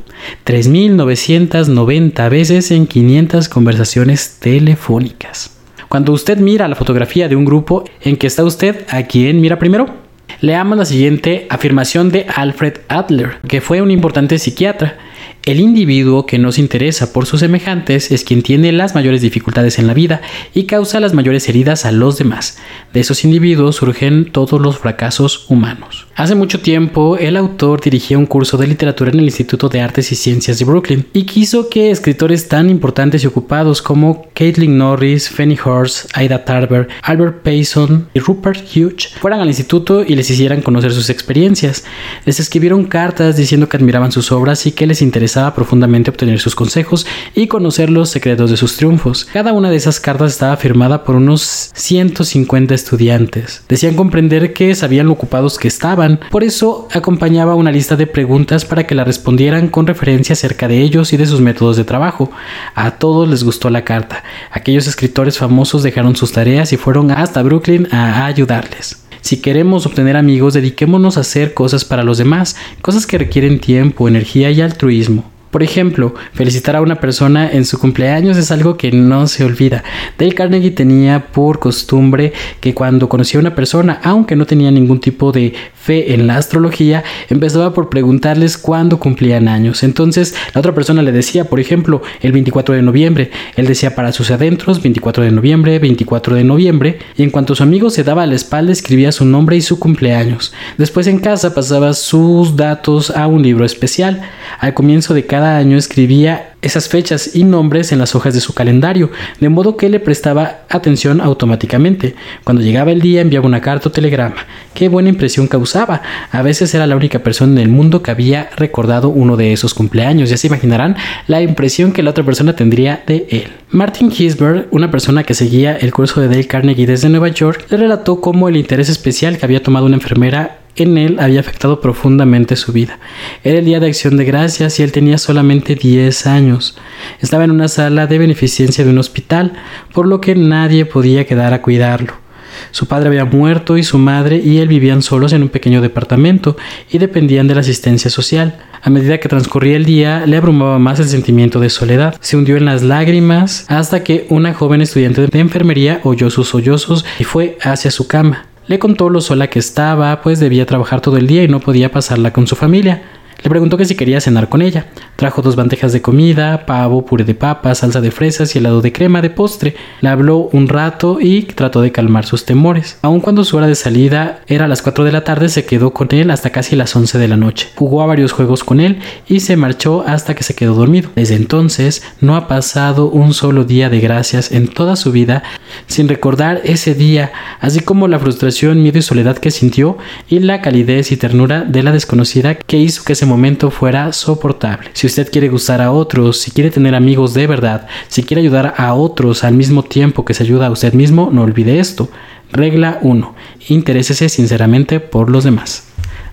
3.990 0.46 2.30
veces 2.30 2.70
en 2.70 2.87
500 2.87 3.48
conversaciones 3.48 4.37
telefónicas. 4.38 5.58
Cuando 5.88 6.12
usted 6.12 6.38
mira 6.38 6.68
la 6.68 6.76
fotografía 6.76 7.28
de 7.28 7.35
un 7.35 7.44
grupo, 7.44 7.82
¿en 8.02 8.16
que 8.16 8.28
está 8.28 8.44
usted? 8.44 8.87
¿A 8.88 9.02
quién 9.02 9.40
mira 9.40 9.58
primero? 9.58 10.12
Leamos 10.42 10.76
la 10.76 10.85
siguiente 10.85 11.46
afirmación 11.50 12.11
de 12.11 12.26
Alfred 12.35 12.78
Adler, 12.88 13.38
que 13.46 13.61
fue 13.61 13.81
un 13.81 13.92
importante 13.92 14.40
psiquiatra. 14.40 14.98
El 15.44 15.61
individuo 15.61 16.26
que 16.26 16.37
no 16.37 16.50
se 16.50 16.61
interesa 16.61 17.12
por 17.12 17.26
sus 17.26 17.38
semejantes 17.38 18.11
es 18.11 18.24
quien 18.24 18.42
tiene 18.42 18.72
las 18.72 18.96
mayores 18.96 19.20
dificultades 19.20 19.78
en 19.78 19.87
la 19.87 19.94
vida 19.94 20.20
y 20.52 20.64
causa 20.64 20.98
las 20.98 21.14
mayores 21.14 21.48
heridas 21.48 21.87
a 21.87 21.92
los 21.92 22.18
demás. 22.18 22.59
De 22.92 22.98
esos 22.98 23.22
individuos 23.22 23.76
surgen 23.76 24.33
todos 24.33 24.61
los 24.61 24.78
fracasos 24.78 25.46
humanos. 25.48 26.09
Hace 26.14 26.35
mucho 26.35 26.61
tiempo, 26.61 27.16
el 27.16 27.38
autor 27.38 27.81
dirigía 27.81 28.18
un 28.18 28.27
curso 28.27 28.59
de 28.59 28.66
literatura 28.66 29.11
en 29.11 29.18
el 29.20 29.25
Instituto 29.25 29.70
de 29.70 29.81
Artes 29.81 30.12
y 30.12 30.14
Ciencias 30.14 30.59
de 30.59 30.66
Brooklyn 30.66 31.07
y 31.14 31.25
quiso 31.25 31.70
que 31.70 31.90
escritores 31.90 32.48
tan 32.48 32.68
importantes 32.68 33.25
y 33.25 33.27
ocupados 33.27 33.81
como 33.81 34.27
Caitlin 34.35 34.77
Norris, 34.77 35.31
Fanny 35.31 35.57
Horst, 35.64 36.11
Ida 36.14 36.44
Tarver, 36.44 36.88
Albert 37.03 37.42
Payson 37.42 38.09
y 38.12 38.20
Rupert 38.20 38.61
Hughes 38.61 39.09
fueran 39.20 39.40
al 39.40 39.48
instituto 39.48 40.05
y 40.07 40.14
les 40.14 40.29
hicieran 40.29 40.61
conocer 40.61 40.92
sus 40.92 41.09
experiencias. 41.09 41.85
Les 42.27 42.38
escribieron 42.38 42.85
cartas 42.85 43.38
diciendo 43.38 43.70
que 43.70 43.79
admiraban 43.79 44.12
sus 44.12 44.33
obras 44.33 44.66
y 44.66 44.72
que 44.72 44.87
les 44.87 45.01
interesaba 45.01 45.55
profundamente 45.55 46.11
obtener 46.11 46.40
sus 46.40 46.55
consejos 46.55 47.07
y 47.35 47.46
conocer 47.46 47.88
los 47.88 48.11
secretos 48.11 48.51
de 48.51 48.59
sus 48.59 48.77
triunfos. 48.77 49.29
Cada 49.33 49.55
una 49.55 49.70
de 49.70 49.77
esas 49.77 49.98
cartas 49.98 50.33
estaba 50.33 50.59
firmada 50.59 51.05
por 51.05 51.16
unos 51.16 51.70
150 51.75 52.75
estudiantes. 52.75 53.64
Decían 53.66 53.94
comprender 53.94 54.53
que 54.53 54.75
sabían 54.75 55.07
lo 55.07 55.12
ocupados 55.12 55.59
que 55.59 55.68
estaban, 55.68 56.01
por 56.30 56.44
eso 56.44 56.88
acompañaba 56.92 57.54
una 57.54 57.70
lista 57.70 57.96
de 57.96 58.06
preguntas 58.06 58.64
para 58.64 58.86
que 58.86 58.94
la 58.94 59.04
respondieran 59.04 59.68
con 59.68 59.86
referencia 59.86 60.34
acerca 60.34 60.68
de 60.68 60.80
ellos 60.80 61.12
y 61.12 61.16
de 61.16 61.26
sus 61.26 61.40
métodos 61.40 61.76
de 61.76 61.84
trabajo. 61.84 62.30
A 62.74 62.92
todos 62.92 63.28
les 63.28 63.44
gustó 63.44 63.70
la 63.70 63.84
carta. 63.84 64.22
Aquellos 64.50 64.86
escritores 64.86 65.38
famosos 65.38 65.82
dejaron 65.82 66.16
sus 66.16 66.32
tareas 66.32 66.72
y 66.72 66.76
fueron 66.76 67.10
hasta 67.10 67.42
Brooklyn 67.42 67.88
a 67.90 68.26
ayudarles. 68.26 69.02
Si 69.22 69.40
queremos 69.40 69.86
obtener 69.86 70.16
amigos, 70.16 70.54
dediquémonos 70.54 71.16
a 71.16 71.20
hacer 71.20 71.54
cosas 71.54 71.84
para 71.84 72.02
los 72.02 72.18
demás, 72.18 72.56
cosas 72.82 73.06
que 73.06 73.18
requieren 73.18 73.60
tiempo, 73.60 74.08
energía 74.08 74.50
y 74.50 74.60
altruismo. 74.60 75.31
Por 75.52 75.62
ejemplo, 75.62 76.14
felicitar 76.32 76.76
a 76.76 76.80
una 76.80 76.98
persona 76.98 77.50
en 77.52 77.66
su 77.66 77.78
cumpleaños 77.78 78.38
es 78.38 78.50
algo 78.50 78.78
que 78.78 78.90
no 78.90 79.26
se 79.26 79.44
olvida. 79.44 79.84
Dale 80.18 80.32
Carnegie 80.32 80.70
tenía 80.70 81.26
por 81.26 81.58
costumbre 81.58 82.32
que 82.60 82.72
cuando 82.72 83.10
conocía 83.10 83.38
a 83.38 83.42
una 83.42 83.54
persona, 83.54 84.00
aunque 84.02 84.34
no 84.34 84.46
tenía 84.46 84.70
ningún 84.70 84.98
tipo 84.98 85.30
de 85.30 85.52
fe 85.74 86.14
en 86.14 86.26
la 86.26 86.38
astrología, 86.38 87.04
empezaba 87.28 87.74
por 87.74 87.90
preguntarles 87.90 88.56
cuándo 88.56 88.98
cumplían 88.98 89.46
años. 89.46 89.82
Entonces, 89.82 90.34
la 90.54 90.60
otra 90.60 90.74
persona 90.74 91.02
le 91.02 91.12
decía, 91.12 91.44
por 91.44 91.60
ejemplo, 91.60 92.00
el 92.22 92.32
24 92.32 92.74
de 92.74 92.80
noviembre. 92.80 93.30
Él 93.54 93.66
decía 93.66 93.94
para 93.94 94.12
sus 94.12 94.30
adentros 94.30 94.82
24 94.82 95.22
de 95.22 95.32
noviembre, 95.32 95.78
24 95.78 96.34
de 96.34 96.44
noviembre, 96.44 96.98
y 97.18 97.24
en 97.24 97.30
cuanto 97.30 97.54
su 97.54 97.62
amigo 97.62 97.90
se 97.90 98.04
daba 98.04 98.22
a 98.22 98.26
la 98.26 98.36
espalda, 98.36 98.72
escribía 98.72 99.12
su 99.12 99.26
nombre 99.26 99.56
y 99.56 99.60
su 99.60 99.78
cumpleaños. 99.78 100.54
Después 100.78 101.08
en 101.08 101.18
casa 101.18 101.54
pasaba 101.54 101.92
sus 101.92 102.56
datos 102.56 103.10
a 103.10 103.26
un 103.26 103.42
libro 103.42 103.66
especial. 103.66 104.22
Al 104.58 104.72
comienzo 104.72 105.12
de 105.12 105.26
cada 105.26 105.41
cada 105.42 105.57
año 105.57 105.76
escribía 105.76 106.52
esas 106.62 106.88
fechas 106.88 107.35
y 107.35 107.42
nombres 107.42 107.90
en 107.90 107.98
las 107.98 108.14
hojas 108.14 108.33
de 108.33 108.40
su 108.40 108.55
calendario, 108.55 109.11
de 109.40 109.48
modo 109.48 109.76
que 109.76 109.88
le 109.88 109.98
prestaba 109.98 110.61
atención 110.68 111.20
automáticamente. 111.20 112.14
Cuando 112.44 112.62
llegaba 112.62 112.92
el 112.92 113.00
día 113.00 113.22
enviaba 113.22 113.46
una 113.46 113.61
carta 113.61 113.88
o 113.88 113.92
telegrama. 113.92 114.37
Qué 114.72 114.88
buena 114.88 115.09
impresión 115.09 115.48
causaba. 115.48 116.00
A 116.31 116.42
veces 116.42 116.72
era 116.76 116.87
la 116.87 116.94
única 116.94 117.18
persona 117.24 117.55
en 117.55 117.59
el 117.59 117.68
mundo 117.68 118.05
que 118.05 118.12
había 118.12 118.50
recordado 118.55 119.09
uno 119.09 119.37
de 119.37 119.52
esos 119.52 119.74
cumpleaños. 119.74 120.31
Ya 120.31 120.37
se 120.37 120.46
imaginarán 120.46 120.94
la 121.26 121.42
impresión 121.42 121.90
que 121.90 122.05
la 122.05 122.11
otra 122.11 122.22
persona 122.22 122.55
tendría 122.55 123.02
de 123.05 123.26
él. 123.28 123.48
Martin 123.70 124.12
Hisberg, 124.16 124.68
una 124.70 124.92
persona 124.92 125.24
que 125.24 125.35
seguía 125.35 125.76
el 125.76 125.92
curso 125.92 126.20
de 126.20 126.28
Dale 126.28 126.46
Carnegie 126.46 126.87
desde 126.87 127.09
Nueva 127.09 127.31
York, 127.31 127.66
le 127.68 127.78
relató 127.78 128.20
cómo 128.20 128.48
el 128.48 128.57
interés 128.57 128.88
especial 128.88 129.38
que 129.38 129.44
había 129.44 129.61
tomado 129.61 129.87
una 129.87 129.96
enfermera 129.96 130.59
en 130.77 130.98
él 130.98 131.18
había 131.20 131.40
afectado 131.40 131.81
profundamente 131.81 132.56
su 132.56 132.73
vida. 132.73 132.98
Era 133.44 133.58
el 133.58 133.64
día 133.64 133.81
de 133.81 133.88
acción 133.88 134.16
de 134.16 134.25
gracias 134.25 134.79
y 134.81 134.83
él 134.83 134.92
tenía 134.92 135.18
solamente 135.18 135.75
10 135.75 136.27
años. 136.27 136.77
Estaba 137.20 137.44
en 137.44 137.50
una 137.50 137.68
sala 137.68 138.06
de 138.06 138.18
beneficencia 138.18 138.85
de 138.85 138.90
un 138.90 138.98
hospital, 138.98 139.52
por 139.92 140.06
lo 140.06 140.20
que 140.20 140.35
nadie 140.35 140.87
podía 140.87 141.27
quedar 141.27 141.52
a 141.52 141.62
cuidarlo. 141.62 142.23
Su 142.70 142.87
padre 142.87 143.08
había 143.08 143.25
muerto 143.25 143.77
y 143.77 143.83
su 143.83 143.98
madre 143.98 144.37
y 144.37 144.58
él 144.58 144.68
vivían 144.68 145.02
solos 145.02 145.33
en 145.33 145.42
un 145.42 145.48
pequeño 145.48 145.81
departamento 145.81 146.56
y 146.90 146.98
dependían 146.98 147.48
de 147.48 147.54
la 147.54 147.60
asistencia 147.60 148.10
social. 148.10 148.58
A 148.83 148.90
medida 148.90 149.18
que 149.18 149.29
transcurría 149.29 149.77
el 149.77 149.85
día, 149.85 150.27
le 150.27 150.37
abrumaba 150.37 150.79
más 150.79 151.00
el 151.00 151.08
sentimiento 151.08 151.60
de 151.60 151.70
soledad. 151.70 152.16
Se 152.20 152.37
hundió 152.37 152.56
en 152.56 152.64
las 152.64 152.83
lágrimas 152.83 153.64
hasta 153.68 154.04
que 154.04 154.27
una 154.29 154.54
joven 154.54 154.83
estudiante 154.83 155.27
de 155.27 155.40
enfermería 155.40 156.00
oyó 156.04 156.31
sus 156.31 156.48
sollozos 156.48 157.04
y 157.18 157.25
fue 157.25 157.58
hacia 157.62 157.90
su 157.90 158.06
cama. 158.06 158.52
Le 158.67 158.79
contó 158.79 159.10
lo 159.10 159.21
sola 159.21 159.50
que 159.50 159.58
estaba, 159.58 160.23
pues 160.23 160.38
debía 160.38 160.67
trabajar 160.67 161.00
todo 161.00 161.17
el 161.17 161.27
día 161.27 161.42
y 161.42 161.48
no 161.48 161.60
podía 161.60 161.90
pasarla 161.90 162.33
con 162.33 162.46
su 162.46 162.54
familia. 162.54 163.02
Le 163.42 163.50
preguntó 163.50 163.76
que 163.76 163.84
si 163.84 163.96
quería 163.96 164.20
cenar 164.20 164.48
con 164.48 164.62
ella. 164.62 164.86
Trajo 165.16 165.42
dos 165.42 165.56
bandejas 165.56 165.92
de 165.92 166.00
comida, 166.00 166.64
pavo, 166.64 167.04
puré 167.04 167.24
de 167.24 167.34
papas, 167.34 167.78
salsa 167.78 168.00
de 168.00 168.10
fresas 168.10 168.54
y 168.54 168.58
helado 168.58 168.80
de 168.80 168.92
crema 168.92 169.20
de 169.20 169.30
postre. 169.30 169.74
Le 170.00 170.08
habló 170.08 170.48
un 170.52 170.68
rato 170.68 171.18
y 171.20 171.42
trató 171.42 171.80
de 171.80 171.92
calmar 171.92 172.24
sus 172.24 172.44
temores. 172.44 172.98
Aun 173.02 173.20
cuando 173.20 173.44
su 173.44 173.56
hora 173.56 173.66
de 173.66 173.74
salida 173.74 174.40
era 174.46 174.66
a 174.66 174.68
las 174.68 174.82
4 174.82 175.04
de 175.04 175.12
la 175.12 175.24
tarde, 175.24 175.48
se 175.48 175.64
quedó 175.64 175.92
con 175.92 176.08
él 176.10 176.30
hasta 176.30 176.50
casi 176.50 176.76
las 176.76 176.94
11 176.94 177.18
de 177.18 177.28
la 177.28 177.36
noche. 177.36 177.68
Jugó 177.74 178.02
a 178.02 178.06
varios 178.06 178.32
juegos 178.32 178.62
con 178.62 178.80
él 178.80 179.00
y 179.26 179.40
se 179.40 179.56
marchó 179.56 180.04
hasta 180.06 180.34
que 180.34 180.44
se 180.44 180.54
quedó 180.54 180.74
dormido. 180.74 181.10
Desde 181.16 181.34
entonces 181.34 182.02
no 182.20 182.36
ha 182.36 182.46
pasado 182.46 183.10
un 183.10 183.34
solo 183.34 183.64
día 183.64 183.90
de 183.90 184.00
gracias 184.00 184.52
en 184.52 184.68
toda 184.68 184.96
su 184.96 185.10
vida 185.12 185.42
sin 185.86 186.08
recordar 186.08 186.60
ese 186.64 186.94
día, 186.94 187.32
así 187.60 187.80
como 187.80 188.08
la 188.08 188.18
frustración, 188.18 188.82
miedo 188.82 188.98
y 188.98 189.02
soledad 189.02 189.38
que 189.38 189.50
sintió 189.50 189.98
y 190.28 190.38
la 190.38 190.62
calidez 190.62 191.12
y 191.12 191.16
ternura 191.16 191.62
de 191.62 191.82
la 191.82 191.92
desconocida 191.92 192.54
que 192.54 192.78
hizo 192.78 193.04
que 193.04 193.14
se 193.14 193.26
momento 193.33 193.70
fuera 193.70 194.12
soportable. 194.12 194.90
Si 194.92 195.06
usted 195.06 195.30
quiere 195.30 195.48
gustar 195.48 195.80
a 195.80 195.90
otros, 195.90 196.38
si 196.38 196.50
quiere 196.50 196.70
tener 196.70 196.94
amigos 196.94 197.33
de 197.33 197.46
verdad, 197.46 197.87
si 198.08 198.22
quiere 198.22 198.42
ayudar 198.42 198.74
a 198.76 198.94
otros 198.94 199.42
al 199.42 199.54
mismo 199.54 199.83
tiempo 199.83 200.24
que 200.24 200.35
se 200.35 200.42
ayuda 200.42 200.66
a 200.66 200.70
usted 200.70 200.92
mismo, 200.92 201.30
no 201.33 201.42
olvide 201.42 201.78
esto. 201.78 202.10
Regla 202.52 202.98
1. 203.00 203.35
Interésese 203.68 204.28
sinceramente 204.28 205.00
por 205.00 205.30
los 205.30 205.44
demás. 205.44 205.88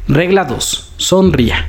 Regla 0.07 0.43
2. 0.43 0.93
Sonría. 0.97 1.65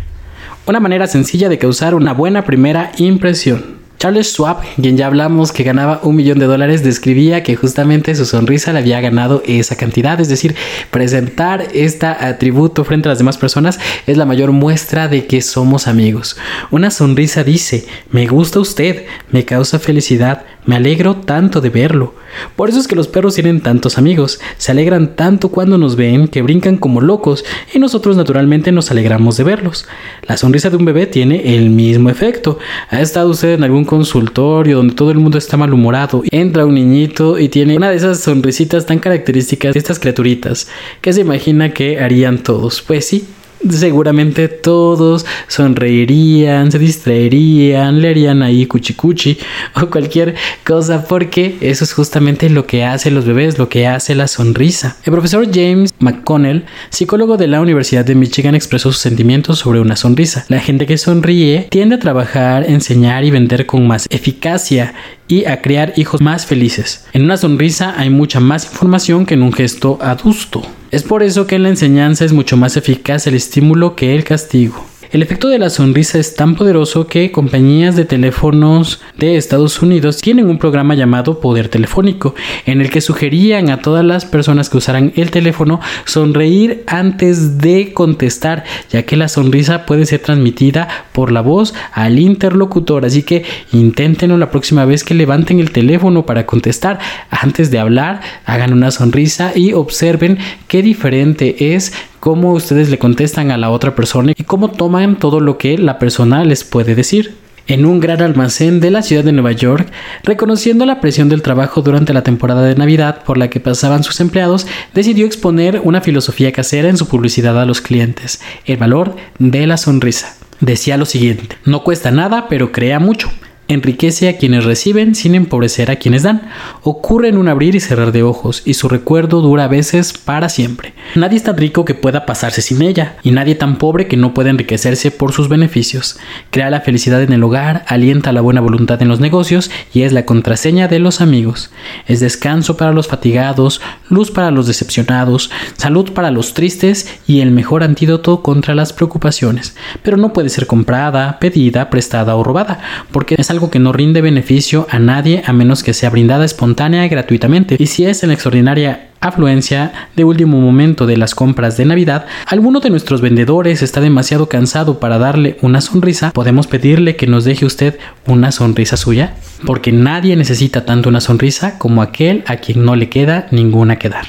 Una 0.67 0.81
manera 0.81 1.07
sencilla 1.07 1.49
de 1.49 1.59
causar 1.59 1.95
una 1.95 2.13
buena 2.13 2.45
primera 2.45 2.91
impresión. 2.99 3.79
Charles 4.01 4.33
Schwab, 4.33 4.63
quien 4.81 4.97
ya 4.97 5.09
hablamos 5.09 5.53
que 5.53 5.63
ganaba 5.63 6.01
un 6.03 6.17
millón 6.17 6.39
de 6.39 6.47
dólares, 6.47 6.83
describía 6.83 7.43
que 7.43 7.55
justamente 7.55 8.15
su 8.15 8.25
sonrisa 8.25 8.73
le 8.73 8.79
había 8.79 8.99
ganado 9.03 9.43
esa 9.45 9.77
cantidad. 9.77 10.19
Es 10.19 10.31
decir, 10.31 10.57
presentar 10.91 11.67
este 11.75 12.07
atributo 12.07 12.83
frente 12.85 13.09
a 13.09 13.11
las 13.11 13.19
demás 13.19 13.37
personas 13.37 13.79
es 14.07 14.17
la 14.17 14.25
mayor 14.25 14.53
muestra 14.53 15.07
de 15.09 15.27
que 15.27 15.43
somos 15.43 15.87
amigos. 15.87 16.39
Una 16.71 16.91
sonrisa 16.91 17.45
dice, 17.45 17.85
me 18.11 18.27
gusta 18.27 18.59
usted, 18.61 19.05
me 19.33 19.45
causa 19.45 19.79
felicidad, 19.79 20.45
me 20.67 20.77
alegro 20.77 21.17
tanto 21.17 21.61
de 21.61 21.71
verlo. 21.71 22.15
Por 22.57 22.69
eso 22.69 22.79
es 22.79 22.87
que 22.87 22.97
los 22.97 23.09
perros 23.09 23.35
tienen 23.35 23.61
tantos 23.61 23.99
amigos, 23.99 24.41
se 24.57 24.71
alegran 24.71 25.17
tanto 25.17 25.49
cuando 25.49 25.79
nos 25.79 25.97
ven 25.97 26.29
que 26.29 26.43
brincan 26.43 26.77
como 26.77 27.01
locos 27.01 27.45
y 27.75 27.79
nosotros 27.79 28.17
naturalmente 28.17 28.71
nos 28.73 28.91
alegramos 28.91 29.37
de 29.37 29.45
verlos. 29.45 29.87
La 30.27 30.37
sonrisa 30.37 30.71
de 30.71 30.77
un 30.77 30.85
bebé 30.85 31.07
tiene 31.07 31.57
el 31.57 31.71
mismo 31.71 32.09
efecto. 32.09 32.59
¿Ha 32.91 33.01
estado 33.01 33.31
usted 33.31 33.55
en 33.55 33.65
algún 33.65 33.85
consultorio 33.85 34.77
donde 34.77 34.95
todo 34.95 35.11
el 35.11 35.19
mundo 35.19 35.39
está 35.39 35.57
malhumorado? 35.57 36.23
Entra 36.31 36.67
un 36.67 36.75
niñito 36.75 37.39
y 37.39 37.49
tiene 37.49 37.77
una 37.77 37.91
de 37.91 37.97
esas 37.97 38.21
sonrisitas 38.21 38.87
tan 38.87 38.99
características 38.99 39.75
de 39.75 39.79
estas 39.79 39.99
criaturitas 39.99 40.69
que 41.01 41.13
se 41.13 41.23
imagina 41.23 41.73
que 41.73 42.01
harían 42.01 42.43
todos. 42.43 42.81
Pues 42.83 43.07
sí, 43.07 43.27
seguramente 43.69 44.49
todos 44.49 45.27
sonreirían, 45.49 46.73
se 46.73 46.79
distraerían, 46.79 48.01
le 48.01 48.09
harían 48.09 48.43
ahí 48.43 48.67
cuchicuchi 48.67 49.39
o 49.75 49.87
cualquier 49.87 50.35
cosa 50.65 51.05
porque 51.07 51.59
eso 51.61 51.85
es 51.85 51.93
justamente 51.93 52.49
lo 52.49 52.67
que 52.67 52.85
hace 52.85 53.11
los 53.11 53.25
bebés, 53.25 53.59
lo 53.59 53.69
que 53.69 53.87
hace 53.87 54.15
la 54.15 54.29
sonrisa. 54.29 54.97
El 55.05 55.13
profesor 55.13 55.47
James 55.53 55.93
McConnell, 55.99 56.65
psicólogo 56.91 57.37
de 57.37 57.49
la 57.49 57.61
Universidad 57.61 58.05
de 58.05 58.15
Michigan, 58.15 58.55
expresó 58.55 58.93
sus 58.93 59.01
sentimientos 59.01 59.59
sobre 59.59 59.81
una 59.81 59.97
sonrisa. 59.97 60.45
La 60.49 60.61
gente 60.61 60.87
que 60.87 60.99
sonríe 60.99 61.67
tiende 61.71 61.97
a 61.97 62.01
trabajar, 62.01 62.69
enseñar 62.69 63.25
y 63.25 63.31
vender 63.31 63.67
con 63.67 63.87
más 63.87 64.07
eficacia 64.11 64.95
y 65.29 65.45
a 65.45 65.63
crear 65.63 65.93
hijos 65.97 66.21
más 66.21 66.47
felices. 66.47 67.07
En 67.13 67.25
una 67.25 67.37
sonrisa 67.37 67.95
hay 67.97 68.11
mucha 68.11 68.41
más 68.41 68.65
información 68.65 69.27
que 69.27 69.35
en 69.35 69.43
un 69.43 69.53
gesto 69.53 69.99
adusto. 70.01 70.63
Es 70.91 71.05
por 71.05 71.23
eso 71.23 71.47
que 71.47 71.55
en 71.55 71.63
la 71.63 71.69
enseñanza 71.69 72.25
es 72.25 72.33
mucho 72.33 72.57
más 72.57 72.77
eficaz 72.77 73.27
el 73.29 73.35
estímulo 73.35 73.95
que 73.95 74.17
el 74.17 74.25
castigo. 74.25 74.85
El 75.13 75.23
efecto 75.23 75.49
de 75.49 75.59
la 75.59 75.71
sonrisa 75.71 76.21
es 76.21 76.37
tan 76.37 76.55
poderoso 76.55 77.09
que 77.09 77.33
compañías 77.33 77.97
de 77.97 78.05
teléfonos 78.05 79.01
de 79.17 79.37
Estados 79.37 79.83
Unidos 79.83 80.19
tienen 80.19 80.49
un 80.49 80.59
programa 80.59 80.95
llamado 80.95 81.41
Poder 81.41 81.69
Telefónico, 81.69 82.37
en 82.65 82.81
el 82.81 82.91
que 82.91 83.01
sugerían 83.01 83.71
a 83.71 83.83
todas 83.83 84.05
las 84.05 84.25
personas 84.25 84.71
que 84.71 84.77
usaran 84.77 85.13
el 85.17 85.33
teléfono 85.33 85.81
sonreír 86.05 86.85
antes 86.87 87.59
de 87.59 87.93
contestar, 87.93 88.63
ya 88.89 89.03
que 89.03 89.17
la 89.17 89.27
sonrisa 89.27 89.85
puede 89.85 90.07
ser 90.07 90.21
transmitida 90.21 90.87
por 91.11 91.33
la 91.33 91.41
voz 91.41 91.75
al 91.93 92.21
interlocutor. 92.21 93.05
Así 93.05 93.25
que 93.25 93.43
inténtenlo 93.73 94.39
la 94.39 94.53
próxima 94.53 94.85
vez 94.85 95.03
que 95.03 95.15
levanten 95.15 95.59
el 95.59 95.73
teléfono 95.73 96.25
para 96.25 96.47
contestar. 96.47 97.01
Antes 97.31 97.73
de 97.73 97.81
hablar, 97.81 98.21
hagan 98.45 98.73
una 98.73 98.93
sonrisa 98.93 99.51
y 99.57 99.73
observen 99.73 100.39
qué 100.69 100.83
diferente 100.83 101.75
es 101.75 101.93
cómo 102.21 102.53
ustedes 102.53 102.91
le 102.91 102.99
contestan 102.99 103.51
a 103.51 103.57
la 103.57 103.71
otra 103.71 103.95
persona 103.95 104.33
y 104.37 104.45
cómo 104.45 104.71
toman 104.71 105.19
todo 105.19 105.41
lo 105.41 105.59
que 105.59 105.79
la 105.79 105.99
persona 105.99 106.45
les 106.45 106.65
puede 106.65 106.95
decir. 106.95 107.35
En 107.67 107.87
un 107.87 108.01
gran 108.01 108.21
almacén 108.21 108.81
de 108.81 108.91
la 108.91 109.03
ciudad 109.03 109.23
de 109.23 109.33
Nueva 109.33 109.53
York, 109.53 109.91
reconociendo 110.25 110.87
la 110.87 111.01
presión 111.01 111.29
del 111.29 111.43
trabajo 111.43 111.83
durante 111.83 112.13
la 112.13 112.23
temporada 112.23 112.63
de 112.63 112.75
Navidad 112.75 113.23
por 113.25 113.39
la 113.39 113.49
que 113.49 113.61
pasaban 113.61 114.03
sus 114.03 114.21
empleados, 114.21 114.67
decidió 114.93 115.25
exponer 115.25 115.81
una 115.85 116.01
filosofía 116.01 116.53
casera 116.53 116.89
en 116.89 116.97
su 116.97 117.07
publicidad 117.07 117.61
a 117.61 117.67
los 117.67 117.81
clientes, 117.81 118.41
el 118.67 118.77
valor 118.77 119.15
de 119.39 119.67
la 119.67 119.77
sonrisa. 119.77 120.37
Decía 120.61 120.97
lo 120.97 121.07
siguiente, 121.07 121.57
no 121.65 121.85
cuesta 121.85 122.11
nada, 122.11 122.49
pero 122.49 122.73
crea 122.73 122.99
mucho 122.99 123.31
enriquece 123.71 124.29
a 124.29 124.37
quienes 124.37 124.65
reciben 124.65 125.15
sin 125.15 125.35
empobrecer 125.35 125.91
a 125.91 125.97
quienes 125.97 126.25
dan. 126.25 126.51
Ocurre 126.83 127.29
en 127.29 127.39
un 127.39 127.49
abrir 127.49 127.75
y 127.75 127.81
cerrar 127.81 128.13
de 128.13 128.23
ojos, 128.23 128.63
y 128.65 128.75
su 128.75 128.89
recuerdo 128.89 129.41
dura 129.41 129.65
a 129.65 129.69
veces 129.69 130.13
para 130.13 130.49
siempre. 130.49 130.93
Nadie 131.15 131.37
es 131.37 131.45
tan 131.45 131.57
rico 131.57 131.85
que 131.85 131.95
pueda 131.95 132.27
pasarse 132.27 132.63
sin 132.63 132.83
ella, 132.83 133.17
y 133.23 133.31
nadie 133.31 133.55
tan 133.55 133.79
pobre 133.79 134.09
que 134.09 134.17
no 134.17 134.35
pueda 134.35 134.51
enriquecerse 134.51 135.11
por 135.11 135.33
sus 135.33 135.49
beneficios. 135.49 136.19
Crea 136.51 136.71
la 136.71 136.81
felicidad 136.81 137.23
en 137.23 137.33
el 137.33 137.43
hogar, 137.43 137.85
alienta 137.87 138.33
la 138.33 138.41
buena 138.41 138.61
voluntad 138.61 139.01
en 139.03 139.09
los 139.09 139.21
negocios, 139.21 139.71
y 139.93 140.03
es 140.03 140.13
la 140.13 140.25
contraseña 140.25 140.89
de 140.89 140.99
los 140.99 141.21
amigos. 141.21 141.71
Es 142.07 142.21
descanso 142.21 142.77
para 142.77 142.93
los 142.93 143.07
fatigados, 143.07 143.81
luz 144.09 144.31
para 144.31 144.51
los 144.51 144.67
decepcionados, 144.67 145.51
salud 145.77 146.13
para 146.13 146.31
los 146.31 146.55
tristes, 146.55 147.21
y 147.27 147.41
el 147.41 147.53
mejor 147.53 147.85
antídoto 147.85 148.43
contra 148.43 148.75
las 148.75 148.93
preocupaciones. 148.93 149.77
Pero 150.03 150.17
no 150.17 150.33
puede 150.33 150.49
ser 150.49 150.67
comprada, 150.67 151.39
pedida, 151.39 151.89
prestada 151.91 152.35
o 152.35 152.43
robada, 152.43 152.81
porque 153.13 153.37
es 153.39 153.51
algo 153.51 153.60
que 153.69 153.81
no 153.81 153.93
rinde 153.93 154.23
beneficio 154.23 154.87
a 154.89 154.99
nadie 154.99 155.43
a 155.45 155.53
menos 155.53 155.83
que 155.83 155.93
sea 155.93 156.09
brindada 156.09 156.47
espontánea 156.47 157.05
y 157.05 157.11
gratuitamente. 157.11 157.77
Y 157.79 157.87
si 157.87 158.07
es 158.07 158.23
en 158.23 158.29
la 158.29 158.35
extraordinaria 158.35 159.09
afluencia 159.21 159.93
de 160.17 160.25
último 160.25 160.61
momento 160.61 161.05
de 161.05 161.19
las 161.19 161.35
compras 161.35 161.77
de 161.77 161.85
Navidad, 161.85 162.25
alguno 162.47 162.81
de 162.81 162.89
nuestros 162.89 163.21
vendedores 163.21 163.83
está 163.83 164.01
demasiado 164.01 164.49
cansado 164.49 164.99
para 164.99 165.19
darle 165.19 165.59
una 165.61 165.83
sonrisa, 165.83 166.31
podemos 166.33 166.67
pedirle 166.67 167.17
que 167.17 167.27
nos 167.27 167.45
deje 167.45 167.67
usted 167.67 167.99
una 168.27 168.53
sonrisa 168.53 168.97
suya, 168.97 169.35
porque 169.67 169.93
nadie 169.93 170.37
necesita 170.37 170.87
tanto 170.87 171.11
una 171.11 171.21
sonrisa 171.21 171.79
como 171.79 172.01
aquel 172.01 172.45
a 172.47 172.57
quien 172.57 172.85
no 172.85 172.97
le 172.97 173.11
queda 173.11 173.47
ninguna 173.51 173.99
que 173.99 174.09
dar. 174.09 174.27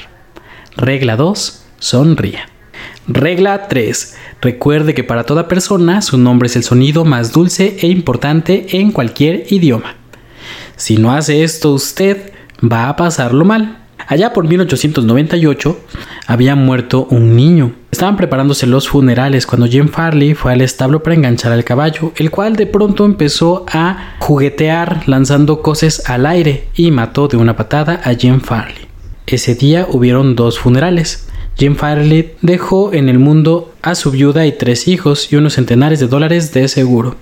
Regla 0.76 1.16
2. 1.16 1.64
Sonría. 1.78 2.51
Regla 3.08 3.66
3. 3.68 4.16
Recuerde 4.40 4.94
que 4.94 5.02
para 5.02 5.24
toda 5.24 5.48
persona 5.48 6.02
su 6.02 6.18
nombre 6.18 6.46
es 6.46 6.56
el 6.56 6.62
sonido 6.62 7.04
más 7.04 7.32
dulce 7.32 7.76
e 7.80 7.88
importante 7.88 8.78
en 8.78 8.92
cualquier 8.92 9.44
idioma. 9.50 9.96
Si 10.76 10.96
no 10.96 11.12
hace 11.12 11.42
esto 11.42 11.72
usted, 11.72 12.32
va 12.62 12.88
a 12.88 12.96
pasarlo 12.96 13.44
mal. 13.44 13.78
Allá 14.06 14.32
por 14.32 14.46
1898 14.46 15.78
había 16.26 16.54
muerto 16.54 17.06
un 17.10 17.36
niño. 17.36 17.72
Estaban 17.90 18.16
preparándose 18.16 18.66
los 18.66 18.88
funerales 18.88 19.46
cuando 19.46 19.66
Jim 19.66 19.88
Farley 19.88 20.34
fue 20.34 20.52
al 20.52 20.60
establo 20.60 21.02
para 21.02 21.14
enganchar 21.14 21.52
al 21.52 21.64
caballo, 21.64 22.12
el 22.16 22.30
cual 22.30 22.56
de 22.56 22.66
pronto 22.66 23.04
empezó 23.04 23.66
a 23.72 24.16
juguetear 24.20 25.08
lanzando 25.08 25.60
cosas 25.60 26.08
al 26.08 26.26
aire 26.26 26.68
y 26.74 26.90
mató 26.90 27.28
de 27.28 27.36
una 27.36 27.56
patada 27.56 28.00
a 28.04 28.14
Jim 28.14 28.40
Farley. 28.40 28.86
Ese 29.26 29.54
día 29.54 29.86
hubieron 29.88 30.34
dos 30.34 30.58
funerales. 30.58 31.28
Jim 31.56 31.76
Farley 31.76 32.34
dejó 32.40 32.92
en 32.92 33.08
el 33.08 33.18
mundo 33.18 33.72
a 33.82 33.94
su 33.94 34.10
viuda 34.10 34.46
y 34.46 34.52
tres 34.52 34.88
hijos 34.88 35.32
y 35.32 35.36
unos 35.36 35.54
centenares 35.54 36.00
de 36.00 36.08
dólares 36.08 36.52
de 36.52 36.66
seguro. 36.68 37.16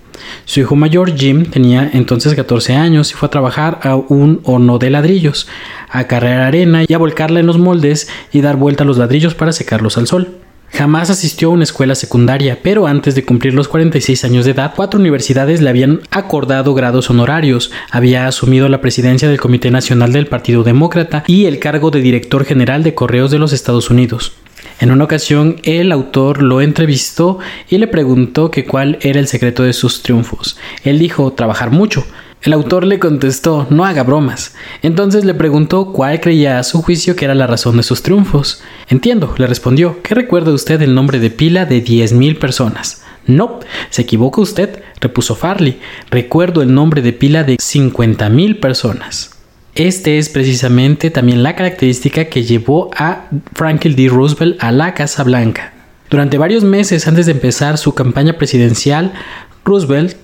Su 0.44 0.60
hijo 0.60 0.76
mayor 0.76 1.16
Jim 1.16 1.46
tenía 1.46 1.90
entonces 1.92 2.34
14 2.34 2.74
años 2.74 3.10
y 3.10 3.14
fue 3.14 3.26
a 3.26 3.30
trabajar 3.30 3.80
a 3.82 3.96
un 3.96 4.40
horno 4.44 4.78
de 4.78 4.90
ladrillos, 4.90 5.48
a 5.88 6.06
cargar 6.06 6.40
arena 6.40 6.84
y 6.86 6.92
a 6.92 6.98
volcarla 6.98 7.40
en 7.40 7.46
los 7.46 7.58
moldes 7.58 8.08
y 8.32 8.40
dar 8.40 8.56
vuelta 8.56 8.84
a 8.84 8.86
los 8.86 8.98
ladrillos 8.98 9.34
para 9.34 9.52
secarlos 9.52 9.98
al 9.98 10.06
sol. 10.06 10.40
Jamás 10.72 11.10
asistió 11.10 11.48
a 11.48 11.52
una 11.52 11.64
escuela 11.64 11.94
secundaria, 11.94 12.58
pero 12.62 12.86
antes 12.86 13.14
de 13.14 13.24
cumplir 13.24 13.54
los 13.54 13.68
46 13.68 14.24
años 14.24 14.44
de 14.44 14.52
edad, 14.52 14.72
cuatro 14.74 15.00
universidades 15.00 15.60
le 15.60 15.68
habían 15.68 16.00
acordado 16.10 16.74
grados 16.74 17.10
honorarios, 17.10 17.72
había 17.90 18.26
asumido 18.26 18.68
la 18.68 18.80
presidencia 18.80 19.28
del 19.28 19.40
Comité 19.40 19.70
Nacional 19.70 20.12
del 20.12 20.26
Partido 20.26 20.62
Demócrata 20.62 21.24
y 21.26 21.46
el 21.46 21.58
cargo 21.58 21.90
de 21.90 22.00
director 22.00 22.44
general 22.44 22.82
de 22.82 22.94
Correos 22.94 23.30
de 23.30 23.38
los 23.38 23.52
Estados 23.52 23.90
Unidos. 23.90 24.32
En 24.78 24.90
una 24.90 25.04
ocasión 25.04 25.56
el 25.64 25.92
autor 25.92 26.42
lo 26.42 26.62
entrevistó 26.62 27.38
y 27.68 27.76
le 27.78 27.86
preguntó 27.86 28.50
que 28.50 28.64
cuál 28.64 28.98
era 29.02 29.20
el 29.20 29.28
secreto 29.28 29.62
de 29.62 29.72
sus 29.72 30.02
triunfos. 30.02 30.56
Él 30.84 30.98
dijo 30.98 31.32
trabajar 31.32 31.70
mucho. 31.70 32.06
El 32.42 32.54
autor 32.54 32.86
le 32.86 32.98
contestó 32.98 33.66
no 33.68 33.84
haga 33.84 34.02
bromas. 34.02 34.54
Entonces 34.80 35.26
le 35.26 35.34
preguntó 35.34 35.92
cuál 35.92 36.20
creía 36.20 36.58
a 36.58 36.62
su 36.62 36.80
juicio 36.80 37.14
que 37.14 37.26
era 37.26 37.34
la 37.34 37.46
razón 37.46 37.76
de 37.76 37.82
sus 37.82 38.02
triunfos. 38.02 38.62
Entiendo, 38.88 39.34
le 39.36 39.46
respondió. 39.46 40.02
¿Qué 40.02 40.14
recuerda 40.14 40.52
usted 40.52 40.80
el 40.80 40.94
nombre 40.94 41.18
de 41.18 41.28
pila 41.28 41.66
de 41.66 41.82
diez 41.82 42.14
mil 42.14 42.36
personas? 42.36 43.02
No, 43.26 43.60
se 43.90 44.02
equivoca 44.02 44.40
usted, 44.40 44.82
repuso 45.00 45.34
Farley. 45.34 45.80
Recuerdo 46.10 46.62
el 46.62 46.72
nombre 46.72 47.02
de 47.02 47.12
pila 47.12 47.44
de 47.44 47.58
cincuenta 47.60 48.30
mil 48.30 48.56
personas. 48.56 49.32
Este 49.74 50.16
es 50.16 50.30
precisamente 50.30 51.10
también 51.10 51.42
la 51.42 51.54
característica 51.54 52.24
que 52.24 52.44
llevó 52.44 52.90
a 52.96 53.26
Franklin 53.52 53.94
D. 53.94 54.08
Roosevelt 54.08 54.56
a 54.64 54.72
la 54.72 54.94
Casa 54.94 55.24
Blanca. 55.24 55.74
Durante 56.08 56.38
varios 56.38 56.64
meses 56.64 57.06
antes 57.06 57.26
de 57.26 57.32
empezar 57.32 57.76
su 57.76 57.94
campaña 57.94 58.32
presidencial, 58.32 59.12
Roosevelt 59.64 60.16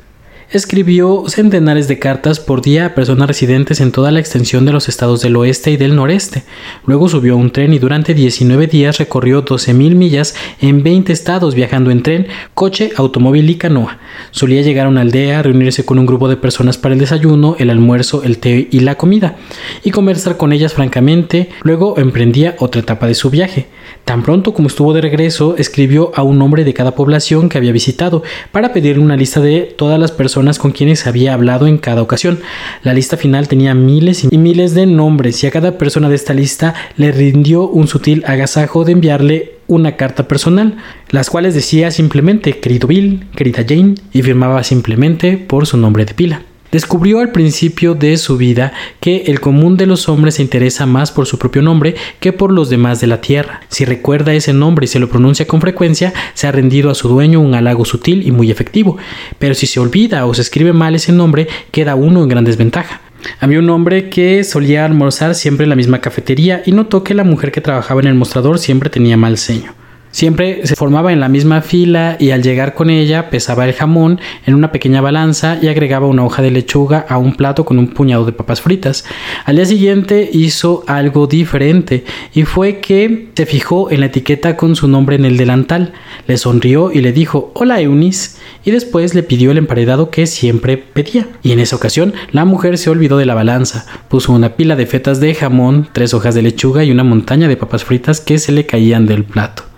escribió 0.51 1.25
centenares 1.29 1.89
de 1.89 1.99
cartas 1.99 2.39
por 2.39 2.63
día 2.63 2.87
a 2.87 2.95
personas 2.95 3.27
residentes 3.27 3.81
en 3.81 3.93
toda 3.93 4.11
la 4.11 4.21
extensión 4.21 4.65
de 4.65 4.73
los 4.73 4.89
estados 4.89 5.21
del 5.21 5.37
oeste 5.37 5.73
y 5.73 5.77
del 5.77 5.97
noreste. 5.97 6.45
Luego 6.85 7.09
subió 7.09 7.35
a 7.35 7.37
un 7.37 7.51
tren 7.51 7.73
y 7.73 7.79
durante 7.79 8.15
19 8.15 8.67
días 8.67 8.99
recorrió 8.99 9.45
12.000 9.45 9.95
millas 9.95 10.35
en 10.61 10.83
20 10.83 11.13
estados 11.13 11.55
viajando 11.55 11.91
en 11.91 12.03
tren, 12.03 12.27
coche, 12.55 12.93
automóvil 12.97 13.51
y 13.51 13.57
canoa. 13.57 13.99
Solía 14.31 14.63
llegar 14.63 14.87
a 14.87 14.91
una 14.91 15.01
aldea, 15.01 15.43
reunirse 15.43 15.85
con 15.85 15.99
un 15.99 16.07
grupo 16.07 16.29
de 16.29 16.37
personas 16.37 16.79
para 16.79 16.95
el 16.95 17.01
desayuno, 17.01 17.57
el 17.59 17.71
almuerzo, 17.71 18.23
el 18.23 18.39
té 18.39 18.69
y 18.71 18.81
la 18.81 18.97
comida, 18.97 19.37
y 19.83 19.91
conversar 19.91 20.37
con 20.37 20.53
ellas 20.53 20.75
francamente. 20.75 21.51
Luego 21.63 21.99
emprendía 21.99 22.57
otra 22.59 22.81
etapa 22.81 23.07
de 23.07 23.15
su 23.15 23.31
viaje. 23.31 23.67
Tan 24.07 24.23
pronto 24.23 24.55
como 24.55 24.69
estuvo 24.69 24.93
de 24.93 25.01
regreso, 25.01 25.57
escribió 25.59 26.13
a 26.15 26.23
un 26.23 26.41
hombre 26.41 26.63
de 26.63 26.73
cada 26.73 26.93
población 26.93 27.49
que 27.49 27.59
había 27.59 27.73
visitado 27.73 28.23
para 28.53 28.73
pedirle 28.73 29.03
una 29.03 29.17
lista 29.17 29.41
de 29.41 29.63
todas 29.63 29.99
las 29.99 30.13
personas 30.13 30.61
con 30.61 30.71
quienes 30.71 31.09
había 31.09 31.35
hablado 31.35 31.67
en 31.67 31.77
cada 31.77 32.03
ocasión. 32.03 32.39
La 32.85 32.95
lista 32.95 33.17
final 33.17 33.49
tenía 33.49 33.75
miles 33.75 34.23
y 34.31 34.39
miles 34.39 34.75
de 34.75 34.87
nombres 34.87 35.43
y 35.43 35.49
a 35.49 35.51
cada 35.51 35.77
persona 35.77 36.09
de 36.09 36.15
esta 36.15 36.35
lista 36.35 36.73
le 36.97 37.11
rindió 37.11 37.67
un 37.67 37.89
sutil 37.89 38.23
agasajo 38.29 38.85
de 38.85 38.93
enviarle 38.93 39.55
una 39.67 39.97
carta 39.97 40.29
personal, 40.29 40.77
las 41.11 41.29
cuales 41.29 41.57
decía 41.57 41.91
simplemente 41.91 42.61
querido 42.61 42.87
Bill, 42.87 43.27
querida 43.35 43.65
Jane 43.69 43.97
y 44.13 44.23
firmaba 44.23 44.63
simplemente 44.63 45.37
por 45.37 45.67
su 45.67 45.79
nombre 45.79 46.05
de 46.05 46.15
pila. 46.15 46.43
Descubrió 46.73 47.21
al 47.21 47.33
principio 47.33 47.95
de 47.95 48.17
su 48.17 48.37
vida 48.37 48.73
que 49.01 49.25
el 49.27 49.41
común 49.41 49.77
de 49.77 49.87
los 49.87 50.09
hombres 50.09 50.37
se 50.37 50.43
interesa 50.43 50.87
más 50.87 51.13
por 51.13 51.27
su 51.27 51.39
propio 51.39 51.63
nombre 51.63 51.95
que 52.21 52.33
por 52.33 52.53
los 52.53 52.71
demás 52.71 53.01
de 53.01 53.07
la 53.07 53.21
tierra. 53.21 53.61
Si 53.69 53.85
recuerda 53.85 54.35
ese 54.35 54.53
nombre 54.53 54.85
y 54.85 54.89
se 54.89 54.99
lo 54.99 55.09
pronuncia 55.09 55.47
con 55.47 55.61
frecuencia, 55.61 56.13
se 56.35 56.47
ha 56.47 56.53
rendido 56.53 56.91
a 56.91 56.95
su 56.95 57.09
dueño 57.09 57.41
un 57.41 57.55
halago 57.55 57.85
sutil 57.85 58.27
y 58.27 58.31
muy 58.31 58.51
efectivo. 58.51 58.97
Pero 59.39 59.55
si 59.55 59.67
se 59.67 59.81
olvida 59.81 60.27
o 60.27 60.35
se 60.35 60.43
escribe 60.43 60.73
mal 60.73 60.95
ese 60.95 61.13
nombre, 61.13 61.49
queda 61.71 61.95
uno 61.95 62.23
en 62.23 62.29
gran 62.29 62.45
desventaja. 62.45 63.01
Había 63.41 63.59
un 63.59 63.71
hombre 63.71 64.09
que 64.09 64.45
solía 64.45 64.85
almorzar 64.85 65.35
siempre 65.35 65.65
en 65.65 65.71
la 65.71 65.77
misma 65.77 66.01
cafetería 66.01 66.63
y 66.65 66.73
notó 66.73 67.03
que 67.03 67.15
la 67.15 67.25
mujer 67.25 67.53
que 67.53 67.61
trabajaba 67.61 68.01
en 68.01 68.07
el 68.09 68.15
mostrador 68.15 68.59
siempre 68.59 68.91
tenía 68.91 69.17
mal 69.17 69.39
ceño. 69.39 69.75
Siempre 70.17 70.67
se 70.67 70.77
formaba 70.77 71.13
en 71.13 71.21
la 71.21 71.29
misma 71.29 71.61
fila 71.61 72.17
y 72.19 72.31
al 72.31 72.43
llegar 72.43 72.73
con 72.73 72.89
ella 72.89 73.29
pesaba 73.29 73.67
el 73.67 73.75
jamón 73.75 74.19
en 74.47 74.55
una 74.55 74.73
pequeña 74.73 75.03
balanza 75.03 75.59
y 75.61 75.69
agregaba 75.69 76.07
una 76.07 76.25
hoja 76.25 76.41
de 76.41 76.51
lechuga 76.51 77.05
a 77.07 77.19
un 77.19 77.35
plato 77.35 77.67
con 77.67 77.79
un 77.79 77.89
puñado 77.89 78.25
de 78.25 78.33
papas 78.33 78.63
fritas. 78.63 79.05
Al 79.45 79.57
día 79.57 79.67
siguiente 79.67 80.31
hizo 80.33 80.85
algo 80.87 81.27
diferente 81.27 82.07
y 82.33 82.45
fue 82.45 82.81
que 82.81 83.29
se 83.37 83.45
fijó 83.45 83.91
en 83.91 84.01
la 84.01 84.07
etiqueta 84.07 84.57
con 84.57 84.75
su 84.75 84.89
nombre 84.89 85.17
en 85.17 85.27
el 85.27 85.37
delantal, 85.37 85.93
le 86.27 86.39
sonrió 86.39 86.93
y 86.93 87.03
le 87.03 87.13
dijo 87.13 87.53
Hola 87.53 87.83
Eunice 87.83 88.39
y 88.65 88.71
después 88.71 89.15
le 89.15 89.23
pidió 89.23 89.51
el 89.51 89.59
emparedado 89.59 90.09
que 90.09 90.27
siempre 90.27 90.79
pedía. 90.79 91.29
Y 91.43 91.53
en 91.53 91.61
esa 91.61 91.77
ocasión 91.77 92.15
la 92.33 92.47
mujer 92.47 92.79
se 92.79 92.89
olvidó 92.89 93.19
de 93.19 93.27
la 93.27 93.35
balanza, 93.35 93.85
puso 94.09 94.33
una 94.33 94.57
pila 94.57 94.77
de 94.77 94.87
fetas 94.87 95.21
de 95.21 95.35
jamón, 95.35 95.91
tres 95.93 96.15
hojas 96.15 96.35
de 96.35 96.41
lechuga 96.41 96.85
y 96.85 96.91
una 96.91 97.05
montaña 97.05 97.49
de 97.49 97.59
papas 97.59 97.85
fritas 97.85 98.23
que 98.23 98.39
se 98.39 98.53
le 98.53 98.65
caían 98.65 99.05
del 99.05 99.23
plato. 99.23 99.76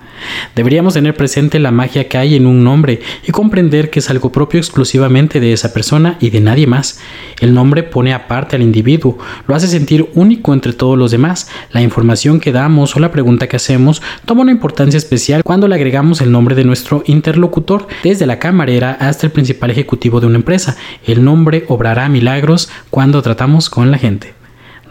Deberíamos 0.55 0.95
tener 0.95 1.15
presente 1.15 1.59
la 1.59 1.71
magia 1.71 2.09
que 2.09 2.19
hay 2.19 2.35
en 2.35 2.47
un 2.47 2.65
nombre 2.65 3.01
y 3.27 3.33
comprender 3.33 3.91
que 3.91 4.01
es 4.01 4.11
algo 4.11 4.33
propio 4.33 4.59
exclusivamente 4.59 5.41
de 5.41 5.53
esa 5.53 5.73
persona 5.73 6.17
y 6.21 6.31
de 6.31 6.41
nadie 6.41 6.67
más. 6.67 7.01
El 7.41 7.55
nombre 7.55 7.83
pone 7.83 8.13
aparte 8.13 8.57
al 8.57 8.63
individuo, 8.63 9.19
lo 9.47 9.55
hace 9.55 9.69
sentir 9.69 10.09
único 10.15 10.53
entre 10.53 10.73
todos 10.73 10.99
los 10.99 11.11
demás. 11.11 11.51
La 11.73 11.83
información 11.83 12.41
que 12.41 12.53
damos 12.53 12.97
o 12.97 13.01
la 13.01 13.13
pregunta 13.13 13.49
que 13.49 13.57
hacemos 13.57 14.03
toma 14.25 14.43
una 14.43 14.53
importancia 14.53 14.99
especial 14.99 15.43
cuando 15.45 15.69
le 15.69 15.75
agregamos 15.75 16.21
el 16.21 16.33
nombre 16.33 16.55
de 16.55 16.65
nuestro 16.65 17.03
interlocutor, 17.07 17.87
desde 18.03 18.27
la 18.27 18.39
camarera 18.39 18.97
hasta 19.01 19.27
el 19.27 19.33
principal 19.33 19.71
ejecutivo 19.71 20.21
de 20.21 20.27
una 20.27 20.37
empresa. 20.37 20.77
El 21.07 21.25
nombre 21.25 21.65
obrará 21.69 22.09
milagros 22.09 22.71
cuando 22.91 23.23
tratamos 23.23 23.71
con 23.71 23.91
la 23.91 23.99
gente. 23.99 24.35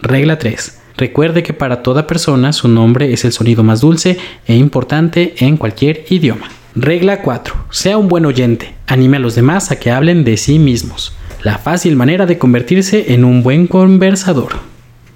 Regla 0.01 0.37
3. 0.37 0.86
Recuerde 0.97 1.43
que 1.43 1.53
para 1.53 1.83
toda 1.83 2.07
persona 2.07 2.51
su 2.53 2.67
nombre 2.67 3.13
es 3.13 3.23
el 3.23 3.31
sonido 3.31 3.63
más 3.63 3.81
dulce 3.81 4.17
e 4.47 4.55
importante 4.55 5.35
en 5.37 5.57
cualquier 5.57 6.05
idioma. 6.09 6.49
Regla 6.75 7.21
4. 7.21 7.55
Sea 7.69 7.97
un 7.97 8.07
buen 8.07 8.25
oyente. 8.25 8.73
Anime 8.87 9.17
a 9.17 9.19
los 9.19 9.35
demás 9.35 9.71
a 9.71 9.79
que 9.79 9.91
hablen 9.91 10.23
de 10.23 10.37
sí 10.37 10.59
mismos. 10.59 11.15
La 11.43 11.59
fácil 11.59 11.95
manera 11.95 12.25
de 12.25 12.37
convertirse 12.37 13.13
en 13.13 13.25
un 13.25 13.43
buen 13.43 13.67
conversador. 13.67 14.53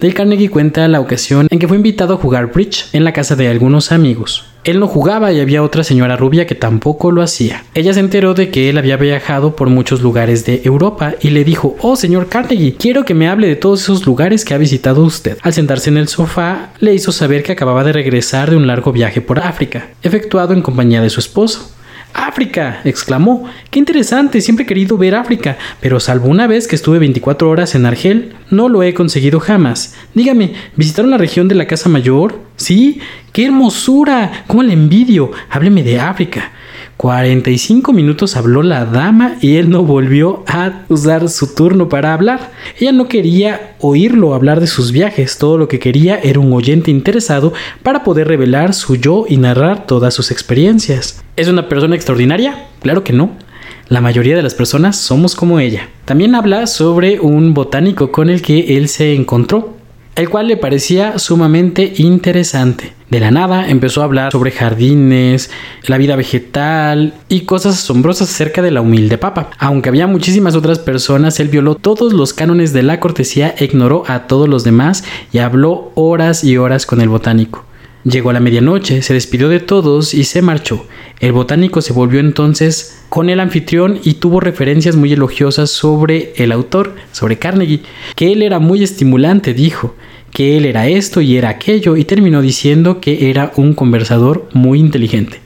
Dale 0.02 0.16
Carnegie 0.16 0.50
cuenta 0.50 0.88
la 0.88 1.00
ocasión 1.00 1.46
en 1.52 1.60
que 1.60 1.68
fue 1.68 1.78
invitado 1.78 2.16
a 2.16 2.18
jugar 2.18 2.52
bridge 2.52 2.88
en 2.92 3.04
la 3.04 3.14
casa 3.14 3.36
de 3.36 3.48
algunos 3.50 3.92
amigos. 3.92 4.46
Él 4.64 4.80
no 4.80 4.88
jugaba 4.88 5.32
y 5.32 5.40
había 5.40 5.62
otra 5.62 5.84
señora 5.84 6.18
rubia 6.18 6.48
que 6.48 6.56
tampoco 6.56 7.12
lo 7.12 7.22
hacía. 7.22 7.66
Ella 7.76 7.94
se 7.94 8.00
enteró 8.00 8.34
de 8.34 8.50
que 8.50 8.72
él 8.72 8.80
había 8.80 8.98
viajado 8.98 9.56
por 9.56 9.70
muchos 9.70 10.02
lugares 10.02 10.44
de 10.44 10.64
Europa 10.66 11.14
y 11.22 11.30
le 11.30 11.44
dijo, 11.44 11.76
oh 11.82 11.96
señor 11.96 12.30
Carnegie, 12.30 12.74
quiero 12.74 13.06
que 13.06 13.14
me 13.14 13.28
hable 13.28 13.48
de 13.48 13.56
todos 13.56 13.84
esos 13.84 14.04
lugares 14.08 14.44
que 14.44 14.56
ha 14.56 14.58
visitado 14.58 15.04
usted. 15.04 15.38
Al 15.44 15.54
sentarse 15.54 15.92
en 15.92 15.98
el 15.98 16.08
sofá, 16.08 16.74
le 16.80 16.96
hizo 16.96 17.12
saber 17.12 17.44
que 17.44 17.52
acababa 17.52 17.84
de 17.84 17.94
regresar 17.94 18.50
de 18.50 18.56
un 18.56 18.66
largo 18.66 18.92
viaje 18.92 19.22
por 19.22 19.38
África, 19.38 19.90
efectuado 20.02 20.56
en 20.56 20.64
compañía 20.64 21.04
de 21.04 21.12
su 21.12 21.20
esposo. 21.20 21.76
África, 22.14 22.82
exclamó. 22.84 23.46
Qué 23.70 23.80
interesante, 23.80 24.42
siempre 24.42 24.64
he 24.64 24.68
querido 24.68 24.98
ver 24.98 25.16
África, 25.16 25.58
pero 25.80 26.00
salvo 26.00 26.28
una 26.28 26.48
vez 26.48 26.68
que 26.68 26.76
estuve 26.76 27.00
24 27.00 27.50
horas 27.50 27.76
en 27.76 27.86
Argel, 27.86 28.34
no 28.50 28.70
lo 28.70 28.84
he 28.84 28.94
conseguido 28.94 29.40
jamás. 29.40 29.96
Dígame, 30.14 30.54
¿visitaron 30.76 31.12
la 31.12 31.18
región 31.18 31.48
de 31.48 31.56
la 31.56 31.68
Casa 31.68 31.90
Mayor? 31.90 32.40
Sí, 32.56 33.00
qué 33.32 33.46
hermosura, 33.46 34.44
cómo 34.48 34.64
le 34.64 34.74
envidio. 34.74 35.32
Hábleme 35.50 35.84
de 35.84 36.00
África. 36.00 36.52
45 37.02 37.94
minutos 37.94 38.36
habló 38.36 38.62
la 38.62 38.86
dama 38.86 39.38
y 39.42 39.56
él 39.56 39.72
no 39.72 39.82
volvió 39.82 40.44
a 40.46 40.84
usar 40.88 41.30
su 41.30 41.56
turno 41.56 41.90
para 41.90 42.14
hablar. 42.14 42.52
Ella 42.80 42.92
no 42.92 43.08
quería 43.08 43.74
oírlo 43.80 44.36
hablar 44.36 44.60
de 44.60 44.68
sus 44.68 44.92
viajes, 44.92 45.40
todo 45.40 45.58
lo 45.58 45.68
que 45.68 45.80
quería 45.80 46.20
era 46.20 46.40
un 46.40 46.54
oyente 46.54 46.92
interesado 46.92 47.54
para 47.82 48.04
poder 48.04 48.28
revelar 48.28 48.76
su 48.76 48.98
yo 48.98 49.26
y 49.28 49.38
narrar 49.38 49.88
todas 49.88 50.14
sus 50.14 50.30
experiencias. 50.30 51.24
¿Es 51.38 51.48
una 51.48 51.68
persona 51.68 51.96
extraordinaria? 51.96 52.68
Claro 52.84 53.04
que 53.04 53.14
no. 53.14 53.32
La 53.88 54.00
mayoría 54.00 54.36
de 54.36 54.44
las 54.44 54.54
personas 54.54 54.96
somos 54.96 55.34
como 55.34 55.60
ella. 55.60 55.90
También 56.06 56.36
habla 56.36 56.68
sobre 56.68 57.20
un 57.20 57.56
botánico 57.56 58.12
con 58.12 58.30
el 58.30 58.44
que 58.44 58.78
él 58.78 58.88
se 58.88 59.16
encontró, 59.16 59.76
el 60.16 60.30
cual 60.30 60.48
le 60.48 60.58
parecía 60.58 61.20
sumamente 61.20 61.94
interesante. 61.98 62.94
De 63.10 63.20
la 63.20 63.30
nada 63.30 63.70
empezó 63.70 64.02
a 64.02 64.06
hablar 64.06 64.32
sobre 64.32 64.52
jardines, 64.52 65.52
la 65.86 65.98
vida 65.98 66.16
vegetal 66.16 67.14
y 67.28 67.42
cosas 67.42 67.76
asombrosas 67.76 68.30
acerca 68.30 68.62
de 68.62 68.72
la 68.72 68.80
humilde 68.80 69.18
papa. 69.18 69.50
Aunque 69.58 69.90
había 69.90 70.08
muchísimas 70.08 70.56
otras 70.56 70.80
personas, 70.80 71.40
él 71.42 71.50
violó 71.50 71.76
todos 71.76 72.14
los 72.14 72.34
cánones 72.34 72.72
de 72.72 72.84
la 72.84 73.02
cortesía, 73.02 73.54
ignoró 73.60 74.04
a 74.08 74.28
todos 74.28 74.48
los 74.48 74.64
demás 74.64 75.04
y 75.34 75.40
habló 75.40 75.92
horas 75.96 76.46
y 76.46 76.56
horas 76.58 76.86
con 76.86 77.02
el 77.02 77.10
botánico. 77.10 77.66
Llegó 78.04 78.30
a 78.30 78.34
la 78.34 78.40
medianoche, 78.40 79.02
se 79.02 79.14
despidió 79.14 79.50
de 79.50 79.60
todos 79.60 80.14
y 80.14 80.24
se 80.24 80.42
marchó. 80.42 80.86
El 81.22 81.34
botánico 81.34 81.82
se 81.82 81.94
volvió 81.94 82.20
entonces 82.20 83.04
con 83.08 83.30
el 83.30 83.40
anfitrión 83.40 84.00
y 84.04 84.16
tuvo 84.16 84.40
referencias 84.40 84.96
muy 84.96 85.14
elogiosas 85.14 85.70
sobre 85.70 86.34
el 86.36 86.52
autor, 86.52 86.96
sobre 87.12 87.38
Carnegie, 87.38 87.82
que 88.16 88.32
él 88.32 88.42
era 88.42 88.58
muy 88.58 88.82
estimulante, 88.82 89.54
dijo, 89.54 89.96
que 90.32 90.58
él 90.58 90.66
era 90.66 90.88
esto 90.88 91.22
y 91.22 91.38
era 91.38 91.50
aquello, 91.50 91.96
y 91.96 92.06
terminó 92.06 92.42
diciendo 92.42 93.00
que 93.00 93.30
era 93.30 93.52
un 93.56 93.76
conversador 93.76 94.50
muy 94.54 94.80
inteligente. 94.80 95.42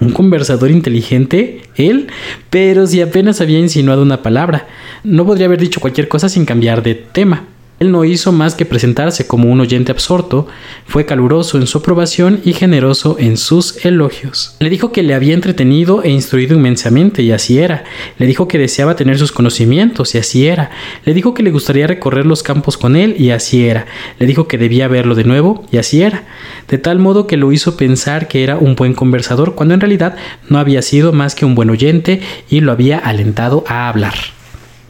¿Un 0.00 0.10
conversador 0.10 0.72
inteligente? 0.72 1.62
Él, 1.76 2.08
pero 2.50 2.88
si 2.88 3.00
apenas 3.00 3.40
había 3.40 3.60
insinuado 3.60 4.02
una 4.02 4.22
palabra, 4.22 4.66
no 5.04 5.24
podría 5.24 5.46
haber 5.46 5.60
dicho 5.60 5.80
cualquier 5.80 6.08
cosa 6.08 6.28
sin 6.28 6.44
cambiar 6.44 6.82
de 6.82 6.96
tema. 6.96 7.44
Él 7.82 7.90
no 7.90 8.04
hizo 8.04 8.30
más 8.30 8.54
que 8.54 8.64
presentarse 8.64 9.26
como 9.26 9.50
un 9.50 9.58
oyente 9.58 9.90
absorto, 9.90 10.46
fue 10.86 11.04
caluroso 11.04 11.58
en 11.58 11.66
su 11.66 11.78
aprobación 11.78 12.40
y 12.44 12.52
generoso 12.52 13.16
en 13.18 13.36
sus 13.36 13.84
elogios. 13.84 14.54
Le 14.60 14.70
dijo 14.70 14.92
que 14.92 15.02
le 15.02 15.14
había 15.14 15.34
entretenido 15.34 16.04
e 16.04 16.10
instruido 16.10 16.54
inmensamente, 16.54 17.22
y 17.22 17.32
así 17.32 17.58
era. 17.58 17.82
Le 18.18 18.26
dijo 18.26 18.46
que 18.46 18.56
deseaba 18.56 18.94
tener 18.94 19.18
sus 19.18 19.32
conocimientos, 19.32 20.14
y 20.14 20.18
así 20.18 20.46
era. 20.46 20.70
Le 21.04 21.12
dijo 21.12 21.34
que 21.34 21.42
le 21.42 21.50
gustaría 21.50 21.88
recorrer 21.88 22.24
los 22.24 22.44
campos 22.44 22.78
con 22.78 22.94
él, 22.94 23.16
y 23.18 23.30
así 23.30 23.66
era. 23.66 23.86
Le 24.20 24.26
dijo 24.26 24.46
que 24.46 24.58
debía 24.58 24.86
verlo 24.86 25.16
de 25.16 25.24
nuevo, 25.24 25.66
y 25.72 25.78
así 25.78 26.02
era. 26.02 26.22
De 26.68 26.78
tal 26.78 27.00
modo 27.00 27.26
que 27.26 27.36
lo 27.36 27.50
hizo 27.50 27.76
pensar 27.76 28.28
que 28.28 28.44
era 28.44 28.58
un 28.58 28.76
buen 28.76 28.94
conversador, 28.94 29.56
cuando 29.56 29.74
en 29.74 29.80
realidad 29.80 30.14
no 30.48 30.60
había 30.60 30.82
sido 30.82 31.12
más 31.12 31.34
que 31.34 31.46
un 31.46 31.56
buen 31.56 31.68
oyente 31.68 32.20
y 32.48 32.60
lo 32.60 32.70
había 32.70 32.98
alentado 32.98 33.64
a 33.66 33.88
hablar. 33.88 34.14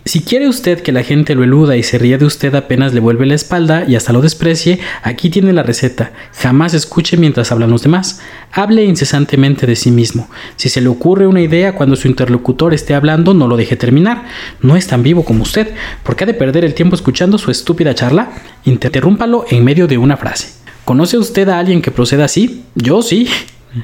Si 0.04 0.22
quiere 0.22 0.48
usted 0.48 0.80
que 0.80 0.90
la 0.90 1.04
gente 1.04 1.36
lo 1.36 1.44
eluda 1.44 1.76
y 1.76 1.84
se 1.84 1.96
ría 1.96 2.18
de 2.18 2.24
usted 2.24 2.52
apenas 2.56 2.92
le 2.92 2.98
vuelve 2.98 3.24
la 3.24 3.36
espalda 3.36 3.84
y 3.86 3.94
hasta 3.94 4.12
lo 4.12 4.20
desprecie, 4.20 4.80
aquí 5.04 5.30
tiene 5.30 5.52
la 5.52 5.62
receta. 5.62 6.10
Jamás 6.34 6.74
escuche 6.74 7.16
mientras 7.16 7.52
hablan 7.52 7.70
los 7.70 7.82
demás. 7.82 8.20
Hable 8.50 8.84
incesantemente 8.84 9.64
de 9.64 9.76
sí 9.76 9.92
mismo. 9.92 10.28
Si 10.56 10.68
se 10.68 10.80
le 10.80 10.88
ocurre 10.88 11.28
una 11.28 11.40
idea 11.40 11.76
cuando 11.76 11.94
su 11.94 12.08
interlocutor 12.08 12.74
esté 12.74 12.94
hablando, 12.94 13.32
no 13.32 13.46
lo 13.46 13.56
deje 13.56 13.76
terminar. 13.76 14.24
No 14.60 14.74
es 14.74 14.88
tan 14.88 15.04
vivo 15.04 15.24
como 15.24 15.44
usted. 15.44 15.72
¿Por 16.02 16.16
qué 16.16 16.24
ha 16.24 16.26
de 16.26 16.34
perder 16.34 16.64
el 16.64 16.74
tiempo 16.74 16.96
escuchando 16.96 17.38
su 17.38 17.52
estúpida 17.52 17.94
charla? 17.94 18.32
Interrúmpalo 18.64 19.44
en 19.50 19.62
medio 19.62 19.86
de 19.86 19.98
una 19.98 20.16
frase. 20.16 20.48
¿Conoce 20.84 21.16
usted 21.16 21.48
a 21.48 21.60
alguien 21.60 21.80
que 21.80 21.92
proceda 21.92 22.24
así? 22.24 22.64
Yo 22.74 23.02
sí. 23.02 23.28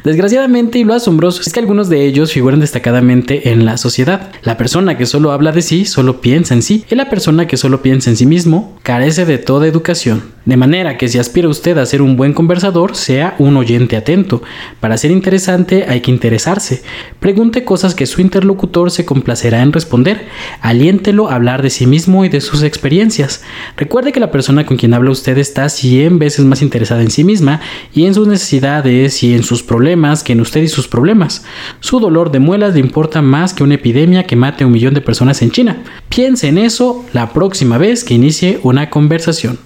Desgraciadamente, 0.04 0.78
y 0.78 0.84
lo 0.84 0.94
asombroso 0.94 1.40
es 1.40 1.52
que 1.52 1.60
algunos 1.60 1.88
de 1.88 2.04
ellos 2.04 2.32
figuran 2.32 2.60
destacadamente 2.60 3.50
en 3.50 3.64
la 3.64 3.76
sociedad. 3.76 4.30
La 4.42 4.56
persona 4.56 4.98
que 4.98 5.06
solo 5.06 5.32
habla 5.32 5.52
de 5.52 5.62
sí 5.62 5.84
solo 5.84 6.20
piensa 6.20 6.54
en 6.54 6.62
sí, 6.62 6.84
y 6.90 6.94
la 6.94 7.08
persona 7.08 7.46
que 7.46 7.56
solo 7.56 7.82
piensa 7.82 8.10
en 8.10 8.16
sí 8.16 8.26
mismo 8.26 8.78
carece 8.82 9.24
de 9.24 9.38
toda 9.38 9.66
educación. 9.66 10.22
De 10.48 10.56
manera 10.56 10.96
que 10.96 11.08
si 11.08 11.18
aspira 11.18 11.46
usted 11.46 11.76
a 11.76 11.84
ser 11.84 12.00
un 12.00 12.16
buen 12.16 12.32
conversador, 12.32 12.96
sea 12.96 13.34
un 13.38 13.58
oyente 13.58 13.98
atento. 13.98 14.42
Para 14.80 14.96
ser 14.96 15.10
interesante 15.10 15.84
hay 15.86 16.00
que 16.00 16.10
interesarse. 16.10 16.82
Pregunte 17.20 17.66
cosas 17.66 17.94
que 17.94 18.06
su 18.06 18.22
interlocutor 18.22 18.90
se 18.90 19.04
complacerá 19.04 19.60
en 19.60 19.74
responder. 19.74 20.26
Aliéntelo 20.62 21.28
a 21.28 21.34
hablar 21.34 21.60
de 21.60 21.68
sí 21.68 21.86
mismo 21.86 22.24
y 22.24 22.30
de 22.30 22.40
sus 22.40 22.62
experiencias. 22.62 23.42
Recuerde 23.76 24.10
que 24.10 24.20
la 24.20 24.30
persona 24.30 24.64
con 24.64 24.78
quien 24.78 24.94
habla 24.94 25.10
usted 25.10 25.36
está 25.36 25.68
100 25.68 26.18
veces 26.18 26.46
más 26.46 26.62
interesada 26.62 27.02
en 27.02 27.10
sí 27.10 27.24
misma 27.24 27.60
y 27.92 28.06
en 28.06 28.14
sus 28.14 28.26
necesidades 28.26 29.22
y 29.22 29.34
en 29.34 29.42
sus 29.42 29.62
problemas 29.62 30.24
que 30.24 30.32
en 30.32 30.40
usted 30.40 30.62
y 30.62 30.68
sus 30.68 30.88
problemas. 30.88 31.44
Su 31.80 32.00
dolor 32.00 32.32
de 32.32 32.38
muelas 32.38 32.72
le 32.72 32.80
importa 32.80 33.20
más 33.20 33.52
que 33.52 33.64
una 33.64 33.74
epidemia 33.74 34.24
que 34.24 34.34
mate 34.34 34.64
a 34.64 34.66
un 34.66 34.72
millón 34.72 34.94
de 34.94 35.02
personas 35.02 35.42
en 35.42 35.50
China. 35.50 35.82
Piense 36.08 36.48
en 36.48 36.56
eso 36.56 37.04
la 37.12 37.34
próxima 37.34 37.76
vez 37.76 38.02
que 38.02 38.14
inicie 38.14 38.60
una 38.62 38.88
conversación. 38.88 39.58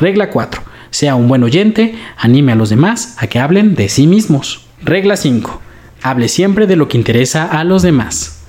Regla 0.00 0.30
4. 0.30 0.62
Sea 0.90 1.14
un 1.14 1.28
buen 1.28 1.42
oyente, 1.42 1.94
anime 2.16 2.52
a 2.52 2.56
los 2.56 2.70
demás 2.70 3.16
a 3.18 3.26
que 3.26 3.38
hablen 3.38 3.74
de 3.74 3.88
sí 3.88 4.06
mismos. 4.06 4.66
Regla 4.82 5.16
5. 5.16 5.60
Hable 6.02 6.28
siempre 6.28 6.66
de 6.66 6.76
lo 6.76 6.88
que 6.88 6.96
interesa 6.96 7.44
a 7.46 7.64
los 7.64 7.82
demás. 7.82 8.40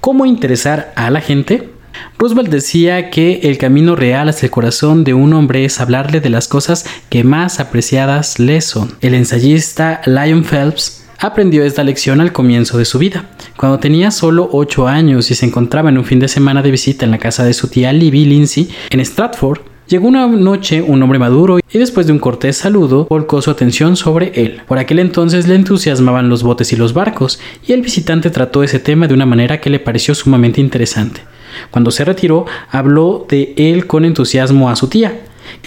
¿Cómo 0.00 0.26
interesar 0.26 0.92
a 0.96 1.10
la 1.10 1.22
gente? 1.22 1.70
Roosevelt 2.18 2.50
decía 2.50 3.10
que 3.10 3.40
el 3.44 3.56
camino 3.56 3.96
real 3.96 4.28
hacia 4.28 4.46
el 4.46 4.50
corazón 4.50 5.02
de 5.04 5.14
un 5.14 5.32
hombre 5.32 5.64
es 5.64 5.80
hablarle 5.80 6.20
de 6.20 6.28
las 6.28 6.48
cosas 6.48 6.84
que 7.08 7.24
más 7.24 7.60
apreciadas 7.60 8.38
le 8.38 8.60
son. 8.60 8.94
El 9.00 9.14
ensayista 9.14 10.02
Lyon 10.04 10.44
Phelps 10.44 11.06
aprendió 11.18 11.64
esta 11.64 11.82
lección 11.82 12.20
al 12.20 12.32
comienzo 12.32 12.76
de 12.76 12.84
su 12.84 12.98
vida. 12.98 13.24
Cuando 13.56 13.78
tenía 13.78 14.10
solo 14.10 14.48
8 14.52 14.86
años 14.86 15.30
y 15.30 15.34
se 15.34 15.46
encontraba 15.46 15.88
en 15.88 15.98
un 15.98 16.04
fin 16.04 16.18
de 16.18 16.28
semana 16.28 16.62
de 16.62 16.70
visita 16.70 17.06
en 17.06 17.10
la 17.10 17.18
casa 17.18 17.44
de 17.44 17.54
su 17.54 17.68
tía 17.68 17.92
Libby 17.92 18.26
Lindsay 18.26 18.70
en 18.90 19.00
Stratford, 19.00 19.60
Llegó 19.90 20.06
una 20.06 20.24
noche 20.28 20.82
un 20.82 21.02
hombre 21.02 21.18
maduro 21.18 21.58
y 21.58 21.78
después 21.78 22.06
de 22.06 22.12
un 22.12 22.20
cortés 22.20 22.56
saludo 22.56 23.08
volcó 23.10 23.42
su 23.42 23.50
atención 23.50 23.96
sobre 23.96 24.30
él. 24.40 24.60
Por 24.68 24.78
aquel 24.78 25.00
entonces 25.00 25.48
le 25.48 25.56
entusiasmaban 25.56 26.28
los 26.28 26.44
botes 26.44 26.72
y 26.72 26.76
los 26.76 26.94
barcos, 26.94 27.40
y 27.66 27.72
el 27.72 27.82
visitante 27.82 28.30
trató 28.30 28.62
ese 28.62 28.78
tema 28.78 29.08
de 29.08 29.14
una 29.14 29.26
manera 29.26 29.60
que 29.60 29.68
le 29.68 29.80
pareció 29.80 30.14
sumamente 30.14 30.60
interesante. 30.60 31.22
Cuando 31.72 31.90
se 31.90 32.04
retiró, 32.04 32.46
habló 32.70 33.26
de 33.28 33.52
él 33.56 33.88
con 33.88 34.04
entusiasmo 34.04 34.70
a 34.70 34.76
su 34.76 34.86
tía. 34.86 35.22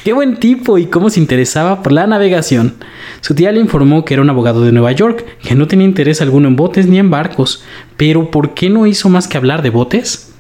Qué 0.06 0.14
buen 0.14 0.38
tipo 0.38 0.78
y 0.78 0.86
cómo 0.86 1.10
se 1.10 1.20
interesaba 1.20 1.84
por 1.84 1.92
la 1.92 2.08
navegación. 2.08 2.76
Su 3.20 3.36
tía 3.36 3.52
le 3.52 3.60
informó 3.60 4.06
que 4.06 4.14
era 4.14 4.24
un 4.24 4.30
abogado 4.30 4.62
de 4.64 4.72
Nueva 4.72 4.94
York, 4.94 5.26
que 5.44 5.54
no 5.54 5.68
tenía 5.68 5.86
interés 5.86 6.22
alguno 6.22 6.48
en 6.48 6.56
botes 6.56 6.88
ni 6.88 6.98
en 6.98 7.10
barcos. 7.10 7.66
Pero 7.98 8.32
¿por 8.32 8.54
qué 8.54 8.70
no 8.70 8.88
hizo 8.88 9.10
más 9.10 9.28
que 9.28 9.36
hablar 9.36 9.64
de 9.64 9.70
botes? 9.70 10.33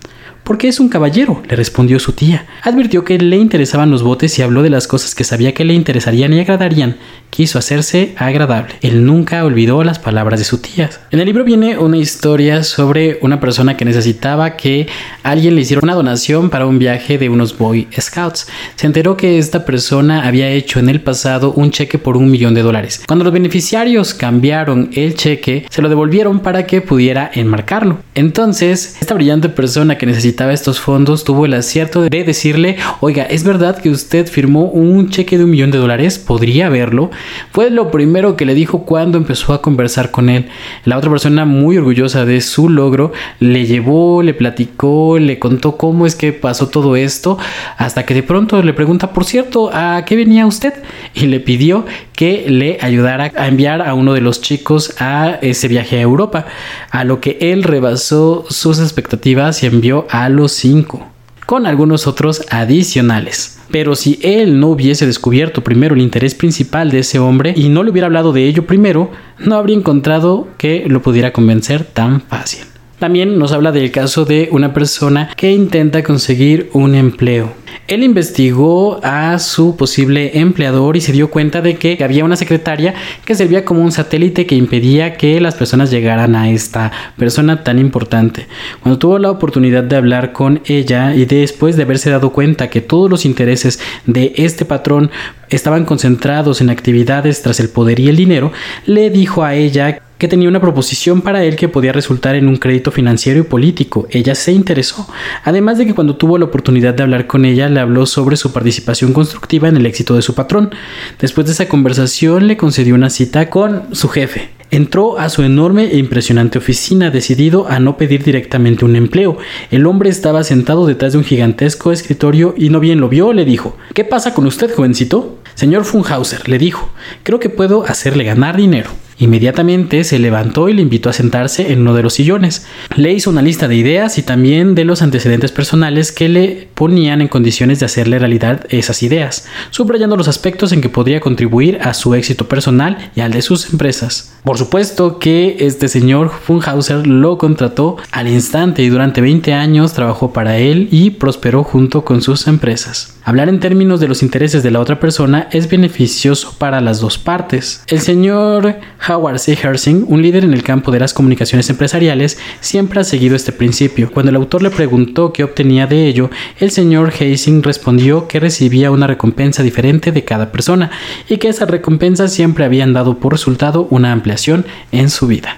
Porque 0.43 0.67
es 0.67 0.81
un 0.81 0.89
caballero, 0.89 1.41
le 1.47 1.55
respondió 1.55 1.99
su 1.99 2.11
tía. 2.11 2.45
Advirtió 2.63 3.05
que 3.05 3.17
le 3.17 3.37
interesaban 3.37 3.91
los 3.91 4.03
botes 4.03 4.37
y 4.37 4.41
habló 4.41 4.61
de 4.61 4.69
las 4.69 4.87
cosas 4.87 5.15
que 5.15 5.23
sabía 5.23 5.53
que 5.53 5.63
le 5.63 5.73
interesarían 5.73 6.33
y 6.33 6.41
agradarían. 6.41 6.97
Quiso 7.29 7.57
hacerse 7.57 8.13
agradable. 8.17 8.75
Él 8.81 9.05
nunca 9.05 9.45
olvidó 9.45 9.83
las 9.85 9.99
palabras 9.99 10.39
de 10.39 10.45
su 10.45 10.57
tía. 10.57 10.89
En 11.11 11.19
el 11.19 11.25
libro 11.25 11.45
viene 11.45 11.77
una 11.77 11.97
historia 11.97 12.63
sobre 12.63 13.19
una 13.21 13.39
persona 13.39 13.77
que 13.77 13.85
necesitaba 13.85 14.57
que 14.57 14.87
alguien 15.23 15.55
le 15.55 15.61
hiciera 15.61 15.79
una 15.81 15.95
donación 15.95 16.49
para 16.49 16.65
un 16.65 16.77
viaje 16.77 17.17
de 17.17 17.29
unos 17.29 17.57
Boy 17.57 17.87
Scouts. 17.97 18.47
Se 18.75 18.85
enteró 18.85 19.15
que 19.15 19.39
esta 19.39 19.63
persona 19.63 20.27
había 20.27 20.49
hecho 20.49 20.79
en 20.79 20.89
el 20.89 20.99
pasado 20.99 21.53
un 21.53 21.71
cheque 21.71 21.97
por 21.97 22.17
un 22.17 22.29
millón 22.29 22.53
de 22.53 22.63
dólares. 22.63 23.01
Cuando 23.07 23.23
los 23.23 23.33
beneficiarios 23.33 24.13
cambiaron 24.13 24.89
el 24.93 25.15
cheque, 25.15 25.65
se 25.69 25.81
lo 25.81 25.87
devolvieron 25.87 26.41
para 26.41 26.67
que 26.67 26.81
pudiera 26.81 27.31
enmarcarlo. 27.33 27.99
Entonces, 28.13 28.97
esta 28.99 29.13
brillante 29.13 29.49
persona 29.49 29.97
que 29.97 30.05
necesitaba 30.05 30.32
estos 30.51 30.79
fondos 30.79 31.23
tuvo 31.23 31.45
el 31.45 31.53
acierto 31.53 32.01
de 32.01 32.23
decirle, 32.23 32.77
oiga, 32.99 33.23
¿es 33.23 33.43
verdad 33.43 33.77
que 33.77 33.89
usted 33.89 34.27
firmó 34.27 34.65
un 34.65 35.09
cheque 35.09 35.37
de 35.37 35.43
un 35.43 35.51
millón 35.51 35.71
de 35.71 35.77
dólares? 35.77 36.19
¿Podría 36.19 36.69
verlo? 36.69 37.11
Fue 37.51 37.69
lo 37.69 37.91
primero 37.91 38.35
que 38.35 38.45
le 38.45 38.53
dijo 38.53 38.83
cuando 38.85 39.17
empezó 39.17 39.53
a 39.53 39.61
conversar 39.61 40.11
con 40.11 40.29
él. 40.29 40.47
La 40.85 40.97
otra 40.97 41.09
persona, 41.09 41.45
muy 41.45 41.77
orgullosa 41.77 42.25
de 42.25 42.41
su 42.41 42.69
logro, 42.69 43.11
le 43.39 43.65
llevó, 43.65 44.23
le 44.23 44.33
platicó, 44.33 45.17
le 45.19 45.39
contó 45.39 45.77
cómo 45.77 46.05
es 46.05 46.15
que 46.15 46.33
pasó 46.33 46.69
todo 46.69 46.95
esto, 46.95 47.37
hasta 47.77 48.05
que 48.05 48.13
de 48.13 48.23
pronto 48.23 48.61
le 48.61 48.73
pregunta, 48.73 49.11
por 49.13 49.25
cierto, 49.25 49.69
¿a 49.73 50.03
qué 50.05 50.15
venía 50.15 50.45
usted? 50.45 50.73
Y 51.13 51.27
le 51.27 51.39
pidió 51.39 51.85
que 52.15 52.45
le 52.47 52.77
ayudara 52.81 53.31
a 53.35 53.47
enviar 53.47 53.81
a 53.81 53.93
uno 53.93 54.13
de 54.13 54.21
los 54.21 54.41
chicos 54.41 54.95
a 54.99 55.39
ese 55.41 55.67
viaje 55.67 55.97
a 55.97 56.01
Europa, 56.01 56.45
a 56.91 57.03
lo 57.03 57.19
que 57.19 57.37
él 57.41 57.63
rebasó 57.63 58.45
sus 58.49 58.79
expectativas 58.79 59.63
y 59.63 59.65
envió 59.65 60.05
a 60.09 60.22
los 60.29 60.51
cinco, 60.51 61.07
con 61.45 61.65
algunos 61.65 62.07
otros 62.07 62.45
adicionales. 62.49 63.59
Pero 63.71 63.95
si 63.95 64.19
él 64.21 64.59
no 64.59 64.67
hubiese 64.67 65.05
descubierto 65.05 65.63
primero 65.63 65.95
el 65.95 66.01
interés 66.01 66.35
principal 66.35 66.91
de 66.91 66.99
ese 66.99 67.19
hombre 67.19 67.53
y 67.55 67.69
no 67.69 67.83
le 67.83 67.91
hubiera 67.91 68.07
hablado 68.07 68.31
de 68.31 68.45
ello 68.45 68.67
primero, 68.67 69.11
no 69.39 69.55
habría 69.55 69.77
encontrado 69.77 70.47
que 70.57 70.85
lo 70.87 71.01
pudiera 71.01 71.33
convencer 71.33 71.83
tan 71.83 72.21
fácil. 72.21 72.65
También 72.99 73.37
nos 73.37 73.51
habla 73.51 73.71
del 73.71 73.91
caso 73.91 74.25
de 74.25 74.47
una 74.51 74.73
persona 74.73 75.29
que 75.35 75.51
intenta 75.51 76.03
conseguir 76.03 76.69
un 76.73 76.95
empleo. 76.95 77.51
Él 77.87 78.01
investigó 78.03 79.01
a 79.03 79.37
su 79.39 79.75
posible 79.75 80.39
empleador 80.39 80.95
y 80.95 81.01
se 81.01 81.11
dio 81.11 81.29
cuenta 81.29 81.61
de 81.61 81.75
que 81.75 82.01
había 82.01 82.23
una 82.23 82.37
secretaria 82.37 82.93
que 83.25 83.35
servía 83.35 83.65
como 83.65 83.81
un 83.81 83.91
satélite 83.91 84.45
que 84.45 84.55
impedía 84.55 85.17
que 85.17 85.41
las 85.41 85.55
personas 85.55 85.91
llegaran 85.91 86.35
a 86.35 86.49
esta 86.49 86.93
persona 87.17 87.63
tan 87.63 87.79
importante. 87.79 88.47
Cuando 88.81 88.99
tuvo 88.99 89.19
la 89.19 89.31
oportunidad 89.31 89.83
de 89.83 89.97
hablar 89.97 90.31
con 90.31 90.61
ella 90.65 91.13
y 91.13 91.25
después 91.25 91.75
de 91.75 91.83
haberse 91.83 92.09
dado 92.09 92.31
cuenta 92.31 92.69
que 92.69 92.79
todos 92.79 93.09
los 93.09 93.25
intereses 93.25 93.81
de 94.05 94.33
este 94.37 94.63
patrón 94.63 95.11
estaban 95.49 95.85
concentrados 95.85 96.61
en 96.61 96.69
actividades 96.69 97.41
tras 97.41 97.59
el 97.59 97.69
poder 97.69 97.99
y 97.99 98.09
el 98.09 98.15
dinero, 98.15 98.51
le 98.85 99.09
dijo 99.09 99.43
a 99.43 99.55
ella 99.55 100.01
que 100.17 100.27
tenía 100.29 100.47
una 100.47 100.61
proposición 100.61 101.21
para 101.21 101.43
él 101.43 101.57
que 101.57 101.67
podía 101.67 101.91
resultar 101.91 102.35
en 102.35 102.47
un 102.47 102.55
crédito 102.55 102.91
financiero 102.91 103.41
y 103.41 103.43
político. 103.43 104.07
Ella 104.09 104.35
se 104.35 104.53
interesó, 104.53 105.07
además 105.43 105.77
de 105.77 105.85
que 105.85 105.93
cuando 105.93 106.15
tuvo 106.15 106.37
la 106.37 106.45
oportunidad 106.45 106.93
de 106.93 107.03
hablar 107.03 107.27
con 107.27 107.43
ella 107.43 107.67
le 107.67 107.81
habló 107.81 108.05
sobre 108.05 108.37
su 108.37 108.53
participación 108.53 109.11
constructiva 109.11 109.67
en 109.67 109.75
el 109.75 109.85
éxito 109.85 110.15
de 110.15 110.21
su 110.21 110.33
patrón. 110.33 110.71
Después 111.19 111.47
de 111.47 111.53
esa 111.53 111.67
conversación 111.67 112.47
le 112.47 112.55
concedió 112.55 112.95
una 112.95 113.09
cita 113.09 113.49
con 113.49 113.93
su 113.93 114.07
jefe. 114.07 114.51
Entró 114.73 115.19
a 115.19 115.29
su 115.29 115.43
enorme 115.43 115.83
e 115.91 115.99
impresionante 115.99 116.57
oficina 116.57 117.11
decidido 117.11 117.67
a 117.69 117.79
no 117.79 117.95
pedir 117.95 118.23
directamente 118.23 118.85
un 118.85 118.95
empleo. 118.95 119.37
El 119.69 119.85
hombre 119.85 120.09
estaba 120.09 120.43
sentado 120.43 120.87
detrás 120.87 121.11
de 121.11 121.19
un 121.19 121.23
gigantesco 121.23 121.91
escritorio 121.91 122.55
y 122.57 122.69
no 122.71 122.79
bien 122.79 122.99
lo 122.99 123.07
vio, 123.07 123.33
le 123.33 123.45
dijo 123.45 123.77
¿Qué 123.93 124.03
pasa 124.03 124.33
con 124.33 124.47
usted, 124.47 124.73
jovencito? 124.73 125.37
Señor 125.53 125.85
Funhauser, 125.85 126.49
le 126.49 126.57
dijo, 126.57 126.89
creo 127.21 127.39
que 127.39 127.49
puedo 127.49 127.85
hacerle 127.85 128.23
ganar 128.23 128.57
dinero. 128.57 128.89
Inmediatamente 129.19 130.03
se 130.03 130.19
levantó 130.19 130.69
y 130.69 130.73
le 130.73 130.81
invitó 130.81 131.09
a 131.09 131.13
sentarse 131.13 131.71
en 131.71 131.81
uno 131.81 131.93
de 131.93 132.03
los 132.03 132.13
sillones. 132.13 132.65
Le 132.95 133.13
hizo 133.13 133.29
una 133.29 133.41
lista 133.41 133.67
de 133.67 133.75
ideas 133.75 134.17
y 134.17 134.23
también 134.23 134.75
de 134.75 134.85
los 134.85 135.01
antecedentes 135.01 135.51
personales 135.51 136.11
que 136.11 136.29
le 136.29 136.67
ponían 136.73 137.21
en 137.21 137.27
condiciones 137.27 137.79
de 137.79 137.85
hacerle 137.85 138.19
realidad 138.19 138.65
esas 138.69 139.03
ideas, 139.03 139.47
subrayando 139.69 140.17
los 140.17 140.27
aspectos 140.27 140.71
en 140.71 140.81
que 140.81 140.89
podría 140.89 141.19
contribuir 141.19 141.79
a 141.81 141.93
su 141.93 142.15
éxito 142.15 142.47
personal 142.47 143.11
y 143.15 143.21
al 143.21 143.31
de 143.31 143.41
sus 143.41 143.71
empresas. 143.71 144.33
Por 144.43 144.57
supuesto 144.57 145.19
que 145.19 145.57
este 145.59 145.87
señor 145.87 146.31
Funhauser 146.31 147.07
lo 147.07 147.37
contrató 147.37 147.97
al 148.11 148.27
instante 148.27 148.83
y 148.83 148.89
durante 148.89 149.21
20 149.21 149.53
años 149.53 149.93
trabajó 149.93 150.33
para 150.33 150.57
él 150.57 150.89
y 150.91 151.11
prosperó 151.11 151.63
junto 151.63 152.03
con 152.03 152.21
sus 152.21 152.47
empresas. 152.47 153.13
Hablar 153.25 153.47
en 153.47 153.61
términos 153.61 154.01
de 154.01 154.09
los 154.09 154.21
intereses 154.21 154.63
de 154.63 154.71
la 154.71 154.81
otra 154.81 154.99
persona 154.99 155.47
es 155.51 155.69
beneficioso 155.69 156.55
para 156.57 156.81
las 156.81 156.99
dos 156.99 157.17
partes. 157.17 157.81
El 157.87 158.01
señor 158.01 158.75
Howard 159.07 159.39
C. 159.39 159.57
Hersing, 159.61 160.05
un 160.07 160.21
líder 160.21 160.43
en 160.43 160.53
el 160.53 160.63
campo 160.63 160.91
de 160.91 160.99
las 160.99 161.13
comunicaciones 161.13 161.69
empresariales, 161.69 162.37
siempre 162.61 162.99
ha 162.99 163.03
seguido 163.03 163.35
este 163.35 163.51
principio. 163.51 164.11
Cuando 164.11 164.29
el 164.29 164.35
autor 164.35 164.63
le 164.63 164.69
preguntó 164.69 165.33
qué 165.33 165.43
obtenía 165.43 165.87
de 165.87 166.07
ello, 166.07 166.29
el 166.59 166.71
señor 166.71 167.13
Hersing 167.17 167.63
respondió 167.63 168.27
que 168.27 168.39
recibía 168.39 168.91
una 168.91 169.07
recompensa 169.07 169.63
diferente 169.63 170.11
de 170.11 170.23
cada 170.23 170.51
persona 170.51 170.91
y 171.27 171.37
que 171.37 171.49
esas 171.49 171.69
recompensas 171.69 172.33
siempre 172.33 172.65
habían 172.65 172.93
dado 172.93 173.19
por 173.19 173.33
resultado 173.33 173.87
una 173.89 174.11
ampliación 174.11 174.65
en 174.91 175.09
su 175.09 175.27
vida. 175.27 175.57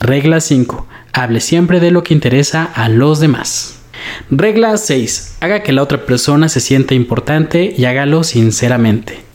Regla 0.00 0.40
5. 0.40 0.86
Hable 1.12 1.40
siempre 1.40 1.80
de 1.80 1.90
lo 1.90 2.02
que 2.02 2.14
interesa 2.14 2.64
a 2.64 2.88
los 2.88 3.20
demás. 3.20 3.80
Regla 4.30 4.76
6. 4.76 5.38
Haga 5.40 5.62
que 5.62 5.72
la 5.72 5.82
otra 5.82 6.06
persona 6.06 6.48
se 6.48 6.60
sienta 6.60 6.94
importante 6.94 7.74
y 7.76 7.84
hágalo 7.84 8.24
sinceramente 8.24 9.27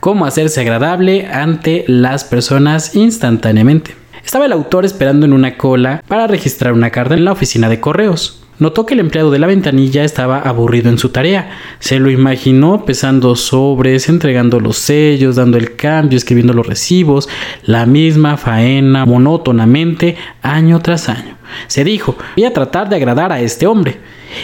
cómo 0.00 0.26
hacerse 0.26 0.62
agradable 0.62 1.26
ante 1.26 1.84
las 1.86 2.24
personas 2.24 2.96
instantáneamente. 2.96 3.94
Estaba 4.24 4.46
el 4.46 4.52
autor 4.52 4.84
esperando 4.84 5.26
en 5.26 5.32
una 5.32 5.56
cola 5.56 6.02
para 6.08 6.26
registrar 6.26 6.72
una 6.72 6.90
carta 6.90 7.14
en 7.14 7.24
la 7.24 7.32
oficina 7.32 7.68
de 7.68 7.80
correos. 7.80 8.42
Notó 8.58 8.84
que 8.84 8.92
el 8.92 9.00
empleado 9.00 9.30
de 9.30 9.38
la 9.38 9.46
ventanilla 9.46 10.04
estaba 10.04 10.38
aburrido 10.38 10.90
en 10.90 10.98
su 10.98 11.08
tarea. 11.08 11.50
Se 11.78 11.98
lo 11.98 12.10
imaginó 12.10 12.84
pesando 12.84 13.34
sobres, 13.34 14.10
entregando 14.10 14.60
los 14.60 14.76
sellos, 14.76 15.36
dando 15.36 15.56
el 15.56 15.76
cambio, 15.76 16.18
escribiendo 16.18 16.52
los 16.52 16.66
recibos, 16.66 17.26
la 17.64 17.86
misma 17.86 18.36
faena 18.36 19.06
monótonamente 19.06 20.16
año 20.42 20.80
tras 20.80 21.08
año. 21.08 21.39
Se 21.66 21.84
dijo, 21.84 22.16
voy 22.36 22.44
a 22.44 22.52
tratar 22.52 22.88
de 22.88 22.96
agradar 22.96 23.32
a 23.32 23.40
este 23.40 23.66
hombre. 23.66 23.98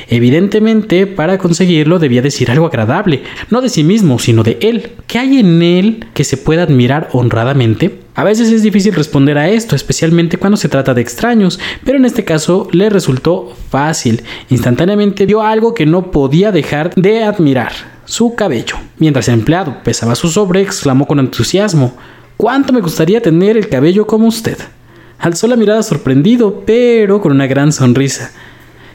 Evidentemente, 0.09 1.07
para 1.07 1.39
conseguirlo 1.39 1.99
debía 1.99 2.23
decir 2.23 2.51
algo 2.51 2.67
agradable, 2.67 3.23
no 3.51 3.61
de 3.61 3.69
sí 3.69 3.85
mismo, 3.85 4.19
sino 4.19 4.43
de 4.43 4.59
él. 4.61 4.93
¿Qué 5.07 5.19
hay 5.19 5.39
en 5.39 5.63
él 5.63 6.07
que 6.13 6.25
se 6.25 6.37
pueda 6.37 6.65
admirar 6.65 7.09
honradamente? 7.13 8.01
A 8.15 8.25
veces 8.25 8.51
es 8.51 8.63
difícil 8.63 8.95
responder 8.95 9.39
a 9.39 9.49
esto, 9.49 9.77
especialmente 9.77 10.39
cuando 10.39 10.57
se 10.57 10.69
trata 10.69 10.95
de 10.95 11.03
extraños, 11.03 11.61
pero 11.85 11.99
en 11.99 12.05
este 12.05 12.25
caso 12.25 12.69
le 12.73 12.91
resultó 12.91 13.55
fácil. 13.71 14.23
Instantáneamente 14.49 15.27
vio 15.27 15.43
algo 15.43 15.75
que 15.75 15.87
no 15.87 16.11
podía 16.11 16.51
dejar 16.51 16.95
de 16.95 17.23
admirar, 17.23 17.73
su 18.07 18.35
cabello. 18.35 18.77
Mientras 18.99 19.29
el 19.29 19.35
empleado 19.35 19.83
pesaba 19.85 20.15
su 20.15 20.29
sobre, 20.29 20.63
exclamó 20.63 21.07
con 21.07 21.21
entusiasmo, 21.21 21.95
¿Cuánto 22.37 22.71
me 22.75 22.83
gustaría 22.83 23.23
tener 23.23 23.57
el 23.57 23.71
cabello 23.71 24.07
como 24.07 24.27
usted? 24.27 24.59
Alzó 25.19 25.47
la 25.49 25.57
mirada 25.57 25.83
sorprendido, 25.83 26.63
pero 26.67 27.21
con 27.21 27.33
una 27.33 27.47
gran 27.47 27.73
sonrisa. 27.73 28.33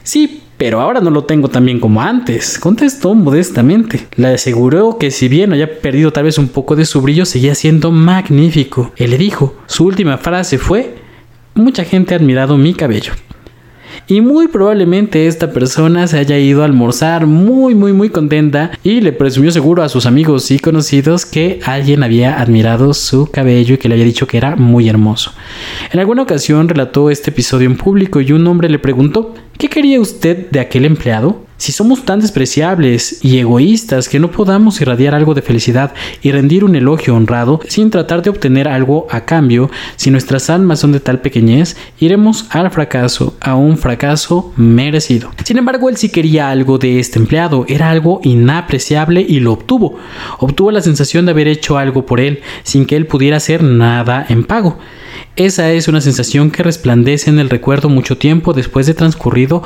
Sí, 0.02 0.42
pero 0.56 0.80
ahora 0.80 1.00
no 1.00 1.10
lo 1.10 1.24
tengo 1.24 1.48
tan 1.48 1.64
bien 1.64 1.80
como 1.80 2.00
antes, 2.00 2.58
contestó 2.58 3.14
modestamente. 3.14 4.06
Le 4.16 4.28
aseguró 4.28 4.98
que 4.98 5.10
si 5.10 5.28
bien 5.28 5.52
había 5.52 5.80
perdido 5.80 6.12
tal 6.12 6.24
vez 6.24 6.38
un 6.38 6.48
poco 6.48 6.76
de 6.76 6.84
su 6.84 7.00
brillo, 7.00 7.24
seguía 7.24 7.54
siendo 7.54 7.90
magnífico. 7.90 8.92
Él 8.96 9.10
le 9.10 9.18
dijo, 9.18 9.56
su 9.66 9.84
última 9.84 10.18
frase 10.18 10.58
fue, 10.58 10.96
mucha 11.54 11.84
gente 11.84 12.14
ha 12.14 12.18
admirado 12.18 12.56
mi 12.56 12.74
cabello 12.74 13.12
y 14.12 14.20
muy 14.20 14.46
probablemente 14.46 15.26
esta 15.26 15.52
persona 15.52 16.06
se 16.06 16.18
haya 16.18 16.38
ido 16.38 16.60
a 16.60 16.66
almorzar 16.66 17.26
muy 17.26 17.74
muy 17.74 17.94
muy 17.94 18.10
contenta 18.10 18.70
y 18.84 19.00
le 19.00 19.10
presumió 19.10 19.50
seguro 19.50 19.82
a 19.82 19.88
sus 19.88 20.04
amigos 20.04 20.50
y 20.50 20.58
conocidos 20.58 21.24
que 21.24 21.60
alguien 21.64 22.02
había 22.02 22.38
admirado 22.38 22.92
su 22.92 23.30
cabello 23.30 23.74
y 23.74 23.78
que 23.78 23.88
le 23.88 23.94
había 23.94 24.04
dicho 24.04 24.26
que 24.26 24.36
era 24.36 24.54
muy 24.54 24.86
hermoso. 24.86 25.32
En 25.90 25.98
alguna 25.98 26.24
ocasión 26.24 26.68
relató 26.68 27.08
este 27.08 27.30
episodio 27.30 27.66
en 27.66 27.78
público 27.78 28.20
y 28.20 28.32
un 28.32 28.46
hombre 28.46 28.68
le 28.68 28.78
preguntó 28.78 29.32
¿Qué 29.56 29.70
quería 29.70 29.98
usted 29.98 30.50
de 30.50 30.60
aquel 30.60 30.84
empleado? 30.84 31.46
Si 31.62 31.70
somos 31.70 32.04
tan 32.04 32.18
despreciables 32.18 33.24
y 33.24 33.38
egoístas 33.38 34.08
que 34.08 34.18
no 34.18 34.32
podamos 34.32 34.80
irradiar 34.80 35.14
algo 35.14 35.32
de 35.32 35.42
felicidad 35.42 35.94
y 36.20 36.32
rendir 36.32 36.64
un 36.64 36.74
elogio 36.74 37.14
honrado 37.14 37.60
sin 37.68 37.88
tratar 37.88 38.20
de 38.20 38.30
obtener 38.30 38.66
algo 38.66 39.06
a 39.12 39.20
cambio, 39.26 39.70
si 39.94 40.10
nuestras 40.10 40.50
almas 40.50 40.80
son 40.80 40.90
de 40.90 40.98
tal 40.98 41.20
pequeñez, 41.20 41.76
iremos 42.00 42.46
al 42.50 42.72
fracaso, 42.72 43.36
a 43.40 43.54
un 43.54 43.78
fracaso 43.78 44.52
merecido. 44.56 45.30
Sin 45.44 45.56
embargo, 45.56 45.88
él 45.88 45.96
sí 45.96 46.08
quería 46.08 46.50
algo 46.50 46.78
de 46.78 46.98
este 46.98 47.20
empleado, 47.20 47.64
era 47.68 47.90
algo 47.90 48.20
inapreciable 48.24 49.24
y 49.28 49.38
lo 49.38 49.52
obtuvo. 49.52 50.00
Obtuvo 50.40 50.72
la 50.72 50.82
sensación 50.82 51.26
de 51.26 51.30
haber 51.30 51.46
hecho 51.46 51.78
algo 51.78 52.06
por 52.06 52.18
él 52.18 52.40
sin 52.64 52.86
que 52.86 52.96
él 52.96 53.06
pudiera 53.06 53.36
hacer 53.36 53.62
nada 53.62 54.26
en 54.28 54.42
pago. 54.42 54.80
Esa 55.36 55.70
es 55.70 55.86
una 55.86 56.00
sensación 56.00 56.50
que 56.50 56.64
resplandece 56.64 57.30
en 57.30 57.38
el 57.38 57.50
recuerdo 57.50 57.88
mucho 57.88 58.18
tiempo 58.18 58.52
después 58.52 58.88
de 58.88 58.94
transcurrido 58.94 59.62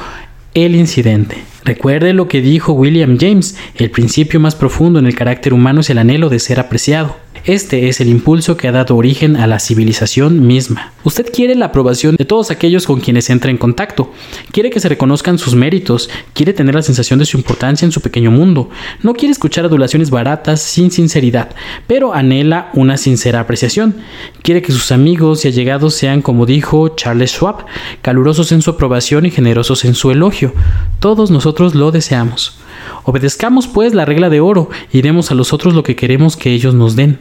el 0.53 0.74
incidente. 0.74 1.55
Recuerde 1.66 2.12
lo 2.12 2.28
que 2.28 2.40
dijo 2.40 2.74
William 2.74 3.18
James, 3.18 3.56
el 3.74 3.90
principio 3.90 4.38
más 4.38 4.54
profundo 4.54 5.00
en 5.00 5.06
el 5.06 5.16
carácter 5.16 5.52
humano 5.52 5.80
es 5.80 5.90
el 5.90 5.98
anhelo 5.98 6.28
de 6.28 6.38
ser 6.38 6.60
apreciado. 6.60 7.16
Este 7.46 7.88
es 7.88 8.00
el 8.00 8.08
impulso 8.08 8.56
que 8.56 8.66
ha 8.66 8.72
dado 8.72 8.96
origen 8.96 9.36
a 9.36 9.46
la 9.46 9.60
civilización 9.60 10.46
misma. 10.46 10.92
Usted 11.04 11.26
quiere 11.32 11.54
la 11.54 11.66
aprobación 11.66 12.16
de 12.16 12.24
todos 12.24 12.50
aquellos 12.50 12.86
con 12.86 12.98
quienes 12.98 13.30
entra 13.30 13.52
en 13.52 13.56
contacto, 13.56 14.12
quiere 14.50 14.70
que 14.70 14.80
se 14.80 14.88
reconozcan 14.88 15.38
sus 15.38 15.54
méritos, 15.54 16.10
quiere 16.32 16.52
tener 16.52 16.74
la 16.74 16.82
sensación 16.82 17.20
de 17.20 17.24
su 17.24 17.36
importancia 17.36 17.86
en 17.86 17.92
su 17.92 18.00
pequeño 18.00 18.32
mundo, 18.32 18.68
no 19.02 19.14
quiere 19.14 19.30
escuchar 19.30 19.64
adulaciones 19.64 20.10
baratas 20.10 20.60
sin 20.60 20.90
sinceridad, 20.90 21.50
pero 21.86 22.14
anhela 22.14 22.70
una 22.74 22.96
sincera 22.96 23.38
apreciación. 23.38 23.94
Quiere 24.42 24.60
que 24.60 24.72
sus 24.72 24.90
amigos 24.90 25.44
y 25.44 25.48
allegados 25.48 25.94
sean, 25.94 26.22
como 26.22 26.46
dijo 26.46 26.96
Charles 26.96 27.30
Schwab, 27.30 27.64
calurosos 28.02 28.50
en 28.50 28.62
su 28.62 28.70
aprobación 28.70 29.24
y 29.24 29.30
generosos 29.30 29.84
en 29.84 29.94
su 29.94 30.10
elogio. 30.10 30.52
Todos 30.98 31.30
nosotros 31.30 31.55
lo 31.59 31.90
deseamos. 31.90 32.59
Obedezcamos 33.04 33.66
pues 33.66 33.94
la 33.94 34.04
regla 34.04 34.28
de 34.28 34.40
oro 34.40 34.68
y 34.92 35.02
demos 35.02 35.30
a 35.30 35.34
los 35.34 35.52
otros 35.52 35.74
lo 35.74 35.82
que 35.82 35.96
queremos 35.96 36.36
que 36.36 36.52
ellos 36.52 36.74
nos 36.74 36.96
den. 36.96 37.18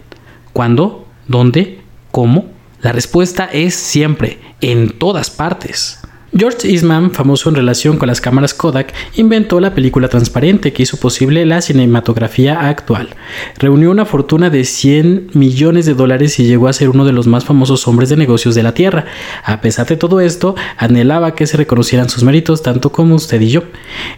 ¿Cuándo? 0.53 1.05
¿Dónde? 1.27 1.81
¿Cómo? 2.11 2.45
La 2.81 2.91
respuesta 2.91 3.45
es 3.45 3.75
siempre, 3.75 4.39
en 4.61 4.97
todas 4.97 5.29
partes. 5.29 5.99
George 6.37 6.69
Eastman, 6.69 7.11
famoso 7.11 7.47
en 7.47 7.55
relación 7.55 7.95
con 7.97 8.07
las 8.07 8.19
cámaras 8.19 8.53
Kodak, 8.53 8.93
inventó 9.15 9.61
la 9.61 9.73
película 9.73 10.09
transparente 10.09 10.73
que 10.73 10.83
hizo 10.83 10.97
posible 10.97 11.45
la 11.45 11.61
cinematografía 11.61 12.67
actual. 12.67 13.15
Reunió 13.57 13.89
una 13.89 14.03
fortuna 14.03 14.49
de 14.49 14.65
100 14.65 15.29
millones 15.33 15.85
de 15.85 15.93
dólares 15.93 16.37
y 16.39 16.45
llegó 16.45 16.67
a 16.67 16.73
ser 16.73 16.89
uno 16.89 17.05
de 17.05 17.13
los 17.13 17.25
más 17.25 17.45
famosos 17.45 17.87
hombres 17.87 18.09
de 18.09 18.17
negocios 18.17 18.53
de 18.53 18.63
la 18.63 18.73
Tierra. 18.73 19.05
A 19.45 19.61
pesar 19.61 19.87
de 19.87 19.95
todo 19.95 20.19
esto, 20.19 20.55
anhelaba 20.77 21.35
que 21.35 21.47
se 21.47 21.55
reconocieran 21.55 22.09
sus 22.09 22.23
méritos 22.25 22.61
tanto 22.61 22.91
como 22.91 23.15
usted 23.15 23.39
y 23.39 23.51
yo. 23.51 23.63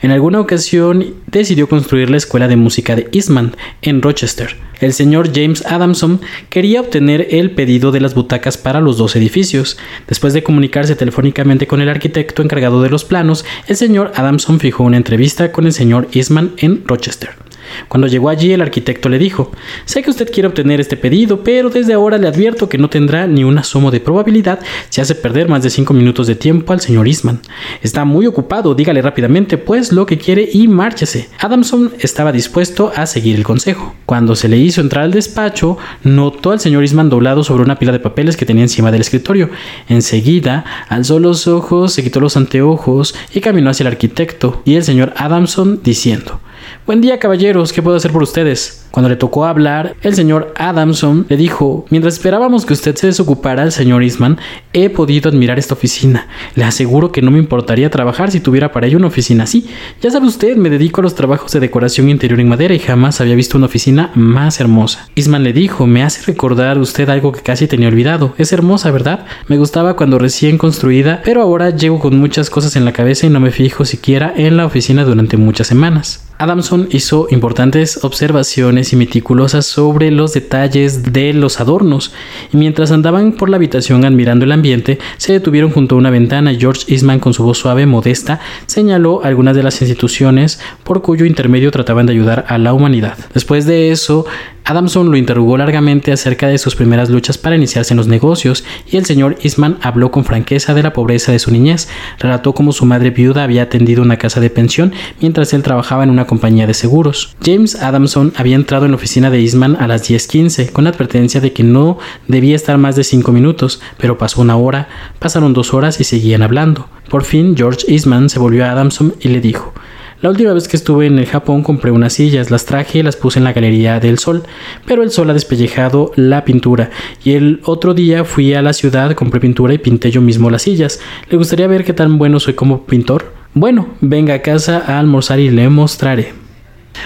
En 0.01 0.09
alguna 0.09 0.39
ocasión 0.39 1.13
decidió 1.28 1.70
construir 1.70 2.09
la 2.09 2.18
escuela 2.18 2.47
de 2.47 2.55
música 2.55 2.95
de 2.95 3.09
Eastman 3.11 3.55
en 3.84 4.01
Rochester. 4.01 4.66
El 4.80 4.93
señor 4.93 5.32
James 5.34 5.65
Adamson 5.65 6.21
quería 6.49 6.82
obtener 6.82 7.28
el 7.32 7.51
pedido 7.51 7.91
de 7.91 7.99
las 7.99 8.13
butacas 8.13 8.57
para 8.57 8.82
los 8.82 8.97
dos 8.97 9.15
edificios. 9.15 9.78
Después 10.07 10.34
de 10.34 10.43
comunicarse 10.43 10.95
telefónicamente 10.95 11.67
con 11.67 11.82
el 11.82 11.89
arquitecto 11.89 12.41
encargado 12.41 12.82
de 12.82 12.89
los 12.89 13.05
planos, 13.05 13.45
el 13.67 13.75
señor 13.75 14.11
Adamson 14.15 14.59
fijó 14.59 14.84
una 14.84 14.97
entrevista 14.97 15.51
con 15.51 15.65
el 15.65 15.73
señor 15.73 16.07
Eastman 16.13 16.53
en 16.57 16.84
Rochester. 16.86 17.47
Cuando 17.88 18.07
llegó 18.07 18.30
allí, 18.30 18.53
el 18.53 18.61
arquitecto 18.61 19.09
le 19.09 19.20
dijo, 19.20 19.51
sé 19.86 20.01
que 20.01 20.09
usted 20.09 20.32
quiere 20.32 20.47
obtener 20.47 20.80
este 20.80 20.97
pedido, 20.97 21.43
pero 21.43 21.70
desde 21.70 21.93
ahora 21.93 22.18
le 22.18 22.28
advierto 22.28 22.70
que 22.70 22.78
no 22.78 22.89
tendrá 22.89 23.28
ni 23.28 23.43
un 23.43 23.57
asomo 23.57 23.91
de 23.91 23.99
probabilidad 23.99 24.59
si 24.89 25.01
hace 25.01 25.15
perder 25.15 25.47
más 25.47 25.63
de 25.63 25.70
cinco 25.70 25.93
minutos 25.93 26.28
de 26.28 26.36
tiempo 26.36 26.74
al 26.74 26.82
señor 26.82 27.07
Eastman. 27.07 27.41
Está 27.82 28.05
muy 28.05 28.28
ocupado, 28.28 28.76
dígale 28.76 29.01
rápidamente 29.01 29.57
pues 29.57 29.91
lo 29.91 30.05
que 30.05 30.18
quiere 30.18 30.49
y 30.51 30.68
márchese. 30.68 31.30
Adamson 31.39 31.91
estaba 31.99 32.32
dispuesto 32.32 32.91
a 32.95 33.05
seguir 33.05 33.36
el 33.36 33.43
consejo. 33.43 33.95
Cuando 34.05 34.36
se 34.36 34.47
le 34.47 34.57
hizo 34.57 34.82
entrar 34.82 35.03
al 35.05 35.11
despacho, 35.11 35.78
notó 36.03 36.51
al 36.51 36.59
señor 36.59 36.84
Eastman 36.84 37.09
doblado 37.09 37.43
sobre 37.43 37.63
una 37.63 37.80
pila 37.80 37.91
de 37.91 37.99
papeles 37.99 38.38
que 38.38 38.45
tenía 38.45 38.63
encima 38.63 38.91
del 38.91 39.01
escritorio. 39.01 39.49
Enseguida, 39.88 40.65
alzó 40.89 41.20
los 41.20 41.47
ojos, 41.47 41.93
se 41.93 42.03
quitó 42.03 42.20
los 42.20 42.38
anteojos 42.38 43.15
y 43.34 43.41
caminó 43.41 43.70
hacia 43.70 43.84
el 43.84 43.88
arquitecto 43.88 44.61
y 44.65 44.76
el 44.76 44.84
señor 44.84 45.13
Adamson 45.15 45.82
diciendo 45.84 46.39
Buen 46.88 47.01
día, 47.01 47.19
caballeros, 47.19 47.73
¿qué 47.73 47.81
puedo 47.81 47.97
hacer 47.97 48.13
por 48.13 48.23
ustedes? 48.23 48.88
Cuando 48.91 49.09
le 49.09 49.17
tocó 49.17 49.43
hablar, 49.43 49.97
el 50.03 50.15
señor 50.15 50.53
Adamson 50.55 51.25
le 51.27 51.35
dijo, 51.35 51.85
mientras 51.89 52.13
esperábamos 52.13 52.65
que 52.65 52.71
usted 52.71 52.95
se 52.95 53.07
desocupara, 53.07 53.63
el 53.63 53.73
señor 53.73 54.03
Eastman, 54.03 54.38
he 54.71 54.89
podido 54.89 55.29
admirar 55.29 55.59
esta 55.59 55.73
oficina. 55.73 56.29
Le 56.55 56.63
aseguro 56.63 57.11
que 57.11 57.21
no 57.21 57.29
me 57.29 57.39
importaría 57.39 57.89
trabajar 57.89 58.31
si 58.31 58.39
tuviera 58.39 58.71
para 58.71 58.88
ello 58.88 58.99
una 58.99 59.07
oficina 59.07 59.43
así. 59.43 59.67
Ya 60.01 60.11
sabe 60.11 60.27
usted, 60.27 60.55
me 60.55 60.69
dedico 60.69 61.01
a 61.01 61.03
los 61.03 61.13
trabajos 61.13 61.51
de 61.51 61.59
decoración 61.59 62.07
interior 62.07 62.39
en 62.39 62.47
madera 62.47 62.73
y 62.73 62.79
jamás 62.79 63.19
había 63.19 63.35
visto 63.35 63.57
una 63.57 63.67
oficina 63.67 64.11
más 64.15 64.61
hermosa. 64.61 65.09
Eastman 65.13 65.43
le 65.43 65.51
dijo, 65.51 65.88
me 65.88 66.03
hace 66.03 66.21
recordar 66.25 66.77
usted 66.77 67.09
algo 67.09 67.33
que 67.33 67.41
casi 67.41 67.67
tenía 67.67 67.89
olvidado. 67.89 68.33
Es 68.38 68.53
hermosa, 68.53 68.91
¿verdad? 68.91 69.25
Me 69.49 69.57
gustaba 69.57 69.97
cuando 69.97 70.19
recién 70.19 70.57
construida, 70.57 71.21
pero 71.25 71.41
ahora 71.41 71.71
llego 71.71 71.99
con 71.99 72.17
muchas 72.17 72.49
cosas 72.49 72.77
en 72.77 72.85
la 72.85 72.93
cabeza 72.93 73.27
y 73.27 73.29
no 73.29 73.41
me 73.41 73.51
fijo 73.51 73.83
siquiera 73.83 74.33
en 74.38 74.55
la 74.55 74.65
oficina 74.65 75.03
durante 75.03 75.35
muchas 75.35 75.67
semanas. 75.67 76.26
Adamson 76.39 76.88
hizo 76.91 77.27
importantes 77.31 78.03
observaciones 78.03 78.93
y 78.93 78.95
meticulosas 78.95 79.65
sobre 79.65 80.11
los 80.11 80.33
detalles 80.33 81.11
de 81.11 81.33
los 81.33 81.59
adornos, 81.59 82.13
y 82.53 82.57
mientras 82.57 82.91
andaban 82.91 83.31
por 83.31 83.49
la 83.49 83.57
habitación 83.57 84.05
admirando 84.05 84.45
el 84.45 84.51
ambiente, 84.51 84.99
se 85.17 85.33
detuvieron 85.33 85.71
junto 85.71 85.95
a 85.95 85.97
una 85.97 86.11
ventana 86.11 86.53
y 86.53 86.59
George 86.59 86.85
Eastman 86.93 87.19
con 87.19 87.33
su 87.33 87.43
voz 87.43 87.57
suave, 87.57 87.85
modesta, 87.85 88.39
señaló 88.67 89.21
algunas 89.23 89.55
de 89.55 89.63
las 89.63 89.81
instituciones 89.81 90.59
por 90.83 91.01
cuyo 91.01 91.25
intermedio 91.25 91.71
trataban 91.71 92.05
de 92.05 92.13
ayudar 92.13 92.45
a 92.47 92.57
la 92.57 92.73
humanidad. 92.73 93.17
Después 93.33 93.65
de 93.65 93.91
eso, 93.91 94.25
Adamson 94.68 95.09
lo 95.09 95.15
interrogó 95.15 95.57
largamente 95.57 96.11
acerca 96.11 96.47
de 96.47 96.57
sus 96.57 96.76
primeras 96.76 97.09
luchas 97.09 97.38
para 97.38 97.55
iniciarse 97.55 97.93
en 97.93 97.97
los 97.97 98.07
negocios 98.07 98.65
y 98.91 98.97
el 98.97 99.05
señor 99.05 99.38
Eastman 99.41 99.78
habló 99.82 100.11
con 100.11 100.26
franqueza 100.26 100.74
de 100.74 100.84
la 100.84 100.91
pobreza 100.91 101.32
de 101.32 101.39
su 101.39 101.51
niñez. 101.51 101.88
Relató 102.20 102.53
cómo 102.53 102.74
su 102.74 102.86
madre 102.86 103.11
viuda 103.11 103.45
había 103.45 103.63
atendido 103.63 104.01
una 104.01 104.18
casa 104.18 104.41
de 104.41 104.49
pensión 104.49 104.91
mientras 105.22 105.53
él 105.53 105.63
trabajaba 105.63 106.03
en 106.03 106.09
una 106.09 106.28
compañía 106.28 106.68
de 106.68 106.74
seguros. 106.74 107.34
James 107.41 107.82
Adamson 107.82 108.34
había 108.36 108.57
entrado 108.57 108.84
en 108.84 108.91
la 108.91 108.97
oficina 108.97 109.30
de 109.30 109.39
Eastman 109.39 109.78
a 109.80 109.88
las 109.88 110.03
10:15 110.03 110.74
con 110.74 110.84
la 110.84 110.89
advertencia 110.89 111.39
de 111.39 111.53
que 111.53 111.63
no 111.63 111.97
debía 112.28 112.57
estar 112.57 112.78
más 112.78 112.97
de 112.97 113.05
cinco 113.05 113.32
minutos, 113.32 113.80
pero 113.97 114.18
pasó 114.18 114.41
una 114.41 114.57
hora, 114.57 114.89
pasaron 115.20 115.53
dos 115.53 115.74
horas 115.74 116.01
y 116.01 116.03
seguían 116.03 116.43
hablando. 116.43 116.89
Por 117.09 117.24
fin 117.24 117.55
George 117.55 117.86
Eastman 117.88 118.28
se 118.28 118.39
volvió 118.39 118.65
a 118.65 118.72
Adamson 118.72 119.15
y 119.22 119.30
le 119.30 119.39
dijo 119.39 119.74
la 120.20 120.30
última 120.30 120.51
vez 120.51 120.68
que 120.68 120.78
estuve 120.78 121.05
en 121.05 121.20
el 121.20 121.28
Japón 121.28 121.61
compré 121.61 121.91
unas 121.91 122.13
sillas, 122.13 122.49
las 122.49 122.65
traje 122.65 122.99
y 122.99 123.03
las 123.03 123.15
puse 123.15 123.38
en 123.38 123.43
la 123.43 123.53
Galería 123.53 123.99
del 123.99 124.18
Sol, 124.18 124.43
pero 124.88 125.03
el 125.03 125.11
sol 125.11 125.30
ha 125.30 125.34
despellejado 125.34 126.11
la 126.15 126.43
pintura 126.43 126.89
y 127.24 127.34
el 127.34 127.61
otro 127.65 127.93
día 127.93 128.24
fui 128.24 128.55
a 128.55 128.63
la 128.63 128.74
ciudad, 128.74 129.13
compré 129.13 129.39
pintura 129.39 129.76
y 129.76 129.78
pinté 129.78 130.09
yo 130.09 130.20
mismo 130.22 130.49
las 130.49 130.63
sillas. 130.63 130.99
¿Le 131.30 131.38
gustaría 131.38 131.68
ver 131.68 131.86
qué 131.86 131.93
tan 131.93 132.18
bueno 132.18 132.39
soy 132.39 132.55
como 132.55 132.88
pintor? 132.88 133.32
Bueno, 133.53 133.89
venga 134.01 134.34
a 134.34 134.41
casa 134.41 134.84
a 134.88 134.97
almorzar 134.97 135.39
y 135.39 135.51
le 135.51 135.70
mostraré. 135.70 136.34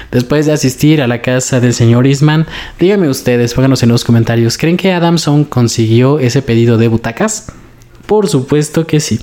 Después 0.10 0.46
de 0.46 0.54
asistir 0.54 1.02
a 1.02 1.08
la 1.08 1.22
casa 1.22 1.60
del 1.60 1.74
señor 1.74 2.08
Eastman, 2.08 2.48
díganme 2.80 3.10
ustedes, 3.10 3.54
pónganos 3.54 3.84
en 3.84 3.90
los 3.90 4.06
comentarios, 4.06 4.58
¿creen 4.58 4.78
que 4.78 4.94
Adamson 4.94 5.44
consiguió 5.44 6.20
ese 6.20 6.42
pedido 6.42 6.78
de 6.78 6.88
butacas? 6.88 7.52
Por 8.06 8.28
supuesto 8.28 8.86
que 8.88 9.00
sí. 9.00 9.20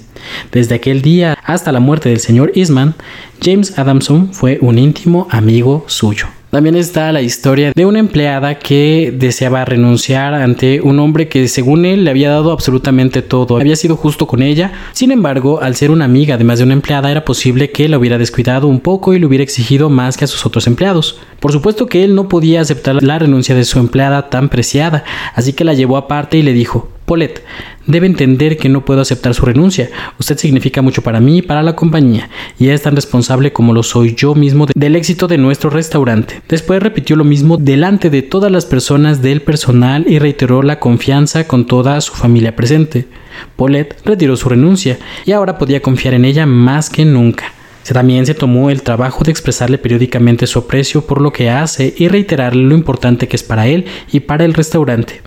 Desde 0.52 0.74
aquel 0.74 1.02
día 1.02 1.38
hasta 1.44 1.72
la 1.72 1.80
muerte 1.80 2.08
del 2.08 2.20
señor 2.20 2.52
Eastman, 2.54 2.94
James 3.42 3.78
Adamson 3.78 4.32
fue 4.32 4.58
un 4.60 4.78
íntimo 4.78 5.26
amigo 5.30 5.84
suyo. 5.86 6.26
También 6.50 6.76
está 6.76 7.12
la 7.12 7.20
historia 7.20 7.72
de 7.74 7.84
una 7.84 7.98
empleada 7.98 8.58
que 8.58 9.12
deseaba 9.14 9.66
renunciar 9.66 10.32
ante 10.32 10.80
un 10.80 10.98
hombre 10.98 11.28
que 11.28 11.46
según 11.46 11.84
él 11.84 12.04
le 12.04 12.10
había 12.10 12.30
dado 12.30 12.52
absolutamente 12.52 13.20
todo, 13.20 13.58
había 13.58 13.76
sido 13.76 13.96
justo 13.96 14.26
con 14.26 14.42
ella, 14.42 14.72
sin 14.92 15.10
embargo, 15.10 15.60
al 15.60 15.76
ser 15.76 15.90
una 15.90 16.06
amiga 16.06 16.36
además 16.36 16.58
de 16.58 16.64
una 16.64 16.72
empleada 16.72 17.10
era 17.10 17.26
posible 17.26 17.70
que 17.70 17.86
la 17.90 17.98
hubiera 17.98 18.16
descuidado 18.16 18.66
un 18.66 18.80
poco 18.80 19.12
y 19.12 19.18
le 19.18 19.26
hubiera 19.26 19.44
exigido 19.44 19.90
más 19.90 20.16
que 20.16 20.24
a 20.24 20.28
sus 20.28 20.46
otros 20.46 20.66
empleados. 20.66 21.20
Por 21.38 21.52
supuesto 21.52 21.84
que 21.84 22.02
él 22.02 22.14
no 22.14 22.28
podía 22.28 22.62
aceptar 22.62 23.02
la 23.02 23.18
renuncia 23.18 23.54
de 23.54 23.66
su 23.66 23.78
empleada 23.78 24.30
tan 24.30 24.48
preciada, 24.48 25.04
así 25.34 25.52
que 25.52 25.64
la 25.64 25.74
llevó 25.74 25.98
aparte 25.98 26.38
y 26.38 26.42
le 26.42 26.54
dijo, 26.54 26.88
Paulette, 27.08 27.42
debe 27.86 28.06
entender 28.06 28.58
que 28.58 28.68
no 28.68 28.84
puedo 28.84 29.00
aceptar 29.00 29.34
su 29.34 29.46
renuncia. 29.46 29.88
Usted 30.20 30.36
significa 30.36 30.82
mucho 30.82 31.02
para 31.02 31.20
mí 31.20 31.38
y 31.38 31.42
para 31.42 31.62
la 31.62 31.74
compañía, 31.74 32.28
y 32.58 32.68
es 32.68 32.82
tan 32.82 32.94
responsable 32.94 33.52
como 33.52 33.72
lo 33.72 33.82
soy 33.82 34.14
yo 34.14 34.34
mismo 34.34 34.66
del 34.76 34.94
éxito 34.94 35.26
de 35.26 35.38
nuestro 35.38 35.70
restaurante. 35.70 36.42
Después 36.48 36.82
repitió 36.82 37.16
lo 37.16 37.24
mismo 37.24 37.56
delante 37.56 38.10
de 38.10 38.20
todas 38.20 38.52
las 38.52 38.66
personas 38.66 39.22
del 39.22 39.40
personal 39.40 40.04
y 40.06 40.18
reiteró 40.18 40.62
la 40.62 40.78
confianza 40.78 41.48
con 41.48 41.66
toda 41.66 41.98
su 42.02 42.12
familia 42.12 42.54
presente. 42.54 43.08
Paulette 43.56 43.96
retiró 44.04 44.36
su 44.36 44.50
renuncia 44.50 44.98
y 45.24 45.32
ahora 45.32 45.56
podía 45.56 45.80
confiar 45.80 46.12
en 46.12 46.26
ella 46.26 46.44
más 46.44 46.90
que 46.90 47.06
nunca. 47.06 47.52
También 47.90 48.26
se 48.26 48.34
tomó 48.34 48.68
el 48.68 48.82
trabajo 48.82 49.24
de 49.24 49.30
expresarle 49.30 49.78
periódicamente 49.78 50.46
su 50.46 50.58
aprecio 50.58 51.06
por 51.06 51.22
lo 51.22 51.32
que 51.32 51.48
hace 51.48 51.94
y 51.96 52.08
reiterarle 52.08 52.64
lo 52.64 52.74
importante 52.74 53.28
que 53.28 53.36
es 53.36 53.42
para 53.42 53.66
él 53.66 53.86
y 54.12 54.20
para 54.20 54.44
el 54.44 54.52
restaurante. 54.52 55.22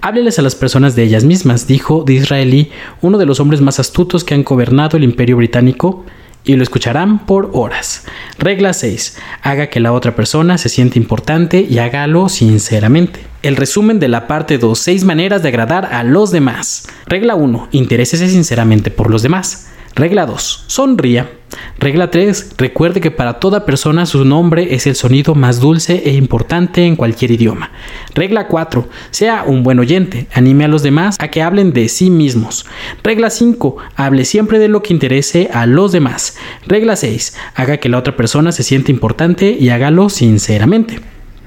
Hábleles 0.00 0.38
a 0.38 0.42
las 0.42 0.54
personas 0.54 0.96
de 0.96 1.02
ellas 1.02 1.24
mismas, 1.24 1.66
dijo 1.66 2.04
Disraeli, 2.06 2.70
uno 3.00 3.18
de 3.18 3.26
los 3.26 3.40
hombres 3.40 3.60
más 3.60 3.78
astutos 3.80 4.24
que 4.24 4.34
han 4.34 4.44
gobernado 4.44 4.96
el 4.96 5.04
imperio 5.04 5.36
británico, 5.36 6.04
y 6.46 6.54
lo 6.54 6.62
escucharán 6.62 7.26
por 7.26 7.50
horas. 7.52 8.04
Regla 8.38 8.72
6. 8.72 9.18
Haga 9.42 9.66
que 9.66 9.80
la 9.80 9.92
otra 9.92 10.14
persona 10.14 10.58
se 10.58 10.68
sienta 10.68 10.98
importante 10.98 11.66
y 11.68 11.78
hágalo 11.78 12.28
sinceramente. 12.28 13.20
El 13.42 13.56
resumen 13.56 13.98
de 13.98 14.08
la 14.08 14.26
parte 14.28 14.56
2. 14.56 14.78
6 14.78 15.04
maneras 15.04 15.42
de 15.42 15.48
agradar 15.48 15.86
a 15.92 16.04
los 16.04 16.30
demás. 16.30 16.86
Regla 17.06 17.34
1. 17.34 17.68
Interésese 17.72 18.28
sinceramente 18.28 18.90
por 18.90 19.10
los 19.10 19.22
demás. 19.22 19.72
Regla 19.96 20.26
2. 20.26 20.64
Sonría. 20.66 21.30
Regla 21.78 22.10
3. 22.10 22.56
Recuerde 22.58 23.00
que 23.00 23.10
para 23.10 23.40
toda 23.40 23.64
persona 23.64 24.04
su 24.04 24.26
nombre 24.26 24.74
es 24.74 24.86
el 24.86 24.94
sonido 24.94 25.34
más 25.34 25.58
dulce 25.58 26.02
e 26.04 26.12
importante 26.12 26.84
en 26.84 26.96
cualquier 26.96 27.30
idioma. 27.30 27.70
Regla 28.14 28.46
4. 28.46 28.86
Sea 29.10 29.44
un 29.46 29.62
buen 29.62 29.78
oyente. 29.78 30.26
Anime 30.34 30.66
a 30.66 30.68
los 30.68 30.82
demás 30.82 31.16
a 31.18 31.28
que 31.28 31.40
hablen 31.40 31.72
de 31.72 31.88
sí 31.88 32.10
mismos. 32.10 32.66
Regla 33.02 33.30
5. 33.30 33.78
Hable 33.96 34.26
siempre 34.26 34.58
de 34.58 34.68
lo 34.68 34.82
que 34.82 34.92
interese 34.92 35.48
a 35.50 35.64
los 35.64 35.92
demás. 35.92 36.36
Regla 36.66 36.94
6. 36.94 37.34
Haga 37.54 37.78
que 37.78 37.88
la 37.88 37.96
otra 37.96 38.16
persona 38.16 38.52
se 38.52 38.64
sienta 38.64 38.90
importante 38.90 39.56
y 39.58 39.70
hágalo 39.70 40.10
sinceramente. 40.10 41.00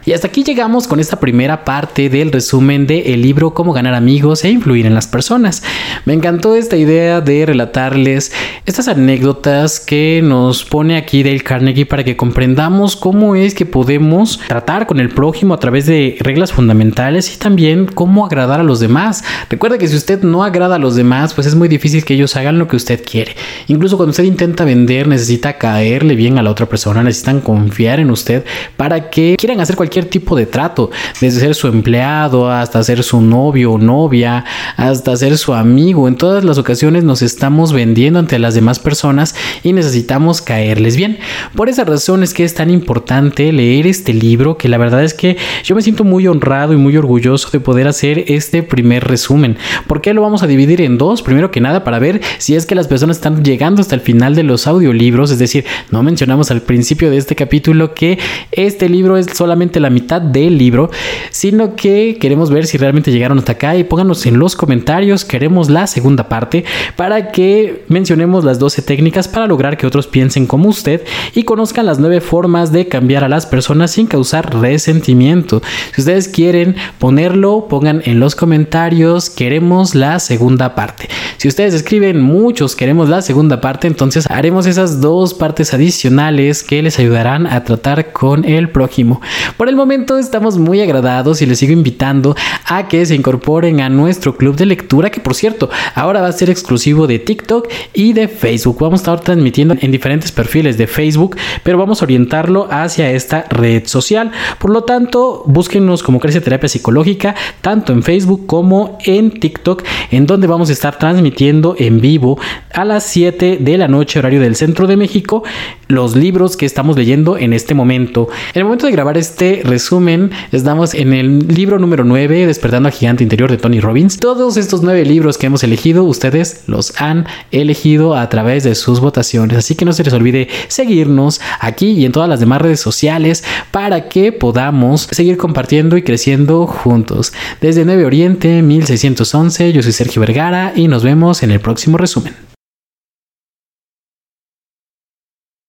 Y 0.05 0.13
hasta 0.13 0.27
aquí 0.27 0.43
llegamos 0.43 0.87
con 0.87 0.99
esta 0.99 1.19
primera 1.19 1.65
parte 1.65 2.09
del 2.09 2.31
resumen 2.31 2.87
del 2.87 3.21
libro 3.21 3.53
Cómo 3.53 3.73
ganar 3.73 3.93
amigos 3.93 4.45
e 4.45 4.49
influir 4.49 4.85
en 4.85 4.95
las 4.95 5.07
personas. 5.07 5.61
Me 6.05 6.13
encantó 6.13 6.55
esta 6.55 6.77
idea 6.77 7.19
de 7.19 7.45
relatarles 7.45 8.31
estas 8.65 8.87
anécdotas 8.87 9.79
que 9.79 10.21
nos 10.23 10.63
pone 10.63 10.95
aquí 10.95 11.21
Dale 11.21 11.41
Carnegie 11.41 11.85
para 11.85 12.05
que 12.05 12.15
comprendamos 12.15 12.95
cómo 12.95 13.35
es 13.35 13.53
que 13.53 13.65
podemos 13.65 14.39
tratar 14.47 14.87
con 14.87 14.99
el 15.01 15.09
prójimo 15.09 15.53
a 15.53 15.59
través 15.59 15.85
de 15.85 16.15
reglas 16.21 16.53
fundamentales 16.53 17.35
y 17.35 17.37
también 17.37 17.85
cómo 17.85 18.25
agradar 18.25 18.61
a 18.61 18.63
los 18.63 18.79
demás. 18.79 19.23
Recuerda 19.49 19.77
que 19.77 19.87
si 19.87 19.97
usted 19.97 20.23
no 20.23 20.43
agrada 20.43 20.77
a 20.77 20.79
los 20.79 20.95
demás, 20.95 21.33
pues 21.33 21.45
es 21.45 21.55
muy 21.55 21.67
difícil 21.67 22.05
que 22.05 22.13
ellos 22.13 22.37
hagan 22.37 22.57
lo 22.57 22.69
que 22.69 22.77
usted 22.77 23.03
quiere. 23.03 23.35
Incluso 23.67 23.97
cuando 23.97 24.11
usted 24.11 24.23
intenta 24.23 24.63
vender, 24.63 25.07
necesita 25.07 25.57
caerle 25.57 26.15
bien 26.15 26.37
a 26.37 26.41
la 26.41 26.51
otra 26.51 26.67
persona, 26.67 27.03
necesitan 27.03 27.41
confiar 27.41 27.99
en 27.99 28.11
usted 28.11 28.45
para 28.77 29.09
que 29.09 29.35
quieran 29.37 29.59
hacer 29.59 29.75
cualquier 29.75 29.88
tipo 29.89 30.35
de 30.35 30.45
trato, 30.45 30.91
desde 31.19 31.39
ser 31.39 31.55
su 31.55 31.67
empleado 31.67 32.49
hasta 32.51 32.83
ser 32.83 33.03
su 33.03 33.21
novio 33.21 33.73
o 33.73 33.77
novia, 33.77 34.45
hasta 34.77 35.15
ser 35.15 35.37
su 35.37 35.53
amigo. 35.53 36.07
En 36.07 36.15
todas 36.15 36.43
las 36.43 36.57
ocasiones 36.57 37.03
nos 37.03 37.21
estamos 37.21 37.73
vendiendo 37.73 38.19
ante 38.19 38.39
las 38.39 38.53
demás 38.53 38.79
personas 38.79 39.35
y 39.63 39.73
necesitamos 39.73 40.41
caerles 40.41 40.95
bien. 40.95 41.19
Por 41.55 41.69
esa 41.69 41.83
razón 41.83 42.23
es 42.23 42.33
que 42.33 42.43
es 42.43 42.53
tan 42.53 42.69
importante 42.69 43.51
leer 43.51 43.87
este 43.87 44.13
libro 44.13 44.57
que 44.57 44.69
la 44.69 44.77
verdad 44.77 45.03
es 45.03 45.13
que 45.13 45.37
yo 45.63 45.75
me 45.75 45.81
siento 45.81 46.03
muy 46.03 46.27
honrado 46.27 46.73
y 46.73 46.77
muy 46.77 46.95
orgulloso 46.97 47.49
de 47.51 47.59
poder 47.59 47.87
hacer 47.87 48.25
este 48.27 48.63
primer 48.63 49.05
resumen. 49.05 49.57
¿Por 49.87 50.01
qué 50.01 50.13
lo 50.13 50.21
vamos 50.21 50.43
a 50.43 50.47
dividir 50.47 50.81
en 50.81 50.97
dos? 50.97 51.21
Primero 51.21 51.51
que 51.51 51.61
nada 51.61 51.83
para 51.83 51.99
ver 51.99 52.21
si 52.37 52.55
es 52.55 52.65
que 52.65 52.75
las 52.75 52.87
personas 52.87 53.17
están 53.17 53.43
llegando 53.43 53.81
hasta 53.81 53.95
el 53.95 54.01
final 54.01 54.35
de 54.35 54.43
los 54.43 54.67
audiolibros, 54.67 55.31
es 55.31 55.39
decir, 55.39 55.65
no 55.91 56.03
mencionamos 56.03 56.51
al 56.51 56.61
principio 56.61 57.09
de 57.09 57.17
este 57.17 57.35
capítulo 57.35 57.93
que 57.93 58.19
este 58.51 58.89
libro 58.89 59.17
es 59.17 59.27
solamente 59.33 59.78
la 59.79 59.89
mitad 59.89 60.21
del 60.21 60.57
libro, 60.57 60.89
sino 61.31 61.75
que 61.75 62.17
queremos 62.19 62.49
ver 62.49 62.65
si 62.65 62.77
realmente 62.77 63.11
llegaron 63.11 63.37
hasta 63.37 63.53
acá 63.53 63.75
y 63.75 63.83
pónganos 63.83 64.25
en 64.25 64.39
los 64.39 64.55
comentarios, 64.55 65.25
queremos 65.25 65.69
la 65.69 65.87
segunda 65.87 66.29
parte 66.29 66.65
para 66.95 67.31
que 67.31 67.83
mencionemos 67.87 68.43
las 68.43 68.59
12 68.59 68.81
técnicas 68.81 69.27
para 69.27 69.47
lograr 69.47 69.77
que 69.77 69.87
otros 69.87 70.07
piensen 70.07 70.47
como 70.47 70.69
usted 70.69 71.03
y 71.33 71.43
conozcan 71.43 71.85
las 71.85 71.99
9 71.99 72.21
formas 72.21 72.71
de 72.71 72.87
cambiar 72.87 73.23
a 73.23 73.29
las 73.29 73.45
personas 73.45 73.91
sin 73.91 74.07
causar 74.07 74.59
resentimiento. 74.61 75.61
Si 75.93 76.01
ustedes 76.01 76.27
quieren 76.27 76.75
ponerlo, 76.99 77.67
pongan 77.69 78.01
en 78.05 78.19
los 78.19 78.35
comentarios, 78.35 79.29
queremos 79.29 79.95
la 79.95 80.19
segunda 80.19 80.75
parte. 80.75 81.09
Si 81.37 81.47
ustedes 81.47 81.73
escriben 81.73 82.21
muchos, 82.21 82.75
queremos 82.75 83.09
la 83.09 83.21
segunda 83.21 83.61
parte, 83.61 83.87
entonces 83.87 84.29
haremos 84.29 84.65
esas 84.65 85.01
dos 85.01 85.33
partes 85.33 85.73
adicionales 85.73 86.63
que 86.63 86.81
les 86.81 86.99
ayudarán 86.99 87.47
a 87.47 87.63
tratar 87.63 88.11
con 88.11 88.45
el 88.45 88.69
prójimo. 88.69 89.21
El 89.69 89.75
momento 89.75 90.17
estamos 90.17 90.57
muy 90.57 90.81
agradados 90.81 91.43
y 91.43 91.45
les 91.45 91.59
sigo 91.59 91.73
invitando 91.73 92.35
a 92.65 92.87
que 92.87 93.05
se 93.05 93.13
incorporen 93.13 93.81
a 93.81 93.89
nuestro 93.89 94.35
club 94.35 94.55
de 94.55 94.65
lectura, 94.65 95.11
que 95.11 95.19
por 95.19 95.35
cierto, 95.35 95.69
ahora 95.93 96.21
va 96.21 96.27
a 96.27 96.31
ser 96.31 96.49
exclusivo 96.49 97.05
de 97.05 97.19
TikTok 97.19 97.67
y 97.93 98.13
de 98.13 98.27
Facebook. 98.27 98.79
Vamos 98.79 99.01
a 99.01 99.03
estar 99.03 99.19
transmitiendo 99.19 99.75
en 99.79 99.91
diferentes 99.91 100.31
perfiles 100.31 100.79
de 100.79 100.87
Facebook, 100.87 101.37
pero 101.61 101.77
vamos 101.77 102.01
a 102.01 102.05
orientarlo 102.05 102.67
hacia 102.71 103.11
esta 103.11 103.45
red 103.47 103.85
social. 103.85 104.31
Por 104.57 104.71
lo 104.71 104.85
tanto, 104.85 105.43
búsquenos 105.45 106.01
como 106.01 106.19
Crece 106.19 106.41
Terapia 106.41 106.67
Psicológica, 106.67 107.35
tanto 107.61 107.93
en 107.93 108.01
Facebook 108.01 108.47
como 108.47 108.97
en 109.05 109.29
TikTok, 109.29 109.83
en 110.09 110.25
donde 110.25 110.47
vamos 110.47 110.71
a 110.71 110.73
estar 110.73 110.97
transmitiendo 110.97 111.75
en 111.77 112.01
vivo 112.01 112.39
a 112.73 112.85
las 112.85 113.03
7 113.03 113.59
de 113.61 113.77
la 113.77 113.87
noche, 113.87 114.17
horario 114.17 114.41
del 114.41 114.55
centro 114.55 114.87
de 114.87 114.97
México, 114.97 115.43
los 115.87 116.15
libros 116.15 116.57
que 116.57 116.65
estamos 116.65 116.97
leyendo 116.97 117.37
en 117.37 117.53
este 117.53 117.75
momento. 117.75 118.29
En 118.55 118.61
el 118.61 118.63
momento 118.63 118.87
de 118.87 118.91
grabar 118.93 119.15
este 119.17 119.58
resumen, 119.63 120.31
estamos 120.51 120.93
en 120.93 121.13
el 121.13 121.47
libro 121.47 121.79
número 121.79 122.03
9, 122.03 122.47
Despertando 122.47 122.87
al 122.87 122.93
Gigante 122.93 123.23
Interior 123.23 123.49
de 123.49 123.57
Tony 123.57 123.79
Robbins. 123.79 124.17
Todos 124.17 124.57
estos 124.57 124.81
nueve 124.81 125.05
libros 125.05 125.37
que 125.37 125.47
hemos 125.47 125.63
elegido, 125.63 126.03
ustedes 126.03 126.63
los 126.67 126.99
han 127.01 127.25
elegido 127.51 128.15
a 128.15 128.29
través 128.29 128.63
de 128.63 128.75
sus 128.75 128.99
votaciones. 128.99 129.57
Así 129.57 129.75
que 129.75 129.85
no 129.85 129.93
se 129.93 130.03
les 130.03 130.13
olvide 130.13 130.47
seguirnos 130.67 131.41
aquí 131.59 131.91
y 131.91 132.05
en 132.05 132.11
todas 132.11 132.29
las 132.29 132.39
demás 132.39 132.61
redes 132.61 132.79
sociales 132.79 133.43
para 133.71 134.09
que 134.09 134.31
podamos 134.31 135.07
seguir 135.11 135.37
compartiendo 135.37 135.97
y 135.97 136.01
creciendo 136.01 136.67
juntos. 136.67 137.33
Desde 137.61 137.85
9 137.85 138.05
Oriente 138.05 138.61
1611, 138.61 139.73
yo 139.73 139.83
soy 139.83 139.91
Sergio 139.91 140.21
Vergara 140.21 140.73
y 140.75 140.87
nos 140.87 141.03
vemos 141.03 141.43
en 141.43 141.51
el 141.51 141.59
próximo 141.59 141.97
resumen. 141.97 142.48